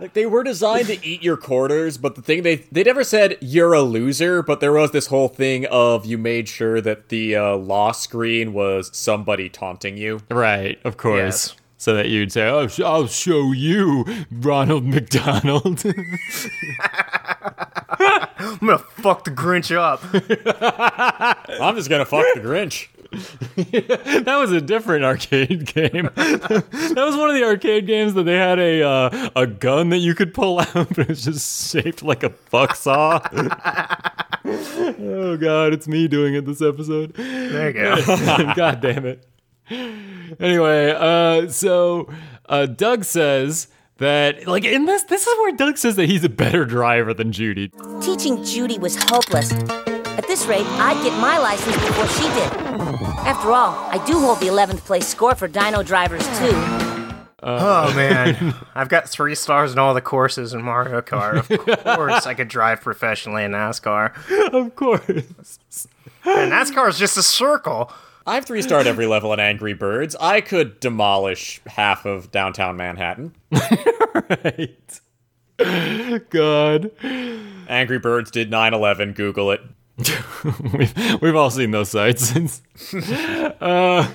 Like 0.00 0.14
they 0.14 0.26
were 0.26 0.42
designed 0.42 0.88
to 0.88 1.06
eat 1.06 1.22
your 1.22 1.36
quarters, 1.36 1.96
but 1.96 2.16
the 2.16 2.22
thing 2.22 2.42
they 2.42 2.56
they 2.72 2.82
never 2.82 3.04
said 3.04 3.38
you're 3.40 3.72
a 3.72 3.82
loser, 3.82 4.42
but 4.42 4.58
there 4.58 4.72
was 4.72 4.90
this 4.90 5.06
whole 5.06 5.28
thing 5.28 5.64
of 5.66 6.04
you 6.04 6.18
made 6.18 6.48
sure 6.48 6.80
that 6.80 7.08
the 7.08 7.36
uh, 7.36 7.56
loss 7.56 8.02
screen 8.02 8.52
was 8.52 8.90
somebody 8.96 9.48
taunting 9.48 9.96
you. 9.96 10.18
Right, 10.28 10.80
of 10.84 10.96
course. 10.96 11.18
Yes. 11.50 11.54
So 11.76 11.94
that 11.94 12.08
you'd 12.08 12.32
say, 12.32 12.48
oh, 12.48 12.66
sh- 12.66 12.80
I'll 12.80 13.06
show 13.06 13.52
you, 13.52 14.04
Ronald 14.32 14.84
McDonald. 14.86 15.84
I'm 17.88 18.58
gonna 18.58 18.78
fuck 18.78 19.22
the 19.24 19.30
Grinch 19.30 19.74
up. 19.76 20.02
I'm 21.60 21.76
just 21.76 21.88
gonna 21.88 22.04
fuck 22.04 22.26
the 22.34 22.40
Grinch. 22.40 22.88
that 23.56 24.36
was 24.38 24.52
a 24.52 24.60
different 24.60 25.04
arcade 25.04 25.66
game. 25.66 26.10
that 26.14 26.94
was 26.96 27.16
one 27.16 27.30
of 27.30 27.36
the 27.36 27.44
arcade 27.44 27.86
games 27.86 28.14
that 28.14 28.24
they 28.24 28.36
had 28.36 28.58
a 28.58 28.82
uh, 28.82 29.30
a 29.36 29.46
gun 29.46 29.90
that 29.90 29.98
you 29.98 30.14
could 30.14 30.32
pull 30.34 30.60
out, 30.60 30.72
but 30.72 30.98
it 30.98 31.08
was 31.08 31.24
just 31.24 31.70
shaped 31.70 32.02
like 32.02 32.22
a 32.22 32.30
buck 32.50 32.74
saw. 32.74 33.20
oh 34.44 35.36
god, 35.36 35.72
it's 35.72 35.86
me 35.86 36.08
doing 36.08 36.34
it 36.34 36.44
this 36.46 36.62
episode. 36.62 37.14
There 37.14 37.68
you 37.68 37.72
go. 37.74 37.96
God 38.56 38.80
damn 38.80 39.06
it. 39.06 39.26
Anyway, 40.40 40.94
uh, 40.96 41.48
so 41.48 42.08
uh, 42.48 42.66
Doug 42.66 43.04
says 43.04 43.68
that, 43.98 44.46
like, 44.46 44.64
in 44.64 44.86
this, 44.86 45.04
this 45.04 45.26
is 45.26 45.38
where 45.38 45.52
Doug 45.52 45.78
says 45.78 45.96
that 45.96 46.08
he's 46.08 46.24
a 46.24 46.28
better 46.28 46.64
driver 46.64 47.14
than 47.14 47.32
Judy. 47.32 47.70
Teaching 48.00 48.42
Judy 48.44 48.78
was 48.78 48.96
hopeless. 48.96 49.52
At 50.18 50.26
this 50.26 50.46
rate, 50.46 50.66
I'd 50.66 51.02
get 51.02 51.18
my 51.20 51.38
license 51.38 51.74
before 51.76 52.06
she 52.08 52.22
did. 52.34 52.52
After 53.24 53.50
all, 53.52 53.74
I 53.90 54.04
do 54.06 54.18
hold 54.20 54.40
the 54.40 54.46
11th 54.46 54.84
place 54.84 55.08
score 55.08 55.34
for 55.34 55.48
Dino 55.48 55.82
drivers, 55.82 56.26
too. 56.38 56.52
Oh, 57.44 57.88
oh 57.88 57.94
man, 57.96 58.54
I've 58.74 58.88
got 58.88 59.08
three 59.08 59.34
stars 59.34 59.72
in 59.72 59.78
all 59.78 59.94
the 59.94 60.00
courses 60.00 60.54
in 60.54 60.62
Mario 60.62 61.00
Kart. 61.00 61.50
Of 61.50 61.96
course, 61.96 62.26
I 62.26 62.34
could 62.34 62.48
drive 62.48 62.82
professionally 62.82 63.42
in 63.42 63.52
NASCAR. 63.52 64.12
Of 64.52 64.76
course. 64.76 65.58
And 66.24 66.52
NASCAR 66.52 66.88
is 66.88 66.98
just 66.98 67.16
a 67.16 67.22
circle. 67.22 67.90
I've 68.26 68.44
three 68.44 68.62
starred 68.62 68.86
every 68.86 69.06
level 69.06 69.32
in 69.32 69.40
Angry 69.40 69.72
Birds. 69.72 70.14
I 70.20 70.40
could 70.40 70.78
demolish 70.78 71.60
half 71.66 72.04
of 72.04 72.30
downtown 72.30 72.76
Manhattan. 72.76 73.34
right. 74.14 75.00
God. 76.30 76.90
Angry 77.68 77.98
Birds 77.98 78.30
did 78.30 78.50
9/11. 78.50 79.16
Google 79.16 79.50
it. 79.50 79.62
we've, 80.72 81.22
we've 81.22 81.36
all 81.36 81.50
seen 81.50 81.70
those 81.70 81.90
sites. 81.90 82.34
uh, 83.60 84.08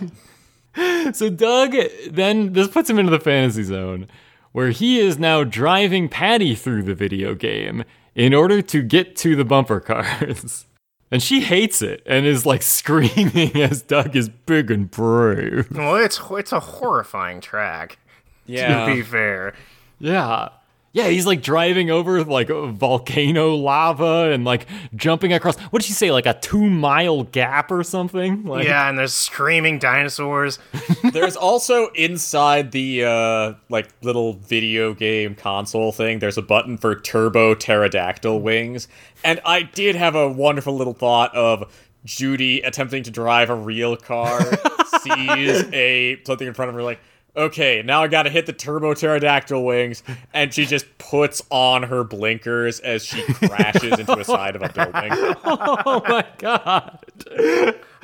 so 1.13 1.29
Doug 1.29 1.75
then 2.09 2.53
this 2.53 2.67
puts 2.67 2.89
him 2.89 2.99
into 2.99 3.11
the 3.11 3.19
fantasy 3.19 3.63
zone 3.63 4.07
where 4.51 4.69
he 4.69 4.99
is 4.99 5.19
now 5.19 5.43
driving 5.43 6.09
Patty 6.09 6.55
through 6.55 6.83
the 6.83 6.95
video 6.95 7.35
game 7.35 7.83
in 8.15 8.33
order 8.33 8.61
to 8.61 8.81
get 8.81 9.15
to 9.17 9.35
the 9.35 9.45
bumper 9.45 9.79
cars. 9.79 10.65
And 11.09 11.23
she 11.23 11.39
hates 11.39 11.81
it 11.81 12.03
and 12.05 12.25
is 12.25 12.45
like 12.45 12.61
screaming 12.61 13.55
as 13.55 13.81
Doug 13.81 14.13
is 14.17 14.27
big 14.27 14.69
and 14.69 14.91
brave. 14.91 15.71
Well, 15.71 15.95
it's 15.95 16.19
it's 16.31 16.51
a 16.51 16.59
horrifying 16.59 17.39
track. 17.39 17.97
Yeah. 18.45 18.85
To 18.85 18.93
be 18.93 19.01
fair, 19.03 19.53
Yeah. 19.99 20.49
Yeah, 20.93 21.09
he's 21.09 21.27
like 21.27 21.43
driving 21.43 21.91
over 21.91 22.23
like 22.23 22.47
volcano 22.47 23.55
lava 23.55 24.31
and 24.31 24.45
like 24.45 24.65
jumping 24.95 25.31
across. 25.31 25.59
What 25.59 25.81
did 25.81 25.85
she 25.85 25.93
say? 25.93 26.11
Like 26.11 26.25
a 26.25 26.33
two 26.33 26.69
mile 26.69 27.23
gap 27.23 27.71
or 27.71 27.83
something? 27.83 28.43
Like, 28.47 28.65
yeah, 28.65 28.87
and 28.87 28.97
there's 28.97 29.13
screaming 29.13 29.77
dinosaurs. 29.77 30.57
There's 31.11 31.35
also 31.35 31.87
inside 31.89 32.71
the 32.71 33.03
uh 33.03 33.53
like 33.69 33.89
little 34.01 34.33
video 34.33 34.93
game 34.93 35.35
console 35.35 35.91
thing, 35.91 36.19
there's 36.19 36.37
a 36.37 36.41
button 36.41 36.77
for 36.77 36.95
turbo 36.95 37.53
pterodactyl 37.53 38.39
wings. 38.39 38.87
And 39.23 39.41
I 39.45 39.63
did 39.63 39.95
have 39.95 40.15
a 40.15 40.29
wonderful 40.29 40.75
little 40.75 40.93
thought 40.93 41.35
of 41.35 41.71
Judy 42.05 42.61
attempting 42.61 43.03
to 43.03 43.11
drive 43.11 43.49
a 43.49 43.55
real 43.55 43.97
car, 43.97 44.39
sees 45.01 45.63
a 45.73 46.21
something 46.25 46.47
in 46.47 46.53
front 46.53 46.69
of 46.69 46.75
her 46.75 46.83
like 46.83 46.99
Okay, 47.37 47.83
now 47.85 48.01
I 48.01 48.07
gotta 48.07 48.31
hit 48.31 48.47
the 48.47 48.53
turbo 48.53 48.95
pterodactyl 48.95 49.63
wings, 49.63 50.01
and 50.33 50.51
she 50.51 50.65
just 50.65 50.85
puts 50.97 51.39
on 51.51 51.83
her 51.83 52.03
blinkers 52.03 52.79
as 52.79 53.05
she 53.05 53.21
crashes 53.21 53.99
into 53.99 54.17
a 54.17 54.23
side 54.23 54.55
of 54.55 54.63
a 54.63 54.69
building. 54.69 55.35
Oh 55.45 56.01
my 56.07 56.25
god. 56.39 56.99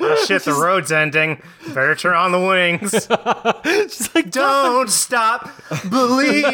Oh 0.00 0.24
shit, 0.26 0.42
the 0.44 0.52
road's 0.52 0.92
ending. 0.92 1.42
Better 1.68 1.94
turn 1.94 2.14
on 2.14 2.32
the 2.32 2.40
wings. 2.40 2.90
She's 3.92 4.14
like, 4.14 4.30
Don't 4.30 4.88
stop 4.90 5.50
believing. 5.90 6.52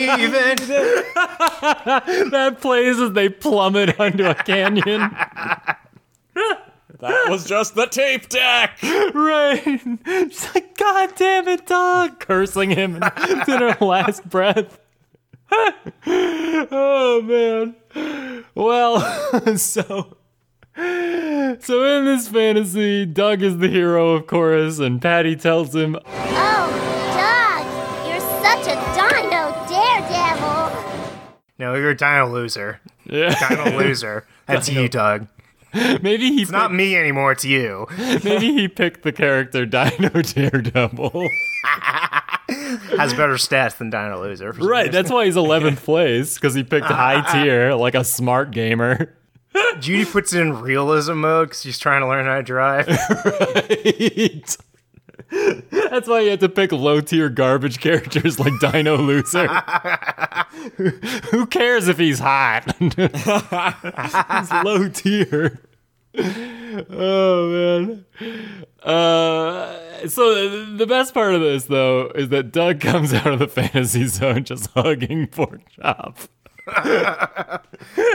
that 2.31 2.57
plays 2.61 2.99
as 2.99 3.13
they 3.13 3.29
plummet 3.29 4.01
onto 4.01 4.25
a 4.25 4.35
canyon. 4.35 5.15
That 7.01 7.29
was 7.31 7.47
just 7.47 7.75
the 7.75 7.87
tape 7.87 8.29
deck. 8.29 8.79
Right. 9.15 9.63
She's 10.05 10.55
like, 10.55 10.77
God 10.77 11.13
damn 11.17 11.49
it, 11.49 11.67
dog. 11.67 12.21
Cursing 12.21 12.71
him 12.71 12.97
in, 12.97 13.03
in 13.03 13.61
her 13.61 13.77
last 13.85 14.29
breath. 14.29 14.79
oh, 16.07 17.23
man. 17.23 18.45
Well, 18.55 19.01
so. 19.57 20.17
So 20.77 21.85
in 21.99 22.05
this 22.05 22.29
fantasy, 22.29 23.05
Doug 23.05 23.43
is 23.43 23.59
the 23.59 23.69
hero, 23.69 24.11
of 24.11 24.27
course, 24.27 24.79
and 24.79 25.03
Patty 25.03 25.37
tells 25.37 25.75
him, 25.75 25.97
Oh, 26.07 26.71
Doug, 27.17 28.09
you're 28.09 28.21
such 28.43 28.67
a 28.69 28.77
dino 28.95 29.53
daredevil. 29.69 31.21
No, 31.59 31.75
you're 31.75 31.91
a 31.91 31.97
dino 31.97 32.29
loser. 32.31 32.81
yeah, 33.05 33.35
Dino 33.49 33.77
loser. 33.79 34.27
That's 34.47 34.69
you, 34.69 34.89
Doug. 34.89 35.27
maybe 36.03 36.31
he 36.33 36.43
It's 36.43 36.51
not 36.51 36.73
me 36.73 36.97
anymore, 36.97 37.33
it's 37.33 37.45
you. 37.45 37.87
maybe 38.25 38.53
he 38.53 38.69
picked 38.69 39.03
the 39.03 39.13
character 39.13 39.67
Dino 39.67 40.09
Daredevil. 40.23 41.29
Has 42.97 43.15
better 43.15 43.35
stats 43.35 43.79
than 43.79 43.91
Dino 43.91 44.21
Loser. 44.21 44.53
right, 44.53 44.91
that's 44.91 45.11
why 45.11 45.25
he's 45.27 45.37
11th 45.37 45.79
place 45.79 46.35
because 46.35 46.55
he 46.55 46.63
picked 46.65 46.87
high 46.87 47.21
tier 47.33 47.75
like 47.75 47.95
a 47.95 48.05
smart 48.05 48.51
gamer. 48.51 49.15
Judy 49.81 50.05
puts 50.05 50.33
it 50.33 50.41
in 50.41 50.61
realism 50.61 51.15
mode 51.15 51.49
because 51.49 51.63
she's 51.63 51.79
trying 51.79 52.03
to 52.03 52.09
learn 52.09 52.27
how 52.27 52.37
to 52.37 52.43
drive. 52.43 52.87
Right. 52.89 54.57
That's 55.91 56.09
why 56.09 56.21
you 56.21 56.31
had 56.31 56.41
to 56.41 56.49
pick 56.49 56.71
low 56.71 57.01
tier 57.01 57.29
garbage 57.29 57.81
characters 57.81 58.39
like 58.39 58.53
Dino 58.61 58.97
Loser. 58.97 59.49
Who 61.33 61.47
cares 61.47 61.89
if 61.89 61.99
he's 61.99 62.21
hot? 62.21 62.77
he's 62.79 64.53
low 64.65 64.89
tier. 64.89 65.61
Oh 66.17 67.51
man. 67.51 68.05
Uh, 68.85 70.07
so 70.07 70.77
the 70.77 70.87
best 70.87 71.13
part 71.13 71.35
of 71.35 71.41
this 71.41 71.65
though 71.65 72.13
is 72.15 72.29
that 72.29 72.53
Doug 72.53 72.81
comes 72.81 73.13
out 73.13 73.27
of 73.27 73.41
the 73.41 73.49
fantasy 73.49 74.07
zone 74.07 74.45
just 74.45 74.71
hugging 74.71 75.27
Pork 75.27 75.61
Chop. 75.71 76.19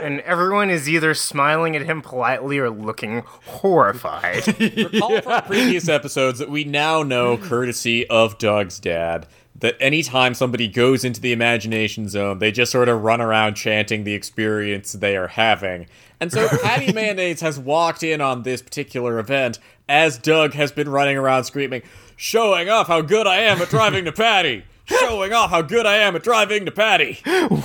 and 0.03 0.19
everyone 0.21 0.69
is 0.69 0.89
either 0.89 1.13
smiling 1.13 1.75
at 1.75 1.83
him 1.83 2.01
politely 2.01 2.59
or 2.59 2.69
looking 2.69 3.23
horrified. 3.25 4.47
Recall 4.59 5.21
from 5.21 5.41
previous 5.47 5.89
episodes 5.89 6.39
that 6.39 6.49
we 6.49 6.63
now 6.63 7.03
know, 7.03 7.37
courtesy 7.37 8.07
of 8.07 8.37
Doug's 8.37 8.79
dad, 8.79 9.27
that 9.57 9.75
anytime 9.79 10.33
somebody 10.33 10.67
goes 10.67 11.05
into 11.05 11.21
the 11.21 11.31
imagination 11.31 12.09
zone, 12.09 12.39
they 12.39 12.51
just 12.51 12.71
sort 12.71 12.89
of 12.89 13.03
run 13.03 13.21
around 13.21 13.55
chanting 13.55 14.03
the 14.03 14.13
experience 14.13 14.93
they 14.93 15.15
are 15.15 15.27
having. 15.27 15.87
And 16.19 16.31
so 16.31 16.47
Patty 16.61 16.91
Mayonnaise 16.93 17.41
has 17.41 17.57
walked 17.57 18.03
in 18.03 18.21
on 18.21 18.43
this 18.43 18.61
particular 18.61 19.19
event 19.19 19.59
as 19.87 20.17
Doug 20.17 20.53
has 20.53 20.71
been 20.71 20.89
running 20.89 21.17
around 21.17 21.45
screaming, 21.45 21.83
showing 22.15 22.69
off 22.69 22.87
how 22.87 23.01
good 23.01 23.27
I 23.27 23.37
am 23.37 23.61
at 23.61 23.69
driving 23.69 24.05
to 24.05 24.11
Patty! 24.11 24.65
Showing 24.85 25.33
off 25.33 25.49
how 25.49 25.61
good 25.63 25.85
I 25.87 25.95
am 25.97 26.15
at 26.15 26.23
driving 26.23 26.65
to 26.65 26.71
Patty! 26.71 27.19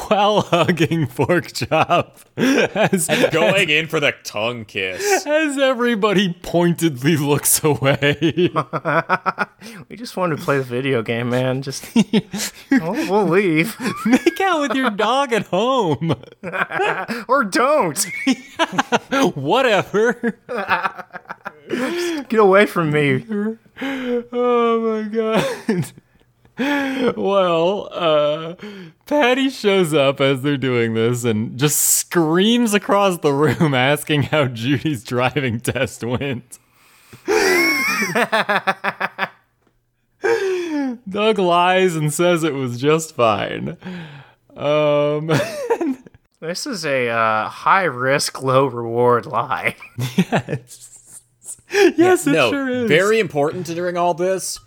While 0.08 0.40
hugging 0.42 1.06
Pork 1.06 1.52
Chop. 1.52 2.18
As, 2.36 3.08
Going 3.30 3.68
in 3.68 3.86
for 3.88 4.00
the 4.00 4.12
tongue 4.24 4.64
kiss. 4.64 5.26
as 5.26 5.58
everybody 5.58 6.32
pointedly 6.42 7.16
looks 7.18 7.62
away. 7.62 8.16
we 9.90 9.96
just 9.96 10.16
wanted 10.16 10.38
to 10.38 10.42
play 10.44 10.56
the 10.58 10.64
video 10.64 11.02
game, 11.02 11.28
man. 11.28 11.60
Just 11.60 11.84
we'll, 12.70 12.92
we'll 13.10 13.26
leave 13.26 13.76
Make 14.06 14.40
out 14.40 14.62
with 14.62 14.74
your 14.74 14.90
dog 14.90 15.32
at 15.34 15.46
home. 15.48 16.14
or 17.28 17.44
don't 17.44 18.06
Whatever. 19.34 20.38
get 22.28 22.40
away 22.40 22.64
from 22.66 22.90
me. 22.90 23.26
Oh 24.32 25.02
my 25.02 25.08
god. 25.08 25.92
Well, 27.16 27.88
uh, 27.92 28.54
Patty 29.06 29.48
shows 29.50 29.94
up 29.94 30.20
as 30.20 30.42
they're 30.42 30.56
doing 30.56 30.94
this 30.94 31.24
and 31.24 31.58
just 31.58 31.80
screams 31.80 32.74
across 32.74 33.18
the 33.18 33.32
room 33.32 33.72
asking 33.74 34.24
how 34.24 34.46
Judy's 34.46 35.02
driving 35.02 35.60
test 35.60 36.04
went. 36.04 36.58
Doug 41.08 41.38
lies 41.38 41.96
and 41.96 42.12
says 42.12 42.44
it 42.44 42.54
was 42.54 42.80
just 42.80 43.14
fine. 43.14 43.76
Um, 44.56 45.30
This 46.40 46.66
is 46.66 46.86
a 46.86 47.08
uh, 47.10 47.48
high 47.50 47.84
risk, 47.84 48.42
low 48.42 48.64
reward 48.64 49.26
lie. 49.26 49.76
yes. 50.16 51.20
Yes, 51.70 52.26
it 52.26 52.32
no, 52.32 52.50
sure 52.50 52.68
is. 52.70 52.88
very 52.88 53.20
important 53.20 53.66
during 53.66 53.98
all 53.98 54.14
this. 54.14 54.58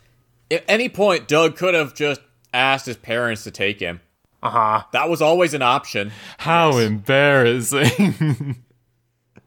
At 0.51 0.63
any 0.67 0.89
point, 0.89 1.27
Doug 1.27 1.55
could 1.55 1.73
have 1.73 1.93
just 1.93 2.21
asked 2.53 2.85
his 2.85 2.97
parents 2.97 3.43
to 3.43 3.51
take 3.51 3.79
him. 3.79 4.01
Uh 4.41 4.49
huh. 4.49 4.83
That 4.91 5.09
was 5.09 5.21
always 5.21 5.53
an 5.53 5.61
option. 5.61 6.11
How 6.39 6.77
embarrassing. 6.77 8.63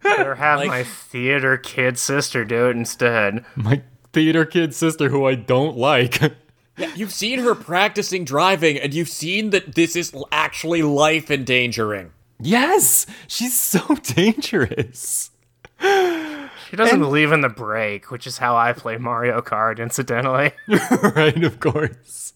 Better 0.02 0.34
have 0.36 0.58
Like- 0.60 0.68
my 0.68 0.84
theater 0.84 1.56
kid 1.56 1.98
sister 1.98 2.44
do 2.44 2.68
it 2.68 2.76
instead. 2.76 3.44
My 3.54 3.82
theater 4.12 4.44
kid 4.44 4.74
sister, 4.74 5.08
who 5.10 5.26
I 5.26 5.34
don't 5.34 5.76
like. 5.76 6.20
You've 6.94 7.12
seen 7.12 7.38
her 7.40 7.54
practicing 7.54 8.24
driving, 8.24 8.78
and 8.78 8.92
you've 8.92 9.08
seen 9.08 9.50
that 9.50 9.74
this 9.74 9.96
is 9.96 10.14
actually 10.30 10.82
life 10.82 11.30
endangering. 11.30 12.12
Yes, 12.38 13.06
she's 13.26 13.58
so 13.58 13.80
dangerous. 14.02 15.30
She 16.70 16.76
doesn't 16.76 17.00
believe 17.00 17.32
in 17.32 17.40
the 17.40 17.48
break, 17.48 18.10
which 18.10 18.26
is 18.26 18.38
how 18.38 18.56
I 18.56 18.72
play 18.72 18.96
Mario 18.96 19.40
Kart, 19.40 19.78
incidentally. 19.78 20.52
right, 20.68 21.44
of 21.44 21.60
course. 21.60 22.32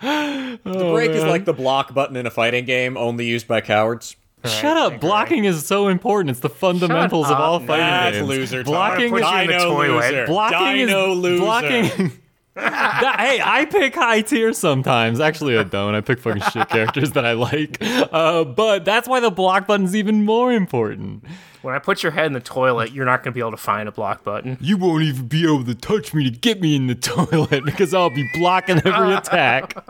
The 0.00 0.58
oh, 0.66 0.92
brake 0.94 1.10
is 1.12 1.24
like 1.24 1.44
the 1.44 1.52
block 1.52 1.94
button 1.94 2.16
in 2.16 2.26
a 2.26 2.30
fighting 2.30 2.64
game, 2.64 2.96
only 2.96 3.26
used 3.26 3.48
by 3.48 3.60
cowards. 3.60 4.16
Shut 4.44 4.76
up! 4.76 5.00
Blocking 5.00 5.44
is 5.44 5.66
so 5.66 5.88
important. 5.88 6.30
It's 6.30 6.40
the 6.40 6.48
fundamentals 6.48 7.26
of 7.26 7.32
up, 7.32 7.40
all 7.40 7.58
man. 7.58 7.66
fighting 7.68 7.86
That's 7.86 8.16
games. 8.16 8.28
loser 8.28 8.62
talk. 8.62 8.72
Blocking 8.72 9.10
Put 9.10 9.22
is 9.22 9.30
you 9.30 9.38
in 9.38 9.46
the 9.48 9.58
toilet. 9.58 10.10
loser. 10.10 10.26
blocking 10.26 10.86
Dino 10.86 11.12
is 11.12 11.18
loser. 11.18 11.42
blocking. 11.42 12.12
That- 12.58 13.16
hey, 13.20 13.40
I 13.44 13.64
pick 13.64 13.94
high 13.94 14.20
tier 14.22 14.52
sometimes. 14.52 15.20
Actually, 15.20 15.56
I 15.58 15.62
don't. 15.64 15.94
I 15.94 16.00
pick 16.00 16.18
fucking 16.20 16.42
shit 16.52 16.68
characters 16.68 17.12
that 17.12 17.24
I 17.24 17.32
like. 17.32 17.78
Uh, 17.80 18.44
but 18.44 18.84
that's 18.84 19.06
why 19.08 19.20
the 19.20 19.30
block 19.30 19.66
button's 19.66 19.94
even 19.94 20.24
more 20.24 20.52
important. 20.52 21.24
when 21.62 21.74
I 21.74 21.78
put 21.78 22.02
your 22.02 22.12
head 22.12 22.26
in 22.26 22.32
the 22.32 22.40
toilet, 22.40 22.92
you're 22.92 23.04
not 23.04 23.22
going 23.22 23.32
to 23.32 23.34
be 23.34 23.40
able 23.40 23.50
to 23.52 23.56
find 23.56 23.88
a 23.88 23.92
block 23.92 24.24
button. 24.24 24.56
You 24.60 24.76
won't 24.76 25.02
even 25.04 25.26
be 25.26 25.44
able 25.44 25.64
to 25.64 25.74
touch 25.74 26.14
me 26.14 26.24
to 26.24 26.30
get 26.30 26.60
me 26.60 26.74
in 26.76 26.86
the 26.86 26.94
toilet 26.94 27.64
because 27.64 27.92
I'll 27.94 28.10
be 28.10 28.28
blocking 28.34 28.78
every 28.84 29.14
attack. 29.14 29.74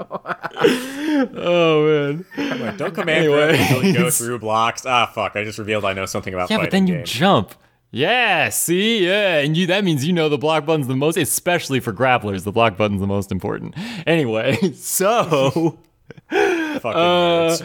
oh 1.37 2.23
man. 2.37 2.77
Don't 2.77 2.95
command 2.95 3.27
forever 3.27 3.53
until 3.53 3.85
you 3.85 3.93
go 3.93 3.99
Anyways. 3.99 4.19
through 4.19 4.39
blocks. 4.39 4.85
Ah, 4.87 5.07
fuck! 5.07 5.37
I 5.37 5.45
just 5.45 5.59
revealed 5.59 5.85
I 5.85 5.93
know 5.93 6.07
something 6.07 6.33
about 6.35 6.51
Yeah, 6.51 6.57
fighting 6.59 6.67
but 6.67 6.71
then 6.73 6.87
you 6.87 6.95
games. 6.97 7.11
jump. 7.11 7.55
Yeah, 7.91 8.51
see, 8.51 9.07
yeah, 9.07 9.39
and 9.39 9.57
you 9.57 9.67
that 9.69 9.83
means 9.83 10.07
you 10.07 10.13
know 10.13 10.29
the 10.29 10.37
block 10.37 10.67
button's 10.67 10.89
the 10.89 10.97
most, 10.97 11.17
especially 11.17 11.81
for 11.81 11.93
grapplers. 11.93 12.45
The 12.45 12.53
block 12.53 12.77
button's 12.77 13.01
the 13.01 13.07
most 13.07 13.33
important. 13.33 13.75
Anyway, 14.07 14.73
so 14.75 15.79
Fucking 16.31 16.85
uh, 16.85 17.57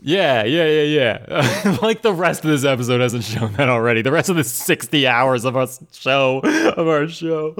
yeah, 0.00 0.44
yeah, 0.44 0.64
yeah, 0.66 1.18
yeah. 1.22 1.78
like 1.82 2.00
the 2.02 2.14
rest 2.14 2.44
of 2.44 2.50
this 2.50 2.64
episode 2.64 3.00
hasn't 3.00 3.24
shown 3.24 3.52
that 3.54 3.68
already. 3.68 4.00
The 4.00 4.12
rest 4.12 4.30
of 4.30 4.36
the 4.36 4.44
sixty 4.44 5.06
hours 5.06 5.44
of 5.44 5.56
our 5.56 5.68
show 5.92 6.38
of 6.38 6.88
our 6.88 7.08
show, 7.08 7.50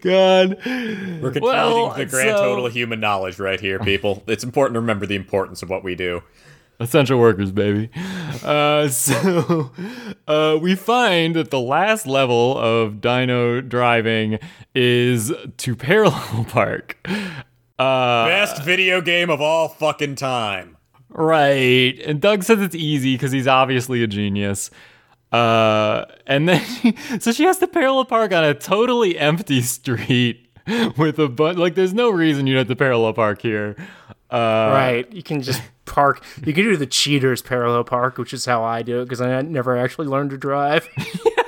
God. 0.00 0.58
We're 0.64 1.32
contributing 1.32 1.42
well, 1.42 1.94
the 1.94 2.06
grand 2.06 2.36
so- 2.36 2.44
total 2.44 2.66
of 2.66 2.72
human 2.72 3.00
knowledge 3.00 3.40
right 3.40 3.60
here, 3.60 3.80
people. 3.80 4.22
It's 4.28 4.44
important 4.44 4.74
to 4.74 4.80
remember 4.80 5.06
the 5.06 5.16
importance 5.16 5.62
of 5.62 5.70
what 5.70 5.82
we 5.82 5.96
do. 5.96 6.22
Essential 6.80 7.18
workers, 7.18 7.52
baby. 7.52 7.90
Uh, 8.44 8.88
so 8.88 9.70
uh, 10.26 10.58
we 10.60 10.74
find 10.74 11.36
that 11.36 11.50
the 11.50 11.60
last 11.60 12.06
level 12.06 12.56
of 12.56 13.00
Dino 13.00 13.60
driving 13.60 14.38
is 14.74 15.32
to 15.58 15.76
parallel 15.76 16.44
park. 16.48 16.96
Uh, 17.78 18.26
Best 18.26 18.62
video 18.62 19.00
game 19.00 19.30
of 19.30 19.40
all 19.40 19.68
fucking 19.68 20.16
time. 20.16 20.76
right, 21.10 21.98
and 22.04 22.20
Doug 22.20 22.42
says 22.42 22.60
it's 22.60 22.74
easy 22.74 23.14
because 23.14 23.32
he's 23.32 23.46
obviously 23.46 24.02
a 24.02 24.06
genius. 24.06 24.70
Uh, 25.30 26.04
and 26.26 26.48
then 26.48 26.64
so 27.20 27.32
she 27.32 27.44
has 27.44 27.58
to 27.58 27.66
parallel 27.66 28.04
park 28.04 28.32
on 28.32 28.44
a 28.44 28.54
totally 28.54 29.18
empty 29.18 29.60
street 29.60 30.48
with 30.96 31.18
a 31.18 31.28
bunch. 31.28 31.58
Like, 31.58 31.74
there's 31.74 31.94
no 31.94 32.10
reason 32.10 32.46
you'd 32.46 32.58
have 32.58 32.68
to 32.68 32.76
parallel 32.76 33.12
park 33.12 33.42
here. 33.42 33.76
Uh, 34.30 34.70
right. 34.72 35.12
You 35.12 35.22
can 35.22 35.40
just 35.42 35.62
park. 35.84 36.22
You 36.44 36.52
can 36.52 36.64
do 36.64 36.76
the 36.76 36.86
cheaters 36.86 37.42
parallel 37.42 37.84
park, 37.84 38.18
which 38.18 38.32
is 38.32 38.44
how 38.44 38.62
I 38.62 38.82
do 38.82 39.00
it 39.00 39.04
because 39.04 39.20
I 39.20 39.40
never 39.42 39.76
actually 39.76 40.06
learned 40.06 40.30
to 40.30 40.38
drive. 40.38 40.88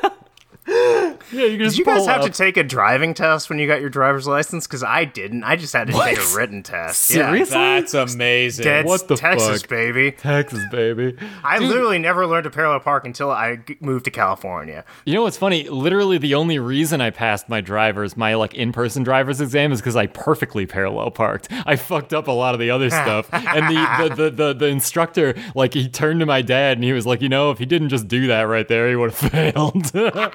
Yeah, 1.32 1.44
you 1.44 1.56
can 1.56 1.66
just 1.66 1.76
Did 1.76 1.86
you 1.86 1.92
guys 1.94 2.06
have 2.06 2.20
up. 2.22 2.26
to 2.26 2.30
take 2.32 2.56
a 2.56 2.64
driving 2.64 3.14
test 3.14 3.48
when 3.50 3.58
you 3.58 3.66
got 3.66 3.80
your 3.80 3.90
driver's 3.90 4.26
license? 4.26 4.66
Because 4.66 4.82
I 4.82 5.04
didn't. 5.04 5.44
I 5.44 5.56
just 5.56 5.72
had 5.72 5.86
to 5.88 5.92
take 5.92 6.18
a 6.18 6.36
written 6.36 6.62
test. 6.62 7.00
Seriously? 7.04 7.54
That's 7.54 7.94
amazing. 7.94 8.66
Yeah. 8.66 8.82
That's 8.82 8.88
What 8.88 9.08
the 9.08 9.16
Texas, 9.16 9.60
fuck? 9.62 9.70
baby. 9.70 10.12
Texas, 10.12 10.62
baby. 10.70 11.16
I 11.44 11.58
literally 11.58 11.98
never 11.98 12.26
learned 12.26 12.44
to 12.44 12.50
parallel 12.50 12.80
park 12.80 13.04
until 13.04 13.30
I 13.30 13.58
moved 13.80 14.04
to 14.06 14.10
California. 14.10 14.84
You 15.04 15.14
know 15.14 15.22
what's 15.22 15.36
funny? 15.36 15.68
Literally, 15.68 16.18
the 16.18 16.34
only 16.34 16.58
reason 16.58 17.00
I 17.00 17.10
passed 17.10 17.48
my 17.48 17.60
driver's, 17.60 18.16
my 18.16 18.34
like 18.34 18.54
in-person 18.54 19.02
driver's 19.02 19.40
exam, 19.40 19.72
is 19.72 19.80
because 19.80 19.96
I 19.96 20.06
perfectly 20.06 20.66
parallel 20.66 21.10
parked. 21.10 21.48
I 21.66 21.76
fucked 21.76 22.12
up 22.12 22.28
a 22.28 22.32
lot 22.32 22.54
of 22.54 22.60
the 22.60 22.70
other 22.70 22.90
stuff, 22.90 23.28
and 23.32 23.68
the 23.68 24.08
the, 24.08 24.14
the 24.14 24.30
the 24.30 24.54
the 24.54 24.66
instructor, 24.66 25.34
like, 25.54 25.74
he 25.74 25.88
turned 25.88 26.20
to 26.20 26.26
my 26.26 26.42
dad 26.42 26.76
and 26.76 26.84
he 26.84 26.92
was 26.92 27.06
like, 27.06 27.20
you 27.20 27.28
know, 27.28 27.50
if 27.50 27.58
he 27.58 27.66
didn't 27.66 27.88
just 27.90 28.08
do 28.08 28.26
that 28.28 28.42
right 28.42 28.66
there, 28.68 28.88
he 28.88 28.96
would 28.96 29.10
have 29.12 29.30
failed. 29.32 29.90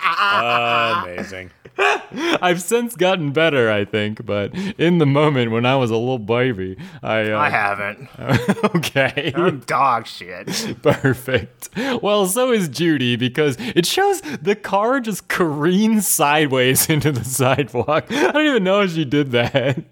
amazing. 0.93 1.51
I've 2.41 2.61
since 2.61 2.95
gotten 2.95 3.31
better, 3.31 3.69
I 3.69 3.85
think, 3.85 4.25
but 4.25 4.53
in 4.77 4.97
the 4.99 5.05
moment 5.05 5.51
when 5.51 5.65
I 5.65 5.75
was 5.75 5.91
a 5.91 5.97
little 5.97 6.19
baby, 6.19 6.77
I 7.03 7.31
uh, 7.31 7.37
I 7.37 7.49
haven't. 7.49 8.09
okay. 8.75 9.33
I'm 9.35 9.59
dog 9.61 10.07
shit. 10.07 10.47
Perfect. 10.81 11.69
Well, 12.01 12.27
so 12.27 12.51
is 12.51 12.69
Judy 12.69 13.15
because 13.17 13.57
it 13.59 13.85
shows 13.85 14.21
the 14.21 14.55
car 14.55 14.99
just 15.01 15.27
careens 15.27 16.07
sideways 16.07 16.89
into 16.89 17.11
the 17.11 17.25
sidewalk. 17.25 18.05
I 18.09 18.31
don't 18.31 18.45
even 18.45 18.63
know 18.63 18.81
if 18.81 18.91
she 18.91 19.03
did 19.03 19.31
that. 19.31 19.83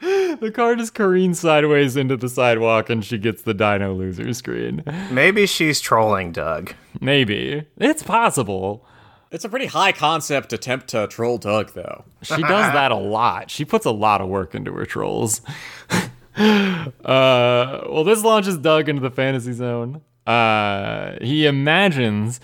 The 0.00 0.50
car 0.52 0.74
just 0.74 0.94
careens 0.94 1.38
sideways 1.38 1.96
into 1.96 2.16
the 2.16 2.28
sidewalk 2.28 2.90
and 2.90 3.04
she 3.04 3.18
gets 3.18 3.42
the 3.42 3.54
Dino 3.54 3.94
Loser 3.94 4.34
screen. 4.34 4.82
Maybe 5.10 5.46
she's 5.46 5.80
trolling 5.80 6.32
Doug. 6.32 6.74
Maybe. 7.00 7.66
It's 7.78 8.02
possible. 8.02 8.84
It's 9.32 9.46
a 9.46 9.48
pretty 9.48 9.66
high 9.66 9.92
concept 9.92 10.52
attempt 10.52 10.88
to 10.88 11.06
troll 11.06 11.38
Doug, 11.38 11.72
though. 11.72 12.04
She 12.20 12.42
does 12.42 12.72
that 12.72 12.92
a 12.92 12.96
lot. 12.96 13.50
She 13.50 13.64
puts 13.64 13.86
a 13.86 13.90
lot 13.90 14.20
of 14.20 14.28
work 14.28 14.54
into 14.54 14.72
her 14.74 14.84
trolls. 14.84 15.40
uh, 16.36 16.90
well, 17.02 18.04
this 18.04 18.22
launches 18.22 18.58
Doug 18.58 18.90
into 18.90 19.00
the 19.00 19.10
fantasy 19.10 19.52
zone. 19.52 20.02
Uh, 20.26 21.16
he 21.22 21.46
imagines 21.46 22.40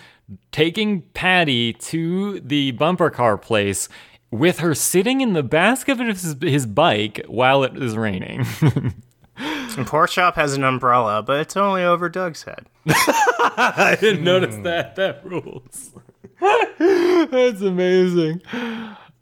taking 0.50 1.02
Patty 1.12 1.74
to 1.74 2.40
the 2.40 2.72
bumper 2.72 3.10
car 3.10 3.36
place 3.36 3.90
with 4.30 4.60
her 4.60 4.74
sitting 4.74 5.20
in 5.20 5.34
the 5.34 5.42
basket 5.42 6.00
of 6.00 6.06
his, 6.06 6.36
his 6.40 6.66
bike 6.66 7.22
while 7.28 7.64
it 7.64 7.76
is 7.76 7.96
raining. 7.96 8.46
And 9.40 9.86
Pork 9.86 10.10
Chop 10.10 10.34
has 10.34 10.54
an 10.54 10.64
umbrella, 10.64 11.22
but 11.22 11.38
it's 11.40 11.56
only 11.56 11.84
over 11.84 12.08
Doug's 12.08 12.42
head. 12.42 12.66
I 12.88 13.96
didn't 14.00 14.24
notice 14.24 14.56
that. 14.64 14.96
That 14.96 15.24
rules. 15.24 15.92
That's 16.40 17.60
amazing. 17.60 18.42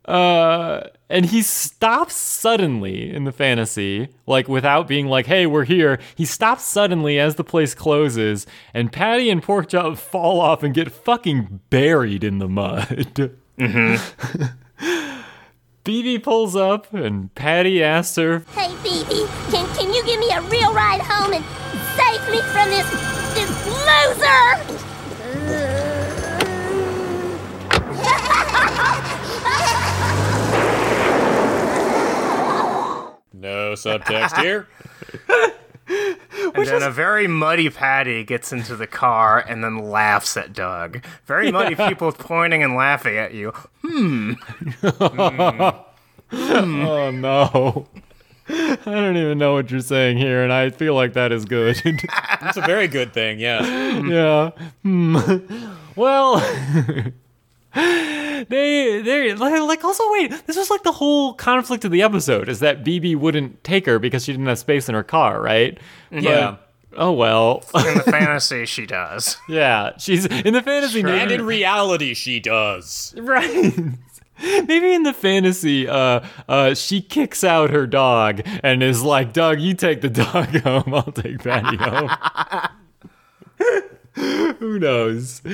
Uh, 0.04 0.82
and 1.08 1.26
he 1.26 1.42
stops 1.42 2.14
suddenly 2.14 3.12
in 3.12 3.24
the 3.24 3.32
fantasy, 3.32 4.08
like 4.26 4.48
without 4.48 4.86
being 4.86 5.06
like, 5.06 5.26
"Hey, 5.26 5.46
we're 5.46 5.64
here." 5.64 5.98
He 6.14 6.24
stops 6.24 6.64
suddenly 6.64 7.18
as 7.18 7.34
the 7.34 7.44
place 7.44 7.74
closes, 7.74 8.46
and 8.72 8.92
Patty 8.92 9.30
and 9.30 9.42
Porkchop 9.42 9.98
fall 9.98 10.40
off 10.40 10.62
and 10.62 10.74
get 10.74 10.92
fucking 10.92 11.60
buried 11.70 12.24
in 12.24 12.38
the 12.38 12.48
mud. 12.48 13.32
Mm-hmm. 13.58 15.26
Beebe 15.84 16.18
pulls 16.18 16.54
up, 16.56 16.92
and 16.92 17.34
Patty 17.34 17.82
asks 17.82 18.16
her, 18.16 18.40
Hey, 18.50 18.68
Beebe, 18.82 19.26
can, 19.50 19.66
can 19.76 19.94
you 19.94 20.04
give 20.04 20.20
me 20.20 20.28
a 20.30 20.42
real 20.42 20.74
ride 20.74 21.00
home 21.00 21.32
and 21.32 21.44
save 21.96 22.20
me 22.28 22.42
from 22.52 22.68
this, 22.68 22.90
this 23.32 23.66
loser? 23.66 24.85
Subtext 33.76 34.42
here. 34.42 34.68
And 35.88 36.66
then 36.66 36.82
a 36.82 36.90
very 36.90 37.28
muddy 37.28 37.70
Patty 37.70 38.24
gets 38.24 38.52
into 38.52 38.74
the 38.74 38.88
car 38.88 39.38
and 39.38 39.62
then 39.62 39.78
laughs 39.78 40.36
at 40.36 40.52
Doug. 40.52 41.04
Very 41.26 41.52
muddy 41.52 41.76
people 41.76 42.10
pointing 42.12 42.62
and 42.62 42.74
laughing 42.74 43.16
at 43.16 43.34
you. 43.34 43.52
Hmm. 43.82 44.32
"Oh 46.32 47.10
no." 47.12 47.86
I 48.48 48.78
don't 48.84 49.16
even 49.16 49.38
know 49.38 49.54
what 49.54 49.70
you're 49.70 49.80
saying 49.80 50.18
here, 50.18 50.42
and 50.42 50.52
I 50.52 50.70
feel 50.70 50.94
like 50.94 51.14
that 51.14 51.32
is 51.32 51.44
good. 51.44 51.80
It's 51.84 52.56
a 52.56 52.62
very 52.62 52.88
good 52.88 53.12
thing, 53.12 53.40
yeah. 53.40 53.64
Yeah. 54.06 54.50
Hmm. 54.82 55.16
Well, 55.96 56.38
they 58.48 59.02
they 59.02 59.34
like 59.34 59.60
like, 59.60 59.84
also 59.84 60.02
wait. 60.12 60.30
This 60.46 60.56
was 60.56 60.70
like 60.70 60.82
the 60.82 60.92
whole 60.92 61.34
conflict 61.34 61.84
of 61.84 61.90
the 61.90 62.00
episode 62.00 62.48
is 62.48 62.60
that 62.60 62.84
BB 62.84 63.16
wouldn't 63.16 63.62
take 63.64 63.84
her 63.84 63.98
because 63.98 64.24
she 64.24 64.32
didn't 64.32 64.46
have 64.46 64.58
space 64.58 64.88
in 64.88 64.94
her 64.94 65.02
car, 65.02 65.42
right? 65.42 65.78
Yeah. 66.10 66.56
Oh 66.96 67.12
well. 67.12 67.62
In 67.74 67.98
the 67.98 68.02
fantasy, 68.06 68.64
she 68.64 68.86
does. 68.86 69.36
yeah, 69.46 69.92
she's 69.98 70.24
in 70.24 70.54
the 70.54 70.62
fantasy. 70.62 71.02
And 71.02 71.30
in 71.30 71.44
reality, 71.44 72.14
she 72.14 72.40
does. 72.40 73.14
right. 73.18 73.76
Maybe 74.42 74.94
in 74.94 75.02
the 75.02 75.12
fantasy, 75.12 75.86
uh, 75.88 76.20
uh, 76.48 76.74
she 76.74 77.02
kicks 77.02 77.44
out 77.44 77.70
her 77.70 77.86
dog 77.86 78.40
and 78.62 78.82
is 78.82 79.02
like, 79.02 79.32
"Doug, 79.34 79.60
you 79.60 79.74
take 79.74 80.00
the 80.00 80.10
dog 80.10 80.48
home. 80.60 80.94
I'll 80.94 81.12
take 81.12 81.42
Patty 81.42 81.76
home." 81.76 82.10
Who 84.58 84.78
knows? 84.78 85.44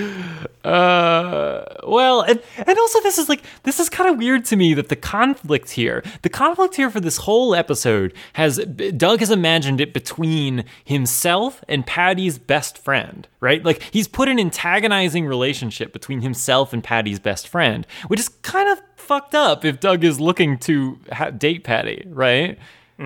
Uh, 0.62 1.64
well, 1.84 2.20
and 2.20 2.40
and 2.56 2.78
also 2.78 3.00
this 3.00 3.18
is 3.18 3.28
like 3.28 3.42
this 3.64 3.80
is 3.80 3.88
kind 3.88 4.08
of 4.08 4.18
weird 4.18 4.44
to 4.46 4.56
me 4.56 4.72
that 4.74 4.88
the 4.88 4.94
conflict 4.94 5.70
here, 5.70 6.04
the 6.22 6.28
conflict 6.28 6.76
here 6.76 6.88
for 6.88 7.00
this 7.00 7.16
whole 7.18 7.56
episode 7.56 8.14
has 8.34 8.58
Doug 8.58 9.18
has 9.18 9.32
imagined 9.32 9.80
it 9.80 9.92
between 9.92 10.64
himself 10.84 11.64
and 11.68 11.84
Patty's 11.84 12.38
best 12.38 12.78
friend, 12.78 13.26
right? 13.40 13.64
Like 13.64 13.82
he's 13.90 14.06
put 14.06 14.28
an 14.28 14.38
antagonizing 14.38 15.26
relationship 15.26 15.92
between 15.92 16.20
himself 16.20 16.72
and 16.72 16.84
Patty's 16.84 17.18
best 17.18 17.48
friend, 17.48 17.84
which 18.06 18.20
is 18.20 18.28
kind 18.28 18.68
of 18.68 18.80
fucked 18.94 19.34
up 19.34 19.64
if 19.64 19.80
Doug 19.80 20.04
is 20.04 20.20
looking 20.20 20.56
to 20.58 21.00
ha- 21.10 21.30
date 21.30 21.64
Patty, 21.64 22.04
right? 22.06 22.60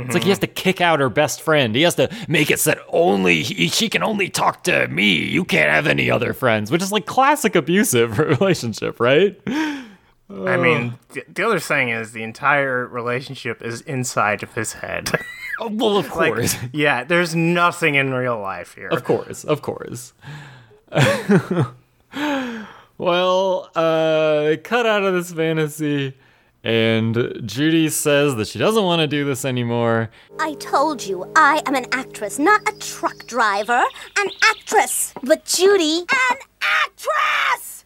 It's 0.05 0.15
like 0.15 0.23
he 0.23 0.29
has 0.31 0.39
to 0.41 0.47
kick 0.47 0.81
out 0.81 1.01
her 1.01 1.09
best 1.09 1.41
friend. 1.43 1.75
He 1.75 1.83
has 1.83 1.95
to 1.97 2.09
make 2.29 2.51
it 2.51 2.61
so 2.61 2.71
that 2.71 2.81
only 2.89 3.43
he, 3.43 3.69
she 3.69 3.89
can 3.89 4.03
only 4.03 4.29
talk 4.29 4.65
to 4.65 4.89
me. 4.89 5.25
You 5.25 5.45
can't 5.45 5.71
have 5.71 5.87
any 5.87 6.11
other 6.11 6.33
friends, 6.33 6.71
which 6.71 6.83
is 6.83 6.93
like 6.93 7.07
classic 7.07 7.57
abusive 7.57 8.19
relationship, 8.41 9.01
right? 9.01 9.41
I 10.29 10.57
mean, 10.57 10.95
the 11.29 11.47
other 11.47 11.61
thing 11.61 11.89
is 11.91 12.13
the 12.13 12.23
entire 12.23 12.87
relationship 12.87 13.63
is 13.63 13.81
inside 13.83 14.43
of 14.43 14.55
his 14.55 14.75
head. 14.75 15.11
Oh, 15.59 15.69
well, 15.69 15.97
of 15.97 16.15
like, 16.15 16.35
course, 16.35 16.55
yeah, 16.73 17.05
there's 17.05 17.35
nothing 17.35 17.95
in 17.95 18.13
real 18.13 18.39
life 18.39 18.75
here. 18.75 18.89
of 18.89 19.05
course, 19.05 19.43
of 19.43 19.63
course. 19.63 20.13
well, 22.99 23.71
uh, 23.75 24.57
cut 24.63 24.85
out 24.85 25.03
of 25.03 25.15
this 25.15 25.33
fantasy, 25.33 26.15
and 26.67 27.43
Judy 27.45 27.89
says 27.89 28.35
that 28.35 28.49
she 28.49 28.59
doesn't 28.59 28.83
want 28.83 28.99
to 28.99 29.07
do 29.07 29.25
this 29.25 29.45
anymore. 29.45 30.11
I 30.41 30.55
told 30.55 31.07
you, 31.07 31.31
I 31.37 31.63
am 31.65 31.77
an 31.77 31.87
actress, 31.93 32.41
not 32.41 32.69
a 32.69 32.77
truck 32.79 33.25
driver. 33.29 33.85
An 34.19 34.29
actress. 34.43 35.15
But 35.23 35.45
Judy, 35.45 36.01
an 36.01 36.37
actress! 36.61 37.85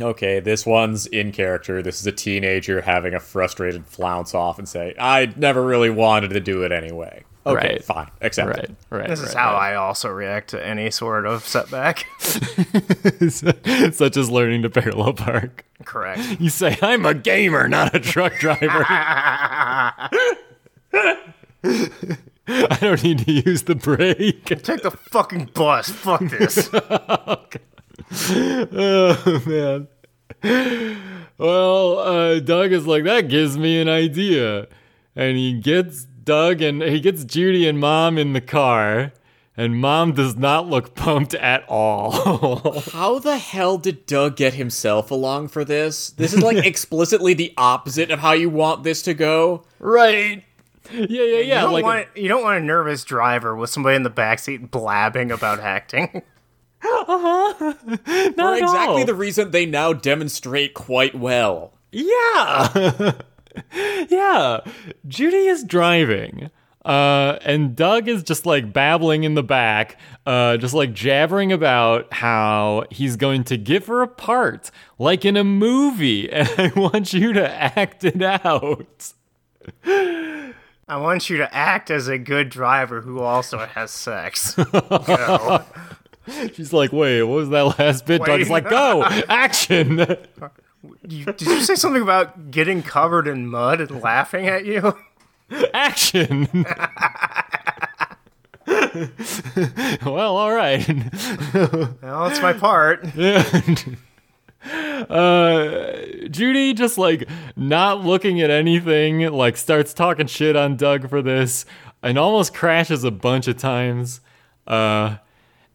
Okay, 0.00 0.40
this 0.40 0.64
one's 0.64 1.06
in 1.06 1.30
character. 1.30 1.82
This 1.82 2.00
is 2.00 2.06
a 2.06 2.12
teenager 2.12 2.80
having 2.80 3.12
a 3.12 3.20
frustrated 3.20 3.86
flounce 3.86 4.34
off 4.34 4.58
and 4.58 4.66
say, 4.66 4.94
I 4.98 5.34
never 5.36 5.62
really 5.62 5.90
wanted 5.90 6.30
to 6.30 6.40
do 6.40 6.62
it 6.62 6.72
anyway. 6.72 7.22
Okay, 7.46 7.54
Right. 7.74 7.84
fine. 7.84 8.10
Accept 8.22 8.48
Right, 8.48 8.58
it. 8.60 8.74
right. 8.90 9.06
This 9.08 9.20
is 9.20 9.34
how 9.34 9.52
right. 9.52 9.72
I 9.72 9.74
also 9.74 10.08
react 10.08 10.48
to 10.50 10.66
any 10.66 10.90
sort 10.90 11.26
of 11.26 11.44
setback. 11.46 12.06
Such 12.18 14.16
as 14.16 14.30
learning 14.30 14.62
to 14.62 14.70
parallel 14.70 15.12
park. 15.12 15.64
Correct. 15.84 16.40
You 16.40 16.48
say, 16.48 16.78
I'm 16.80 17.04
a 17.04 17.12
gamer, 17.12 17.68
not 17.68 17.94
a 17.94 18.00
truck 18.00 18.34
driver. 18.38 18.86
I 22.46 22.78
don't 22.80 23.02
need 23.02 23.18
to 23.20 23.32
use 23.32 23.62
the 23.64 23.74
brake. 23.74 24.44
Take 24.46 24.82
the 24.82 24.90
fucking 24.90 25.50
bus. 25.54 25.88
Fuck 25.90 26.20
this. 26.22 26.70
Oh, 28.16 29.42
man. 29.46 29.88
Well, 31.38 31.98
uh, 31.98 32.38
Doug 32.40 32.72
is 32.72 32.86
like, 32.86 33.04
that 33.04 33.28
gives 33.28 33.56
me 33.56 33.80
an 33.80 33.88
idea. 33.88 34.66
And 35.16 35.36
he 35.38 35.58
gets 35.58 36.06
Doug 36.24 36.62
and 36.62 36.82
he 36.82 37.00
gets 37.00 37.24
Judy 37.24 37.66
and 37.68 37.78
mom 37.78 38.18
in 38.18 38.32
the 38.32 38.40
car. 38.40 39.12
And 39.56 39.80
mom 39.80 40.14
does 40.14 40.34
not 40.34 40.66
look 40.68 40.96
pumped 40.96 41.32
at 41.34 41.64
all. 41.68 42.80
How 42.92 43.20
the 43.20 43.38
hell 43.38 43.78
did 43.78 44.04
Doug 44.04 44.34
get 44.34 44.54
himself 44.54 45.12
along 45.12 45.46
for 45.48 45.64
this? 45.64 46.10
This 46.10 46.32
is 46.34 46.42
like 46.42 46.56
explicitly 46.66 47.34
the 47.34 47.54
opposite 47.56 48.10
of 48.10 48.18
how 48.18 48.32
you 48.32 48.50
want 48.50 48.82
this 48.82 49.02
to 49.02 49.14
go. 49.14 49.62
right. 49.78 50.42
Yeah, 50.92 51.06
yeah, 51.08 51.22
yeah. 51.22 51.38
you, 51.40 51.54
don't 51.54 51.72
like, 51.72 51.84
want, 51.84 52.08
you 52.16 52.28
don't 52.28 52.42
want 52.42 52.58
a 52.58 52.64
nervous 52.66 53.04
driver 53.04 53.54
with 53.56 53.70
somebody 53.70 53.96
in 53.96 54.02
the 54.02 54.10
backseat 54.10 54.70
blabbing 54.70 55.30
about 55.30 55.60
acting. 55.60 56.22
Uh-huh. 56.82 57.54
Not 57.86 58.36
For 58.36 58.42
at 58.42 58.58
exactly 58.58 59.00
all. 59.00 59.04
the 59.06 59.14
reason 59.14 59.50
they 59.50 59.66
now 59.66 59.92
demonstrate 59.92 60.74
quite 60.74 61.14
well. 61.14 61.72
Yeah. 61.92 63.12
Yeah. 64.08 64.60
Judy 65.06 65.46
is 65.46 65.64
driving. 65.64 66.50
Uh, 66.84 67.38
and 67.42 67.74
Doug 67.74 68.08
is 68.08 68.22
just 68.22 68.44
like 68.44 68.72
babbling 68.72 69.24
in 69.24 69.34
the 69.34 69.42
back, 69.42 69.98
uh, 70.26 70.58
just 70.58 70.74
like 70.74 70.92
jabbering 70.92 71.50
about 71.50 72.12
how 72.12 72.84
he's 72.90 73.16
going 73.16 73.42
to 73.44 73.56
give 73.56 73.86
her 73.86 74.02
a 74.02 74.08
part, 74.08 74.70
like 74.98 75.24
in 75.24 75.36
a 75.36 75.44
movie, 75.44 76.30
and 76.32 76.48
I 76.58 76.72
want 76.78 77.14
you 77.14 77.32
to 77.32 77.50
act 77.50 78.04
it 78.04 78.20
out. 78.20 79.12
I 80.86 80.96
want 80.98 81.30
you 81.30 81.38
to 81.38 81.54
act 81.54 81.90
as 81.90 82.06
a 82.08 82.18
good 82.18 82.50
driver 82.50 83.00
who 83.00 83.20
also 83.20 83.58
has 83.58 83.90
sex. 83.90 84.54
Go. 85.06 85.64
She's 86.52 86.72
like, 86.72 86.92
wait, 86.92 87.22
what 87.22 87.36
was 87.36 87.48
that 87.50 87.78
last 87.78 88.06
bit? 88.06 88.18
Doug 88.20 88.28
Wait. 88.28 88.40
is 88.40 88.50
like, 88.50 88.68
go, 88.68 89.02
action. 89.28 89.98
You, 91.06 91.24
did 91.24 91.42
you 91.42 91.60
say 91.60 91.74
something 91.74 92.02
about 92.02 92.50
getting 92.50 92.82
covered 92.82 93.26
in 93.26 93.46
mud 93.46 93.80
and 93.80 94.02
laughing 94.02 94.46
at 94.46 94.64
you? 94.64 94.96
action. 95.72 96.48
well, 100.04 100.36
all 100.36 100.52
right. 100.54 100.86
Well, 102.02 102.26
it's 102.26 102.40
my 102.40 102.52
part. 102.54 103.04
uh, 105.10 105.96
Judy 106.28 106.74
just 106.74 106.98
like 106.98 107.28
not 107.56 108.04
looking 108.04 108.40
at 108.40 108.50
anything, 108.50 109.20
like 109.32 109.56
starts 109.56 109.94
talking 109.94 110.26
shit 110.26 110.56
on 110.56 110.76
Doug 110.76 111.08
for 111.08 111.22
this, 111.22 111.64
and 112.02 112.18
almost 112.18 112.54
crashes 112.54 113.04
a 113.04 113.10
bunch 113.10 113.48
of 113.48 113.56
times. 113.56 114.20
Uh, 114.66 115.16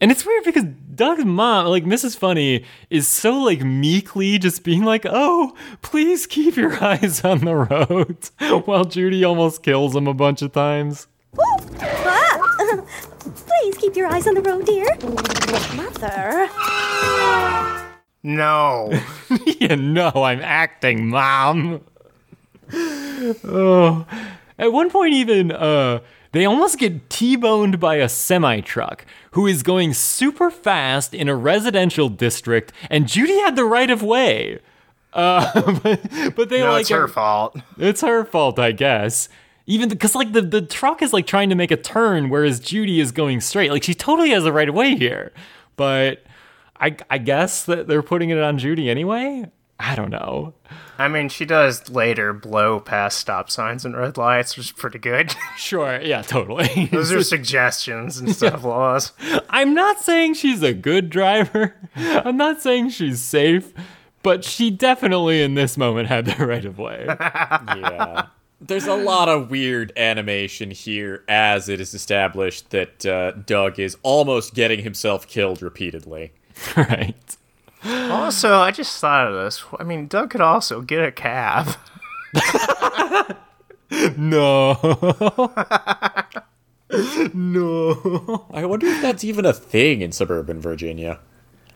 and 0.01 0.11
it's 0.11 0.25
weird 0.25 0.43
because 0.43 0.63
Doug's 0.95 1.25
mom, 1.25 1.67
like 1.67 1.85
Mrs. 1.85 2.17
Funnie, 2.17 2.65
is 2.89 3.07
so 3.07 3.33
like 3.39 3.61
meekly 3.61 4.37
just 4.37 4.63
being 4.63 4.83
like, 4.83 5.05
"Oh, 5.05 5.55
please 5.81 6.27
keep 6.27 6.55
your 6.55 6.73
eyes 6.83 7.23
on 7.23 7.39
the 7.39 7.55
road," 7.55 8.17
while 8.65 8.85
Judy 8.85 9.23
almost 9.23 9.63
kills 9.63 9.95
him 9.95 10.07
a 10.07 10.13
bunch 10.13 10.41
of 10.41 10.51
times. 10.51 11.07
Ah! 11.81 12.37
Please 13.19 13.77
keep 13.77 13.95
your 13.95 14.07
eyes 14.07 14.25
on 14.27 14.33
the 14.33 14.41
road, 14.41 14.65
dear. 14.65 14.85
Mother. 15.75 16.49
No. 18.23 18.91
you 19.59 19.75
know 19.75 20.11
I'm 20.15 20.41
acting, 20.41 21.09
mom. 21.09 21.81
oh. 22.73 24.05
At 24.57 24.73
one 24.73 24.89
point, 24.89 25.13
even, 25.13 25.51
uh, 25.51 25.99
they 26.31 26.45
almost 26.45 26.77
get 26.77 27.09
T-boned 27.09 27.79
by 27.79 27.95
a 27.95 28.09
semi-truck 28.09 29.05
who 29.31 29.47
is 29.47 29.63
going 29.63 29.93
super 29.93 30.51
fast 30.51 31.13
in 31.13 31.27
a 31.27 31.35
residential 31.35 32.09
district, 32.09 32.71
and 32.89 33.07
Judy 33.07 33.39
had 33.39 33.55
the 33.55 33.65
right 33.65 33.89
of 33.89 34.03
way. 34.03 34.59
Uh, 35.13 35.71
but, 35.83 36.35
but 36.35 36.49
they 36.49 36.59
No, 36.59 36.71
like 36.71 36.81
it's 36.81 36.89
her 36.89 37.07
fault. 37.07 37.57
it's 37.77 38.01
her 38.01 38.23
fault, 38.25 38.59
I 38.59 38.71
guess. 38.71 39.29
Even 39.65 39.89
because 39.89 40.15
like 40.15 40.33
the, 40.33 40.41
the 40.41 40.61
truck 40.61 41.01
is 41.01 41.13
like 41.13 41.27
trying 41.27 41.49
to 41.49 41.55
make 41.55 41.71
a 41.71 41.77
turn, 41.77 42.29
whereas 42.29 42.59
Judy 42.59 42.99
is 42.99 43.11
going 43.11 43.39
straight. 43.41 43.71
Like 43.71 43.83
she 43.83 43.93
totally 43.93 44.31
has 44.31 44.43
the 44.43 44.53
right 44.53 44.69
of 44.69 44.75
way 44.75 44.95
here. 44.95 45.31
But 45.75 46.23
I 46.79 46.95
I 47.09 47.17
guess 47.19 47.65
that 47.65 47.87
they're 47.87 48.01
putting 48.01 48.29
it 48.31 48.39
on 48.39 48.57
Judy 48.57 48.89
anyway. 48.89 49.45
I 49.81 49.95
don't 49.95 50.09
know. 50.09 50.53
I 50.97 51.07
mean, 51.07 51.29
she 51.29 51.45
does 51.45 51.89
later 51.89 52.33
blow 52.33 52.81
past 52.81 53.17
stop 53.17 53.49
signs 53.49 53.85
and 53.85 53.95
red 53.95 54.17
lights, 54.17 54.57
which 54.57 54.67
is 54.67 54.71
pretty 54.73 54.99
good. 54.99 55.33
Sure, 55.57 55.99
yeah, 56.01 56.21
totally. 56.21 56.89
Those 56.91 57.11
are 57.11 57.21
suggestions 57.35 58.19
instead 58.19 58.53
of 58.53 58.63
laws. 58.63 59.11
I'm 59.49 59.73
not 59.73 59.99
saying 59.99 60.33
she's 60.35 60.63
a 60.63 60.73
good 60.73 61.09
driver. 61.09 61.75
I'm 61.95 62.37
not 62.37 62.61
saying 62.61 62.89
she's 62.89 63.21
safe, 63.21 63.73
but 64.23 64.43
she 64.45 64.71
definitely 64.71 65.41
in 65.41 65.55
this 65.55 65.77
moment 65.77 66.07
had 66.07 66.25
the 66.25 66.45
right 66.45 66.65
of 66.65 66.77
way. 66.77 67.05
Yeah. 67.19 68.27
There's 68.61 68.87
a 68.87 68.95
lot 68.95 69.29
of 69.29 69.49
weird 69.49 69.93
animation 69.95 70.71
here 70.71 71.23
as 71.29 71.69
it 71.69 71.79
is 71.79 71.93
established 71.93 72.71
that 72.71 73.05
uh, 73.05 73.31
Doug 73.31 73.79
is 73.79 73.95
almost 74.03 74.53
getting 74.53 74.83
himself 74.83 75.27
killed 75.27 75.61
repeatedly. 75.61 76.33
right. 76.75 77.37
Also, 77.83 78.57
I 78.57 78.71
just 78.71 78.99
thought 78.99 79.27
of 79.27 79.33
this. 79.33 79.63
I 79.79 79.83
mean, 79.83 80.07
Doug 80.07 80.31
could 80.31 80.41
also 80.41 80.81
get 80.81 81.03
a 81.03 81.11
cab. 81.11 81.75
No. 84.17 84.73
no. 87.33 88.45
I 88.51 88.65
wonder 88.65 88.87
if 88.87 89.01
that's 89.01 89.23
even 89.23 89.45
a 89.45 89.53
thing 89.53 90.01
in 90.01 90.11
suburban 90.11 90.59
Virginia. 90.59 91.19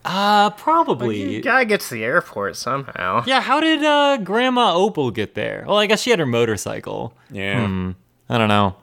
Uh 0.05 0.49
probably. 0.51 1.41
Guy 1.41 1.63
gets 1.63 1.89
to 1.89 1.95
the 1.95 2.03
airport 2.03 2.57
somehow. 2.57 3.23
Yeah, 3.25 3.41
how 3.41 3.61
did 3.61 3.83
uh, 3.83 4.17
Grandma 4.17 4.75
Opal 4.75 5.11
get 5.11 5.33
there? 5.33 5.63
Well, 5.65 5.77
I 5.77 5.85
guess 5.85 6.01
she 6.01 6.09
had 6.09 6.19
her 6.19 6.25
motorcycle. 6.25 7.13
Yeah. 7.31 7.93
I 8.29 8.37
don't 8.37 8.49
know. 8.49 8.75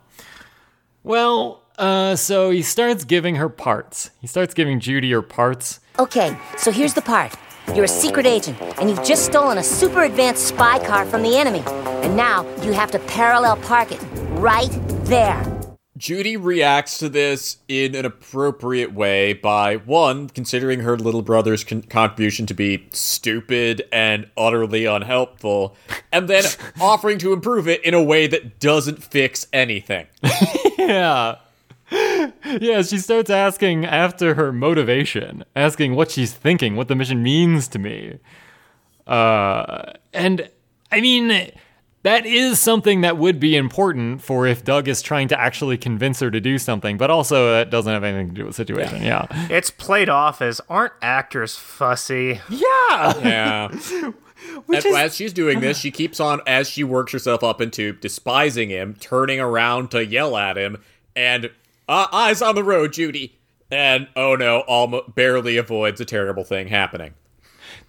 Well, 1.02 1.62
uh, 1.78 2.16
so 2.16 2.50
he 2.50 2.62
starts 2.62 3.04
giving 3.04 3.36
her 3.36 3.48
parts. 3.48 4.10
He 4.20 4.26
starts 4.26 4.54
giving 4.54 4.80
Judy 4.80 5.10
her 5.12 5.22
parts. 5.22 5.79
Okay, 5.98 6.36
so 6.56 6.70
here's 6.70 6.94
the 6.94 7.02
part. 7.02 7.34
You're 7.74 7.84
a 7.84 7.88
secret 7.88 8.26
agent, 8.26 8.60
and 8.80 8.88
you've 8.88 9.04
just 9.04 9.24
stolen 9.26 9.58
a 9.58 9.62
super 9.62 10.04
advanced 10.04 10.46
spy 10.48 10.84
car 10.84 11.04
from 11.04 11.22
the 11.22 11.36
enemy. 11.36 11.62
And 12.04 12.16
now 12.16 12.44
you 12.62 12.72
have 12.72 12.90
to 12.92 12.98
parallel 13.00 13.56
park 13.58 13.92
it 13.92 14.00
right 14.30 14.70
there. 15.04 15.46
Judy 15.96 16.38
reacts 16.38 16.96
to 16.98 17.10
this 17.10 17.58
in 17.68 17.94
an 17.94 18.06
appropriate 18.06 18.94
way 18.94 19.34
by 19.34 19.76
one, 19.76 20.30
considering 20.30 20.80
her 20.80 20.96
little 20.96 21.20
brother's 21.20 21.62
con- 21.62 21.82
contribution 21.82 22.46
to 22.46 22.54
be 22.54 22.88
stupid 22.92 23.86
and 23.92 24.26
utterly 24.34 24.86
unhelpful, 24.86 25.76
and 26.10 26.26
then 26.26 26.44
offering 26.80 27.18
to 27.18 27.34
improve 27.34 27.68
it 27.68 27.84
in 27.84 27.92
a 27.92 28.02
way 28.02 28.26
that 28.26 28.58
doesn't 28.58 29.02
fix 29.02 29.46
anything. 29.52 30.06
Yeah. 30.78 31.36
Yeah, 32.60 32.82
she 32.82 32.98
starts 32.98 33.30
asking 33.30 33.84
after 33.84 34.34
her 34.34 34.52
motivation, 34.52 35.44
asking 35.54 35.94
what 35.94 36.10
she's 36.10 36.32
thinking, 36.32 36.74
what 36.76 36.88
the 36.88 36.96
mission 36.96 37.22
means 37.22 37.68
to 37.68 37.78
me. 37.78 38.18
Uh, 39.06 39.92
and 40.12 40.48
I 40.90 41.00
mean, 41.00 41.50
that 42.02 42.26
is 42.26 42.58
something 42.58 43.02
that 43.02 43.18
would 43.18 43.38
be 43.40 43.56
important 43.56 44.22
for 44.22 44.46
if 44.46 44.64
Doug 44.64 44.88
is 44.88 45.02
trying 45.02 45.28
to 45.28 45.40
actually 45.40 45.76
convince 45.78 46.20
her 46.20 46.30
to 46.30 46.40
do 46.40 46.58
something, 46.58 46.96
but 46.96 47.10
also 47.10 47.52
that 47.52 47.70
doesn't 47.70 47.92
have 47.92 48.04
anything 48.04 48.28
to 48.28 48.34
do 48.34 48.44
with 48.46 48.56
the 48.56 48.64
situation. 48.64 49.02
Yeah. 49.02 49.26
It's 49.50 49.70
played 49.70 50.08
off 50.08 50.40
as 50.42 50.60
aren't 50.68 50.92
actors 51.02 51.56
fussy? 51.56 52.40
Yeah. 52.48 53.18
Yeah. 53.22 53.68
Which 54.66 54.78
as, 54.78 54.84
is- 54.86 54.96
as 54.96 55.16
she's 55.16 55.32
doing 55.32 55.60
this, 55.60 55.78
she 55.78 55.90
keeps 55.90 56.18
on, 56.20 56.40
as 56.46 56.68
she 56.68 56.82
works 56.84 57.12
herself 57.12 57.44
up 57.44 57.60
into 57.60 57.92
despising 57.92 58.70
him, 58.70 58.96
turning 58.98 59.38
around 59.40 59.90
to 59.90 60.04
yell 60.04 60.36
at 60.36 60.56
him, 60.56 60.78
and 61.14 61.50
uh, 61.90 62.06
eyes 62.12 62.40
on 62.40 62.54
the 62.54 62.64
road, 62.64 62.92
Judy. 62.92 63.36
And 63.70 64.08
oh 64.16 64.36
no, 64.36 64.60
almost 64.60 65.14
barely 65.14 65.56
avoids 65.56 66.00
a 66.00 66.04
terrible 66.04 66.44
thing 66.44 66.68
happening. 66.68 67.14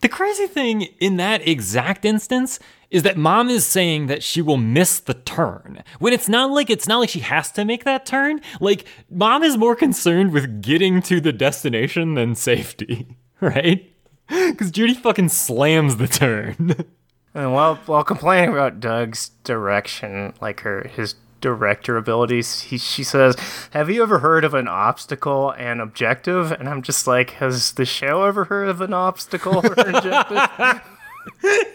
The 0.02 0.10
crazy 0.10 0.48
thing 0.48 0.82
in 1.00 1.18
that 1.18 1.48
exact 1.48 2.04
instance 2.06 2.60
is 2.90 3.04
that 3.04 3.18
mom 3.18 3.50
is 3.50 3.66
saying 3.66 4.08
that 4.08 4.24
she 4.24 4.42
will 4.42 4.58
miss 4.58 5.00
the 5.00 5.14
turn. 5.14 5.84
When 6.00 6.14
it's 6.14 6.28
not 6.28 6.52
like 6.52 6.70
it's 6.70 6.88
not 6.88 7.00
like 7.00 7.10
she 7.10 7.20
has 7.20 7.52
to 7.54 7.64
make 7.64 7.84
that 7.86 8.06
turn. 8.06 8.42
Like 8.60 8.86
mom 9.10 9.44
is 9.44 9.58
more 9.58 9.76
concerned 9.76 10.32
with 10.32 10.62
getting 10.62 11.02
to 11.04 11.22
the 11.22 11.32
destination 11.32 12.16
than 12.16 12.36
safety, 12.36 13.16
right? 13.42 13.88
Cuz 14.30 14.72
Judy 14.72 14.94
fucking 14.94 15.30
slams 15.30 15.98
the 15.98 16.08
turn. 16.08 16.76
And 17.34 17.54
while 17.54 17.76
while 17.86 18.04
complaining 18.04 18.50
about 18.50 18.82
Doug's 18.82 19.30
direction, 19.46 20.34
like 20.42 20.62
her 20.62 20.86
his 20.94 21.16
director 21.42 21.98
abilities, 21.98 22.62
he, 22.62 22.78
she 22.78 23.04
says, 23.04 23.36
"Have 23.72 23.90
you 23.90 24.04
ever 24.04 24.20
heard 24.20 24.44
of 24.46 24.54
an 24.54 24.68
obstacle 24.68 25.52
and 25.58 25.82
objective?" 25.82 26.52
And 26.52 26.70
I'm 26.70 26.82
just 26.82 27.08
like, 27.08 27.32
"Has 27.32 27.74
the 27.74 27.86
show 27.86 28.24
ever 28.24 28.46
heard 28.46 28.70
of 28.70 28.82
an 28.82 28.94
obstacle 28.94 29.58
or 29.58 29.74
objective?" 29.78 30.82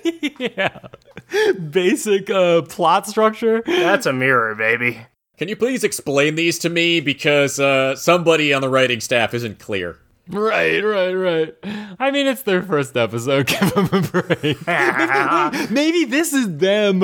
yeah. 0.41 0.79
Basic 1.71 2.31
uh 2.31 2.63
plot 2.63 3.07
structure. 3.07 3.63
That's 3.67 4.07
a 4.07 4.13
mirror, 4.13 4.55
baby. 4.55 5.07
Can 5.39 5.49
you 5.49 5.57
please 5.57 5.85
explain 5.85 6.35
these 6.35 6.59
to 6.61 6.71
me? 6.71 7.01
Because 7.01 7.61
uh, 7.61 7.95
somebody 7.95 8.55
on 8.55 8.63
the 8.63 8.71
writing 8.71 9.01
staff 9.01 9.35
isn't 9.35 9.59
clear. 9.59 9.99
Right, 10.29 10.81
right, 10.83 11.13
right. 11.13 11.55
I 12.01 12.11
mean, 12.11 12.27
it's 12.27 12.43
their 12.43 12.63
first 12.63 12.97
episode. 12.97 13.47
Give 13.47 13.73
them 13.75 13.89
a 13.93 14.01
break. 14.03 14.67
maybe, 14.67 15.67
maybe 15.73 16.05
this 16.05 16.33
is 16.33 16.57
them 16.57 17.01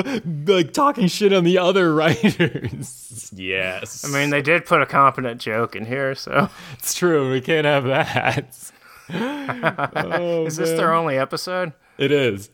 like 0.46 0.72
talking 0.72 1.06
shit 1.06 1.32
on 1.32 1.44
the 1.44 1.58
other 1.58 1.94
writers. 1.94 3.30
Yes. 3.34 4.04
I 4.04 4.08
mean, 4.08 4.30
they 4.30 4.42
did 4.42 4.66
put 4.66 4.82
a 4.82 4.86
competent 4.86 5.40
joke 5.40 5.76
in 5.76 5.84
here, 5.86 6.14
so 6.14 6.48
It's 6.74 6.94
true. 6.94 7.30
We 7.30 7.40
can't 7.40 7.66
have 7.66 7.84
that. 7.84 8.54
Oh, 9.14 10.46
is 10.46 10.56
this 10.56 10.70
their 10.70 10.94
only 10.94 11.18
episode? 11.18 11.74
It 11.98 12.10
is. 12.12 12.48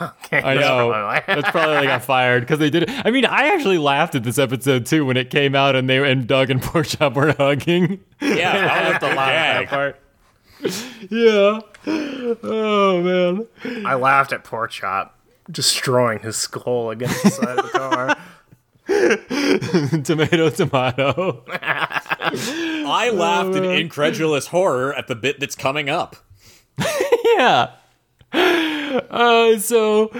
Okay, 0.00 0.38
I 0.38 0.54
that's 0.54 0.60
know. 0.66 0.90
probably 0.90 1.02
why. 1.02 1.24
That's 1.26 1.50
probably 1.50 1.76
they 1.76 1.86
got 1.86 2.02
fired 2.04 2.42
because 2.42 2.58
they 2.58 2.70
did 2.70 2.84
it. 2.84 2.90
I 3.06 3.10
mean, 3.10 3.24
I 3.24 3.48
actually 3.54 3.78
laughed 3.78 4.14
at 4.14 4.24
this 4.24 4.38
episode 4.38 4.84
too 4.84 5.04
when 5.06 5.16
it 5.16 5.30
came 5.30 5.54
out 5.54 5.76
and 5.76 5.88
they 5.88 6.10
and 6.10 6.26
Doug 6.26 6.50
and 6.50 6.60
Porkchop 6.62 7.14
were 7.14 7.32
hugging. 7.32 8.00
yeah, 8.20 8.50
I 8.50 8.58
I 8.58 8.90
laughed 8.90 9.02
a 9.02 9.14
lot 9.14 9.28
at 9.28 9.60
that 9.60 9.68
part. 9.68 10.00
Yeah. 11.10 11.60
Oh 12.42 13.02
man. 13.02 13.86
I 13.86 13.94
laughed 13.94 14.32
at 14.32 14.44
Pork 14.44 14.72
Chop 14.72 15.18
destroying 15.50 16.20
his 16.20 16.36
skull 16.36 16.90
against 16.90 17.22
the 17.22 17.30
side 17.30 17.58
of 17.58 17.72
the 17.72 17.78
car. 17.78 18.16
tomato, 20.02 20.50
tomato. 20.50 21.44
I 21.48 23.10
oh, 23.12 23.14
laughed 23.14 23.56
in 23.56 23.64
incredulous 23.64 24.48
horror 24.48 24.94
at 24.94 25.08
the 25.08 25.14
bit 25.14 25.40
that's 25.40 25.54
coming 25.56 25.88
up. 25.88 26.16
yeah. 27.36 27.72
Uh, 29.10 29.58
so 29.58 30.10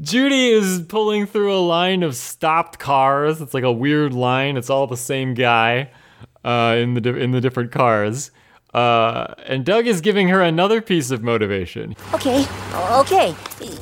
Judy 0.00 0.50
is 0.50 0.82
pulling 0.88 1.26
through 1.26 1.54
a 1.54 1.60
line 1.60 2.02
of 2.02 2.14
stopped 2.16 2.78
cars. 2.78 3.40
It's 3.40 3.54
like 3.54 3.64
a 3.64 3.72
weird 3.72 4.12
line. 4.12 4.56
It's 4.56 4.70
all 4.70 4.86
the 4.86 4.96
same 4.96 5.34
guy 5.34 5.90
uh, 6.44 6.76
in 6.78 6.94
the 6.94 7.00
di- 7.00 7.20
in 7.20 7.32
the 7.32 7.40
different 7.40 7.72
cars. 7.72 8.30
Uh, 8.74 9.32
and 9.46 9.64
Doug 9.64 9.86
is 9.86 10.02
giving 10.02 10.28
her 10.28 10.42
another 10.42 10.82
piece 10.82 11.10
of 11.10 11.22
motivation. 11.22 11.96
Okay, 12.12 12.46
okay. 12.90 13.34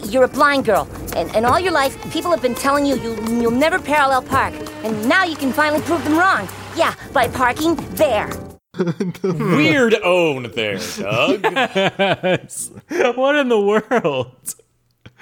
You're 0.04 0.24
a 0.24 0.28
blind 0.28 0.66
girl, 0.66 0.88
and, 1.16 1.34
and 1.34 1.44
all 1.44 1.58
your 1.58 1.72
life, 1.72 2.00
people 2.12 2.30
have 2.30 2.40
been 2.40 2.54
telling 2.54 2.86
you, 2.86 2.94
you 2.96 3.40
you'll 3.40 3.50
never 3.50 3.80
parallel 3.80 4.22
park. 4.22 4.54
And 4.84 5.08
now 5.08 5.24
you 5.24 5.34
can 5.34 5.52
finally 5.52 5.82
prove 5.82 6.04
them 6.04 6.16
wrong. 6.16 6.48
Yeah, 6.76 6.94
by 7.12 7.26
parking 7.26 7.74
there. 7.96 8.30
Weird 9.22 9.94
own 10.02 10.50
there, 10.54 10.78
Doug. 10.98 11.42
Yes. 11.44 12.70
what 12.88 13.36
in 13.36 13.48
the 13.48 13.60
world? 13.60 14.54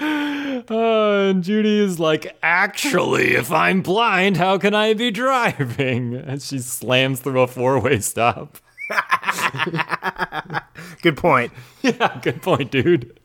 Uh, 0.00 1.28
and 1.30 1.44
Judy 1.44 1.78
is 1.78 2.00
like, 2.00 2.36
actually, 2.42 3.34
if 3.34 3.52
I'm 3.52 3.82
blind, 3.82 4.36
how 4.36 4.58
can 4.58 4.74
I 4.74 4.94
be 4.94 5.10
driving? 5.10 6.14
And 6.14 6.40
she 6.42 6.58
slams 6.58 7.20
through 7.20 7.40
a 7.40 7.46
four 7.46 7.78
way 7.80 8.00
stop. 8.00 8.58
Good 11.02 11.16
point. 11.16 11.52
Yeah, 11.82 12.18
good 12.22 12.42
point, 12.42 12.70
dude. 12.70 13.18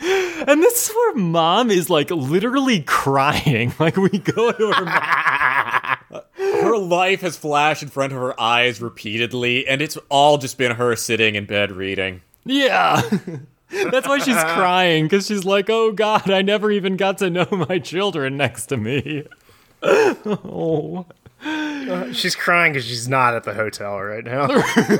And 0.00 0.62
this 0.62 0.88
is 0.88 0.94
where 0.94 1.14
mom 1.14 1.70
is 1.70 1.88
like 1.88 2.10
literally 2.10 2.80
crying. 2.82 3.72
Like 3.78 3.96
we 3.96 4.10
go 4.10 4.52
to 4.52 4.72
her 4.72 4.84
mom. 4.84 5.75
Her 6.62 6.76
life 6.78 7.20
has 7.20 7.36
flashed 7.36 7.82
in 7.82 7.88
front 7.88 8.12
of 8.12 8.18
her 8.18 8.38
eyes 8.40 8.80
repeatedly, 8.80 9.66
and 9.66 9.80
it's 9.82 9.96
all 10.08 10.38
just 10.38 10.58
been 10.58 10.72
her 10.72 10.96
sitting 10.96 11.34
in 11.34 11.46
bed 11.46 11.72
reading. 11.72 12.22
Yeah. 12.44 13.02
That's 13.70 14.06
why 14.08 14.18
she's 14.18 14.36
crying, 14.42 15.04
because 15.04 15.26
she's 15.26 15.44
like, 15.44 15.68
oh 15.68 15.92
God, 15.92 16.30
I 16.30 16.42
never 16.42 16.70
even 16.70 16.96
got 16.96 17.18
to 17.18 17.30
know 17.30 17.46
my 17.68 17.78
children 17.78 18.36
next 18.36 18.66
to 18.66 18.76
me. 18.76 19.24
oh. 19.82 21.06
She's 22.12 22.34
crying 22.34 22.72
because 22.72 22.86
she's 22.86 23.08
not 23.08 23.34
at 23.34 23.44
the 23.44 23.54
hotel 23.54 24.00
right 24.00 24.24
now. 24.24 24.46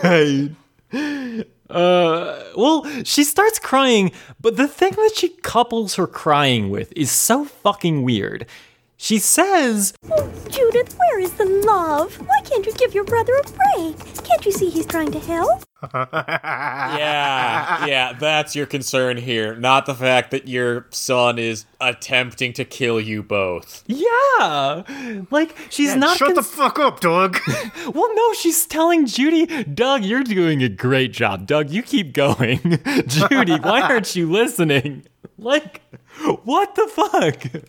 Right. 0.02 1.46
Uh, 1.68 2.44
well, 2.56 2.86
she 3.02 3.24
starts 3.24 3.58
crying, 3.58 4.12
but 4.40 4.56
the 4.56 4.68
thing 4.68 4.92
that 4.92 5.12
she 5.16 5.30
couples 5.30 5.96
her 5.96 6.06
crying 6.06 6.70
with 6.70 6.92
is 6.94 7.10
so 7.10 7.44
fucking 7.44 8.02
weird. 8.02 8.46
She 8.96 9.18
says, 9.18 9.92
Oh, 10.10 10.32
Judith, 10.48 10.96
where 10.98 11.20
is 11.20 11.32
the 11.32 11.44
love? 11.44 12.14
Why 12.20 12.40
can't 12.44 12.64
you 12.64 12.72
give 12.74 12.94
your 12.94 13.04
brother 13.04 13.34
a 13.34 13.42
break? 13.42 14.24
Can't 14.24 14.44
you 14.44 14.52
see 14.52 14.70
he's 14.70 14.86
trying 14.86 15.12
to 15.12 15.18
help? 15.18 15.62
Yeah, 15.92 17.86
yeah, 17.86 18.12
that's 18.14 18.56
your 18.56 18.66
concern 18.66 19.18
here, 19.18 19.54
not 19.54 19.86
the 19.86 19.94
fact 19.94 20.30
that 20.30 20.48
your 20.48 20.86
son 20.90 21.38
is 21.38 21.66
attempting 21.80 22.52
to 22.54 22.64
kill 22.64 23.00
you 23.00 23.22
both. 23.22 23.84
Yeah, 23.86 24.82
like 25.30 25.54
she's 25.70 25.94
not. 25.94 26.16
Shut 26.16 26.34
the 26.34 26.42
fuck 26.42 26.78
up, 26.78 27.00
Doug. 27.00 27.38
well, 27.94 28.14
no, 28.14 28.32
she's 28.32 28.66
telling 28.66 29.06
Judy, 29.06 29.64
Doug, 29.64 30.04
you're 30.04 30.24
doing 30.24 30.62
a 30.62 30.68
great 30.68 31.12
job. 31.12 31.46
Doug, 31.46 31.70
you 31.70 31.82
keep 31.82 32.12
going. 32.14 32.58
Judy, 33.06 33.58
why 33.58 33.82
aren't 33.82 34.16
you 34.16 34.30
listening? 34.30 35.04
Like, 35.38 35.82
what 36.44 36.74
the 36.74 36.88
fuck? 36.88 37.62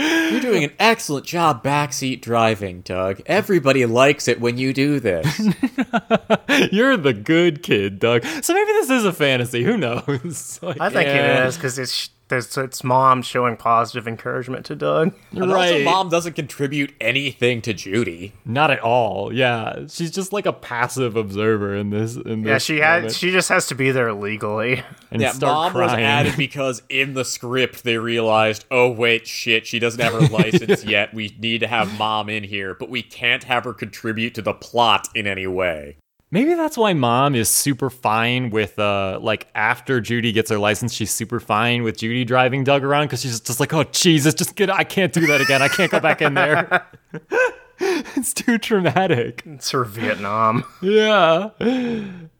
You're 0.00 0.40
doing 0.40 0.64
an 0.64 0.72
excellent 0.78 1.26
job 1.26 1.62
backseat 1.62 2.20
driving, 2.20 2.80
Doug. 2.82 3.20
Everybody 3.26 3.84
likes 3.86 4.28
it 4.28 4.40
when 4.40 4.58
you 4.58 4.72
do 4.72 5.00
this. 5.00 5.38
You're 6.72 6.96
the 6.96 7.12
good 7.12 7.62
kid, 7.62 7.98
Doug. 7.98 8.24
So 8.42 8.54
maybe 8.54 8.72
this 8.72 8.90
is 8.90 9.04
a 9.04 9.12
fantasy. 9.12 9.62
Who 9.64 9.76
knows? 9.76 10.58
Like, 10.70 10.80
I 10.80 10.90
think 10.90 11.06
yeah. 11.06 11.44
it 11.44 11.46
is 11.48 11.56
because 11.56 11.78
it's 11.78 12.10
there's 12.30 12.56
it's 12.56 12.82
mom 12.82 13.20
showing 13.22 13.56
positive 13.58 14.08
encouragement 14.08 14.64
to 14.66 14.74
Doug. 14.74 15.12
And 15.32 15.50
Right. 15.52 15.72
also, 15.72 15.84
mom 15.84 16.08
doesn't 16.08 16.32
contribute 16.32 16.92
anything 17.00 17.62
to 17.62 17.72
Judy. 17.72 18.32
Not 18.44 18.70
at 18.70 18.80
all. 18.80 19.32
Yeah, 19.32 19.86
she's 19.88 20.10
just 20.10 20.32
like 20.32 20.44
a 20.46 20.52
passive 20.52 21.14
observer 21.16 21.74
in 21.76 21.90
this. 21.90 22.16
In 22.16 22.42
Yeah, 22.42 22.54
this 22.54 22.64
she 22.64 22.78
had 22.78 23.12
she 23.12 23.30
just 23.30 23.48
has 23.50 23.66
to 23.68 23.74
be 23.76 23.90
there 23.92 24.12
legally. 24.12 24.82
and 25.12 25.20
Yeah, 25.22 25.32
start 25.32 25.72
mom 25.74 25.82
was 25.82 25.92
added 25.92 26.36
because 26.36 26.82
in 26.88 27.14
the 27.14 27.24
script 27.24 27.84
they 27.84 27.98
realized, 27.98 28.64
oh 28.70 28.90
wait, 28.90 29.26
shit, 29.26 29.66
she 29.66 29.78
doesn't 29.78 30.00
have 30.00 30.12
her 30.14 30.20
license 30.30 30.84
yet. 30.84 31.12
We 31.14 31.36
need 31.38 31.58
to 31.60 31.66
have 31.68 31.96
mom 31.98 32.28
in 32.28 32.42
here, 32.44 32.74
but 32.74 32.88
we 32.88 33.02
can't 33.02 33.44
have 33.44 33.64
her 33.64 33.72
contribute 33.74 34.34
to 34.34 34.42
the 34.42 34.54
plot 34.54 35.08
in 35.14 35.26
any 35.26 35.46
way. 35.46 35.96
Maybe 36.32 36.54
that's 36.54 36.76
why 36.76 36.92
mom 36.92 37.34
is 37.34 37.48
super 37.48 37.90
fine 37.90 38.50
with 38.50 38.78
uh 38.78 39.18
like 39.20 39.48
after 39.54 40.00
Judy 40.00 40.30
gets 40.32 40.50
her 40.50 40.58
license, 40.58 40.92
she's 40.92 41.10
super 41.10 41.40
fine 41.40 41.82
with 41.82 41.98
Judy 41.98 42.24
driving 42.24 42.62
Doug 42.62 42.84
around 42.84 43.06
because 43.06 43.22
she's 43.22 43.40
just 43.40 43.58
like, 43.58 43.72
oh 43.74 43.84
Jesus, 43.84 44.34
just 44.34 44.54
get 44.54 44.70
I 44.70 44.84
can't 44.84 45.12
do 45.12 45.26
that 45.26 45.40
again. 45.40 45.60
I 45.60 45.68
can't 45.68 45.90
go 45.90 45.98
back 45.98 46.22
in 46.22 46.34
there. 46.34 46.86
it's 47.80 48.32
too 48.32 48.58
traumatic. 48.58 49.42
It's 49.44 49.70
her 49.72 49.84
Vietnam. 49.84 50.64
Yeah. 50.80 51.50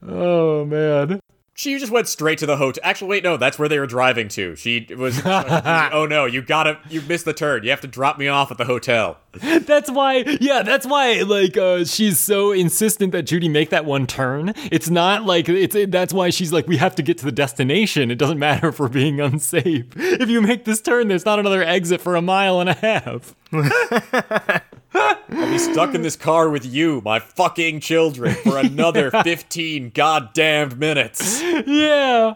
Oh 0.07 0.65
man. 0.65 1.21
She 1.61 1.79
just 1.79 1.93
went 1.93 2.09
straight 2.09 2.39
to 2.39 2.47
the 2.47 2.57
hotel. 2.57 2.81
Actually, 2.83 3.09
wait, 3.09 3.23
no, 3.23 3.37
that's 3.37 3.59
where 3.59 3.69
they 3.69 3.79
were 3.79 3.87
driving 3.87 4.29
to. 4.29 4.57
She 4.57 4.87
was, 4.97 5.21
oh 5.27 6.07
no, 6.09 6.25
you 6.25 6.41
gotta, 6.41 6.79
you 6.89 7.03
missed 7.03 7.27
the 7.27 7.35
turn. 7.35 7.65
You 7.65 7.71
have 7.71 7.83
to 7.83 7.87
drop 7.87 8.19
me 8.19 8.29
off 8.29 8.51
at 8.51 8.57
the 8.57 8.65
hotel. 8.65 9.19
That's 9.33 9.91
why, 9.91 10.25
yeah, 10.41 10.63
that's 10.63 10.87
why, 10.87 11.21
like, 11.21 11.59
uh, 11.59 11.85
she's 11.85 12.19
so 12.19 12.53
insistent 12.53 13.13
that 13.13 13.25
Judy 13.25 13.51
make 13.51 13.69
that 13.69 13.85
one 13.85 14.07
turn. 14.07 14.55
It's 14.73 14.89
not 14.89 15.27
like 15.27 15.51
it's. 15.51 15.75
It, 15.75 15.91
that's 15.91 16.15
why 16.15 16.31
she's 16.31 16.51
like, 16.51 16.67
we 16.67 16.79
have 16.79 16.95
to 16.95 17.03
get 17.03 17.19
to 17.19 17.27
the 17.27 17.33
destination. 17.33 18.11
It 18.11 18.17
doesn't 18.17 18.39
matter 18.39 18.69
if 18.69 18.81
we're 18.81 18.89
being 18.89 19.21
unsafe. 19.21 19.85
If 19.97 20.31
you 20.31 20.41
make 20.41 20.65
this 20.65 20.81
turn, 20.81 21.09
there's 21.09 21.27
not 21.27 21.39
another 21.39 21.63
exit 21.63 22.01
for 22.01 22.17
a 22.17 22.23
mile 22.23 22.61
and 22.61 22.71
a 22.71 22.75
half. 22.75 23.37
I'll 24.93 25.17
be 25.29 25.59
stuck 25.59 25.95
in 25.95 26.03
this 26.03 26.17
car 26.17 26.51
with 26.51 26.67
you, 26.67 27.01
my 27.05 27.19
fucking 27.21 27.81
children, 27.81 28.35
for 28.35 28.59
another 28.59 29.11
15 29.23 29.91
goddamned 29.91 30.79
minutes. 30.79 31.41
Yeah. 31.43 32.35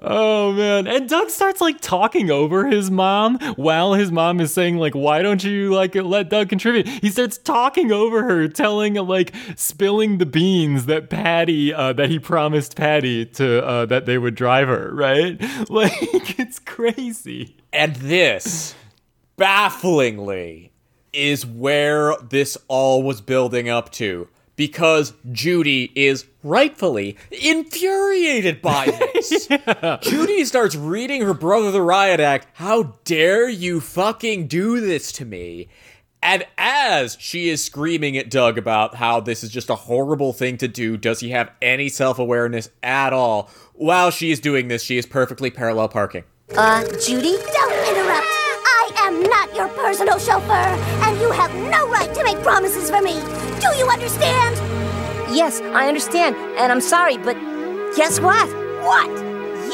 Oh 0.00 0.52
man. 0.52 0.86
And 0.86 1.08
Doug 1.08 1.30
starts 1.30 1.60
like 1.60 1.80
talking 1.80 2.30
over 2.30 2.66
his 2.66 2.90
mom 2.90 3.38
while 3.56 3.94
his 3.94 4.10
mom 4.10 4.40
is 4.40 4.52
saying 4.52 4.76
like, 4.76 4.94
why 4.94 5.22
don't 5.22 5.42
you 5.44 5.74
like 5.74 5.94
let 5.94 6.28
Doug 6.30 6.48
contribute? 6.48 6.88
He 6.88 7.10
starts 7.10 7.38
talking 7.38 7.92
over 7.92 8.22
her, 8.24 8.48
telling 8.48 8.94
like 8.94 9.34
spilling 9.56 10.18
the 10.18 10.26
beans 10.26 10.86
that 10.86 11.10
Patty 11.10 11.72
uh, 11.72 11.92
that 11.94 12.08
he 12.10 12.18
promised 12.18 12.76
Patty 12.76 13.26
to 13.26 13.64
uh, 13.64 13.86
that 13.86 14.06
they 14.06 14.18
would 14.18 14.34
drive 14.34 14.68
her. 14.68 14.90
Right? 14.94 15.40
Like 15.68 16.38
it's 16.38 16.58
crazy. 16.58 17.56
And 17.72 17.94
this, 17.96 18.74
bafflingly, 19.36 20.72
is 21.12 21.44
where 21.46 22.14
this 22.28 22.56
all 22.68 23.02
was 23.02 23.20
building 23.20 23.68
up 23.68 23.90
to. 23.92 24.28
Because 24.56 25.14
Judy 25.32 25.90
is 25.94 26.26
rightfully 26.42 27.16
infuriated 27.30 28.60
by 28.60 28.86
this. 29.14 29.48
Judy 30.02 30.44
starts 30.44 30.76
reading 30.76 31.22
her 31.22 31.32
brother 31.32 31.70
the 31.70 31.80
riot 31.80 32.20
act. 32.20 32.48
How 32.54 32.94
dare 33.04 33.48
you 33.48 33.80
fucking 33.80 34.48
do 34.48 34.80
this 34.80 35.12
to 35.12 35.24
me? 35.24 35.68
And 36.22 36.44
as 36.58 37.16
she 37.18 37.48
is 37.48 37.64
screaming 37.64 38.18
at 38.18 38.28
Doug 38.28 38.58
about 38.58 38.96
how 38.96 39.20
this 39.20 39.42
is 39.42 39.50
just 39.50 39.70
a 39.70 39.74
horrible 39.74 40.34
thing 40.34 40.58
to 40.58 40.68
do, 40.68 40.98
does 40.98 41.20
he 41.20 41.30
have 41.30 41.50
any 41.62 41.88
self 41.88 42.18
awareness 42.18 42.68
at 42.82 43.14
all? 43.14 43.48
While 43.72 44.10
she 44.10 44.30
is 44.30 44.40
doing 44.40 44.68
this, 44.68 44.82
she 44.82 44.98
is 44.98 45.06
perfectly 45.06 45.50
parallel 45.50 45.88
parking. 45.88 46.24
Uh, 46.54 46.84
Judy? 46.98 47.36
Your 49.60 49.68
personal 49.68 50.18
chauffeur, 50.18 50.52
and 51.04 51.20
you 51.20 51.30
have 51.32 51.54
no 51.54 51.86
right 51.90 52.12
to 52.14 52.24
make 52.24 52.40
promises 52.42 52.88
for 52.88 53.02
me. 53.02 53.20
Do 53.60 53.68
you 53.76 53.86
understand? 53.86 54.56
Yes, 55.36 55.60
I 55.60 55.86
understand, 55.86 56.34
and 56.56 56.72
I'm 56.72 56.80
sorry, 56.80 57.18
but 57.18 57.34
guess 57.94 58.18
what? 58.20 58.48
What? 58.82 59.10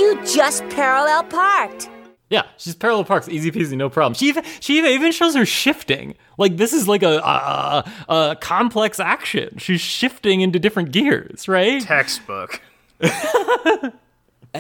You 0.01 0.21
just 0.27 0.69
parallel 0.71 1.23
parked. 1.23 1.89
Yeah, 2.31 2.43
she's 2.57 2.75
parallel 2.75 3.05
parks, 3.05 3.29
easy 3.29 3.53
peasy, 3.53 3.77
no 3.77 3.89
problem. 3.89 4.15
She 4.15 4.27
even 4.27 4.43
she 4.59 4.79
even 4.79 5.13
shows 5.13 5.37
her 5.37 5.47
shifting. 5.47 6.17
Like 6.37 6.57
this 6.57 6.73
is 6.73 6.89
like 6.89 7.05
a, 7.05 7.19
a, 7.19 7.93
a 8.09 8.37
complex 8.41 8.99
action. 8.99 9.57
She's 9.59 9.81
shifting 9.81 10.41
into 10.41 10.59
different 10.59 10.91
gears, 10.91 11.47
right? 11.47 11.81
Textbook. 11.81 12.61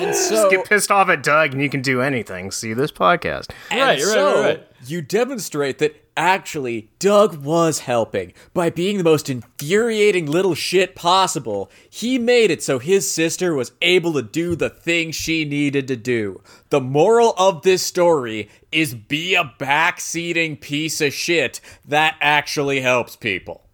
And 0.03 0.13
Just 0.31 0.51
get 0.51 0.67
pissed 0.67 0.91
off 0.91 1.09
at 1.09 1.23
Doug 1.23 1.53
and 1.53 1.63
you 1.63 1.69
can 1.69 1.83
do 1.83 2.01
anything. 2.01 2.51
See 2.51 2.73
this 2.73 2.93
podcast. 2.93 3.51
and 3.71 3.81
Right, 3.81 3.99
right, 3.99 4.01
so 4.01 4.35
right, 4.35 4.45
right. 4.45 4.67
you 4.87 5.03
demonstrate 5.03 5.79
that 5.79 6.07
Actually, 6.19 6.89
Doug 6.99 7.45
was 7.45 7.81
helping. 7.81 8.33
By 8.55 8.71
being 8.71 8.97
the 8.97 9.05
most 9.05 9.29
infuriating 9.29 10.25
little 10.25 10.55
shit 10.55 10.95
possible, 10.95 11.71
he 11.91 12.19
made 12.19 12.51
it 12.51 12.63
so 12.63 12.79
his 12.79 13.11
sister 13.11 13.55
was 13.55 13.73
able 13.83 14.15
to 14.15 14.23
do 14.23 14.57
the 14.57 14.71
thing 14.71 15.13
she 15.13 15.45
needed 15.45 15.87
to 15.89 15.97
do. 15.97 16.41
The 16.71 16.81
moral 16.81 17.35
of 17.37 17.63
this 17.63 17.83
story 17.83 18.49
is 18.73 18.95
be 18.95 19.35
a 19.35 19.53
backseating 19.59 20.59
piece 20.59 21.03
of 21.03 21.13
shit 21.13 21.61
that 21.87 22.17
actually 22.23 22.81
helps 22.81 23.15
people. 23.15 23.67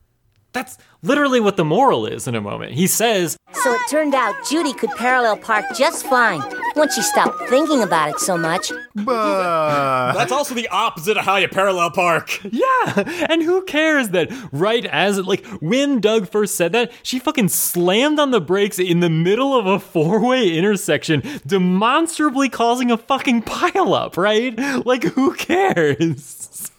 That's 0.53 0.79
literally 1.03 1.41
what 1.41 1.57
the 1.57 1.65
moral 1.65 2.07
is 2.07 2.27
in 2.29 2.35
a 2.35 2.41
moment. 2.41 2.73
He 2.73 2.87
says, 2.87 3.37
So 3.53 3.73
it 3.75 3.81
turned 3.91 4.15
out 4.15 4.35
Judy 4.49 4.73
could 4.73 4.91
parallel 4.91 5.37
park 5.37 5.65
just 5.77 6.07
fine 6.07 6.41
once 6.77 6.95
she 6.95 7.03
stopped 7.03 7.39
thinking 7.49 7.83
about 7.83 8.11
it 8.11 8.19
so 8.19 8.39
much. 8.39 8.73
That's 8.95 10.33
also 10.33 10.55
the 10.55 10.69
opposite 10.69 11.17
of 11.17 11.25
how 11.25 11.37
you 11.37 11.49
parallel 11.49 11.91
park. 11.91 12.41
Yeah, 12.53 13.27
and 13.31 13.43
who 13.43 13.63
cares 13.65 14.11
that 14.11 14.31
right 14.53 14.85
as 14.87 15.19
it, 15.19 15.25
like, 15.27 15.45
when 15.61 16.01
Doug 16.01 16.29
first 16.29 16.55
said 16.55 16.73
that, 16.73 16.93
she 17.03 17.19
fucking 17.19 17.49
slammed 17.49 18.19
on 18.21 18.31
the 18.31 18.41
brakes 18.41 18.79
in 18.79 19.01
the 19.01 19.09
middle 19.11 19.57
of 19.59 19.67
a 19.67 19.79
four 19.81 20.21
way 20.27 20.57
intersection, 20.57 21.23
demonstrably 21.47 22.49
causing 22.49 22.91
a 22.91 22.97
fucking 22.99 23.43
pileup, 23.43 24.17
right? 24.17 24.59
Like, 24.87 25.05
who 25.05 25.35
cares? 25.35 26.71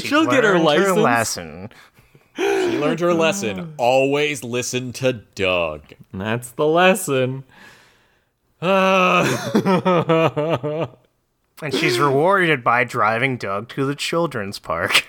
She'll 0.00 0.26
get 0.26 0.44
her 0.44 0.52
Learned 0.58 0.64
license. 0.64 0.98
lesson. 0.98 1.70
She 2.36 2.78
learned 2.78 3.00
her 3.00 3.14
lesson. 3.14 3.74
Always 3.76 4.42
listen 4.42 4.92
to 4.94 5.12
Doug. 5.12 5.82
That's 6.12 6.50
the 6.50 6.66
lesson. 6.66 7.44
Uh, 8.60 9.26
And 11.62 11.72
she's 11.72 11.98
rewarded 12.00 12.64
by 12.64 12.84
driving 12.84 13.36
Doug 13.36 13.68
to 13.70 13.84
the 13.86 13.94
children's 13.94 14.58
park. 14.58 15.06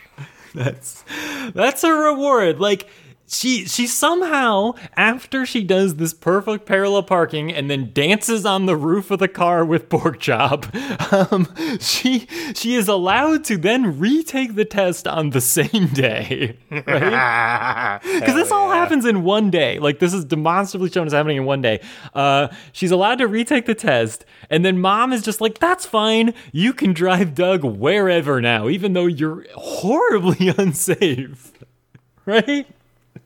that's 0.54 1.04
that's 1.54 1.84
a 1.84 1.92
reward. 1.92 2.60
Like 2.60 2.88
she 3.28 3.66
she 3.66 3.88
somehow 3.88 4.74
after 4.96 5.46
she 5.46 5.64
does 5.64 5.96
this 5.96 6.14
perfect 6.14 6.66
parallel 6.66 7.04
parking 7.04 7.52
and 7.52 7.70
then 7.70 7.92
dances 7.92 8.46
on 8.46 8.66
the 8.66 8.76
roof 8.76 9.10
of 9.10 9.20
the 9.20 9.28
car 9.28 9.66
with 9.66 9.90
pork 9.90 10.20
chop, 10.20 10.66
um, 11.14 11.48
she 11.80 12.28
she 12.54 12.76
is 12.76 12.88
allowed 12.88 13.44
to 13.46 13.58
then 13.58 13.98
retake 14.00 14.56
the 14.56 14.66
test 14.66 15.08
on 15.08 15.32
the 15.32 15.42
same 15.42 15.88
day. 15.88 16.58
Right? 16.86 18.00
Because 18.16 18.36
this 18.36 18.52
all 18.52 18.70
happens 18.70 19.06
in 19.06 19.24
one 19.24 19.50
day. 19.50 19.80
Like 19.80 20.00
this 20.00 20.14
is 20.14 20.26
demonstrably 20.26 20.90
shown 20.90 21.08
as 21.08 21.14
happening 21.14 21.38
in 21.38 21.46
one 21.46 21.62
day. 21.62 21.82
Uh, 22.14 22.50
she's 22.72 22.92
allowed 22.92 23.18
to 23.20 23.28
retake 23.28 23.66
the 23.66 23.76
test, 23.76 24.26
and 24.50 24.64
then 24.66 24.80
mom 24.80 25.14
is 25.14 25.22
just 25.24 25.42
like, 25.42 25.60
"That's 25.60 25.86
fine. 25.86 26.34
You 26.52 26.74
can 26.74 26.94
drive 26.94 27.34
Doug 27.34 27.64
wherever 27.64 28.42
now, 28.42 28.68
even 28.68 28.94
though 28.94 29.06
you're 29.06 29.46
horribly 29.56 30.50
unsafe." 30.58 31.52
Right? 32.26 32.68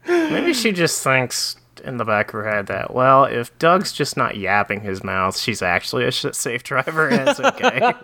Maybe 0.07 0.53
she 0.53 0.71
just 0.71 1.03
thinks 1.03 1.55
in 1.83 1.95
the 1.95 2.03
back 2.03 2.27
of 2.27 2.33
her 2.33 2.43
head 2.49 2.67
that, 2.67 2.93
well, 2.93 3.23
if 3.23 3.57
Doug's 3.57 3.93
just 3.93 4.17
not 4.17 4.35
yapping 4.35 4.81
his 4.81 5.01
mouth, 5.01 5.37
she's 5.37 5.61
actually 5.61 6.03
a 6.05 6.11
sh- 6.11 6.25
safe 6.33 6.61
driver 6.61 7.07
and 7.07 7.29
it's 7.29 7.39
okay. 7.39 7.79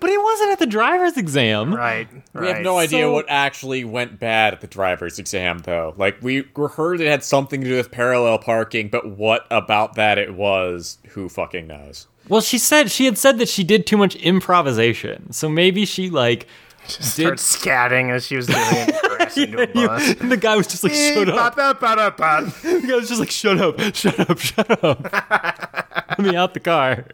But 0.00 0.10
he 0.10 0.18
wasn't 0.18 0.52
at 0.52 0.58
the 0.58 0.66
driver's 0.66 1.16
exam. 1.16 1.74
right. 1.74 2.08
We 2.32 2.48
have 2.48 2.62
no 2.62 2.78
idea 2.78 3.02
So- 3.04 3.12
what 3.12 3.26
actually 3.28 3.84
went 3.84 4.18
bad 4.18 4.52
at 4.54 4.60
the 4.60 4.66
driver's 4.66 5.18
exam, 5.20 5.58
though. 5.60 5.94
Like, 5.96 6.16
we 6.22 6.44
we 6.56 6.66
heard 6.68 7.00
it 7.00 7.06
had 7.08 7.22
something 7.24 7.60
to 7.60 7.66
do 7.68 7.76
with 7.76 7.90
parallel 7.92 8.38
parking, 8.38 8.88
but 8.88 9.06
what 9.16 9.46
about 9.50 9.94
that 9.94 10.18
it 10.18 10.34
was, 10.34 10.98
who 11.10 11.28
fucking 11.28 11.66
knows? 11.68 12.06
Well, 12.28 12.40
she 12.40 12.58
said 12.58 12.90
she 12.90 13.04
had 13.04 13.18
said 13.18 13.38
that 13.38 13.48
she 13.48 13.62
did 13.64 13.86
too 13.86 13.96
much 13.96 14.16
improvisation. 14.16 15.30
So 15.32 15.48
maybe 15.48 15.84
she 15.84 16.08
like 16.10 16.46
Start 16.86 17.38
scatting 17.38 18.10
as 18.10 18.26
she 18.26 18.36
was 18.36 18.46
doing 18.46 18.58
it 18.60 19.36
into 19.36 19.62
a 19.62 19.66
bus. 19.66 20.14
and 20.20 20.30
the 20.30 20.36
guy 20.36 20.56
was 20.56 20.66
just 20.66 20.84
like, 20.84 20.92
"Shut 20.92 21.28
up." 21.28 21.56
The 21.56 22.86
guy 22.86 22.96
was 22.96 23.08
just 23.08 23.20
like, 23.20 23.30
"Shut 23.30 23.58
up, 23.58 23.80
shut 23.94 24.20
up, 24.20 24.38
shut 24.38 24.84
up." 24.84 25.02
Let 26.10 26.18
me 26.20 26.36
out 26.36 26.54
the 26.54 26.60
car. 26.60 27.06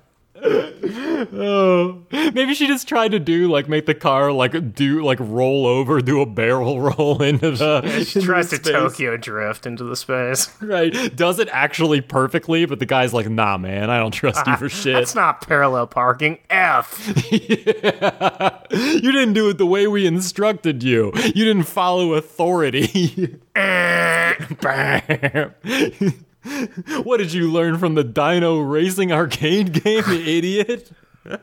Oh, 0.43 2.03
maybe 2.11 2.55
she 2.55 2.67
just 2.67 2.89
tried 2.89 3.11
to 3.13 3.19
do 3.19 3.49
like 3.49 3.69
make 3.69 3.87
the 3.87 3.95
car 3.95 4.33
like 4.33 4.75
do 4.75 5.03
like 5.05 5.19
roll 5.21 5.67
over, 5.67 6.01
do 6.01 6.21
a 6.21 6.27
barrel 6.27 6.81
roll 6.81 7.23
into 7.23 7.51
the. 7.51 8.05
She 8.05 8.19
into 8.19 8.27
tries 8.27 8.51
the 8.51 8.59
to 8.59 8.65
space. 8.65 8.73
Tokyo 8.75 9.17
drift 9.17 9.67
into 9.67 9.85
the 9.85 9.97
space. 9.97 10.51
Right, 10.71 11.17
does 11.17 11.39
it 11.41 11.49
actually 11.51 12.01
perfectly? 12.01 12.65
But 12.65 12.79
the 12.79 12.87
guy's 12.87 13.13
like, 13.13 13.29
"Nah, 13.29 13.59
man, 13.59 13.91
I 13.91 13.99
don't 13.99 14.13
trust 14.13 14.47
you 14.47 14.53
ah, 14.53 14.57
for 14.57 14.69
shit." 14.69 14.95
That's 14.95 15.15
not 15.15 15.47
parallel 15.47 15.87
parking. 15.87 16.39
F. 16.49 17.13
You 18.71 19.13
didn't 19.13 19.33
do 19.33 19.49
it 19.49 19.59
the 19.59 19.67
way 19.67 19.89
we 19.89 20.07
instructed 20.07 20.85
you. 20.85 21.13
You 21.17 21.45
didn't 21.45 21.65
follow 21.65 22.15
authority. 22.15 23.37
Eh. 23.57 24.35
Bam. 24.61 26.25
what 27.03 27.19
did 27.19 27.33
you 27.33 27.51
learn 27.51 27.79
from 27.79 27.95
the 27.95 28.05
Dino 28.05 28.61
Racing 28.61 29.13
arcade 29.13 29.85
game, 29.85 30.05
you 30.09 30.15
idiot? 30.27 30.91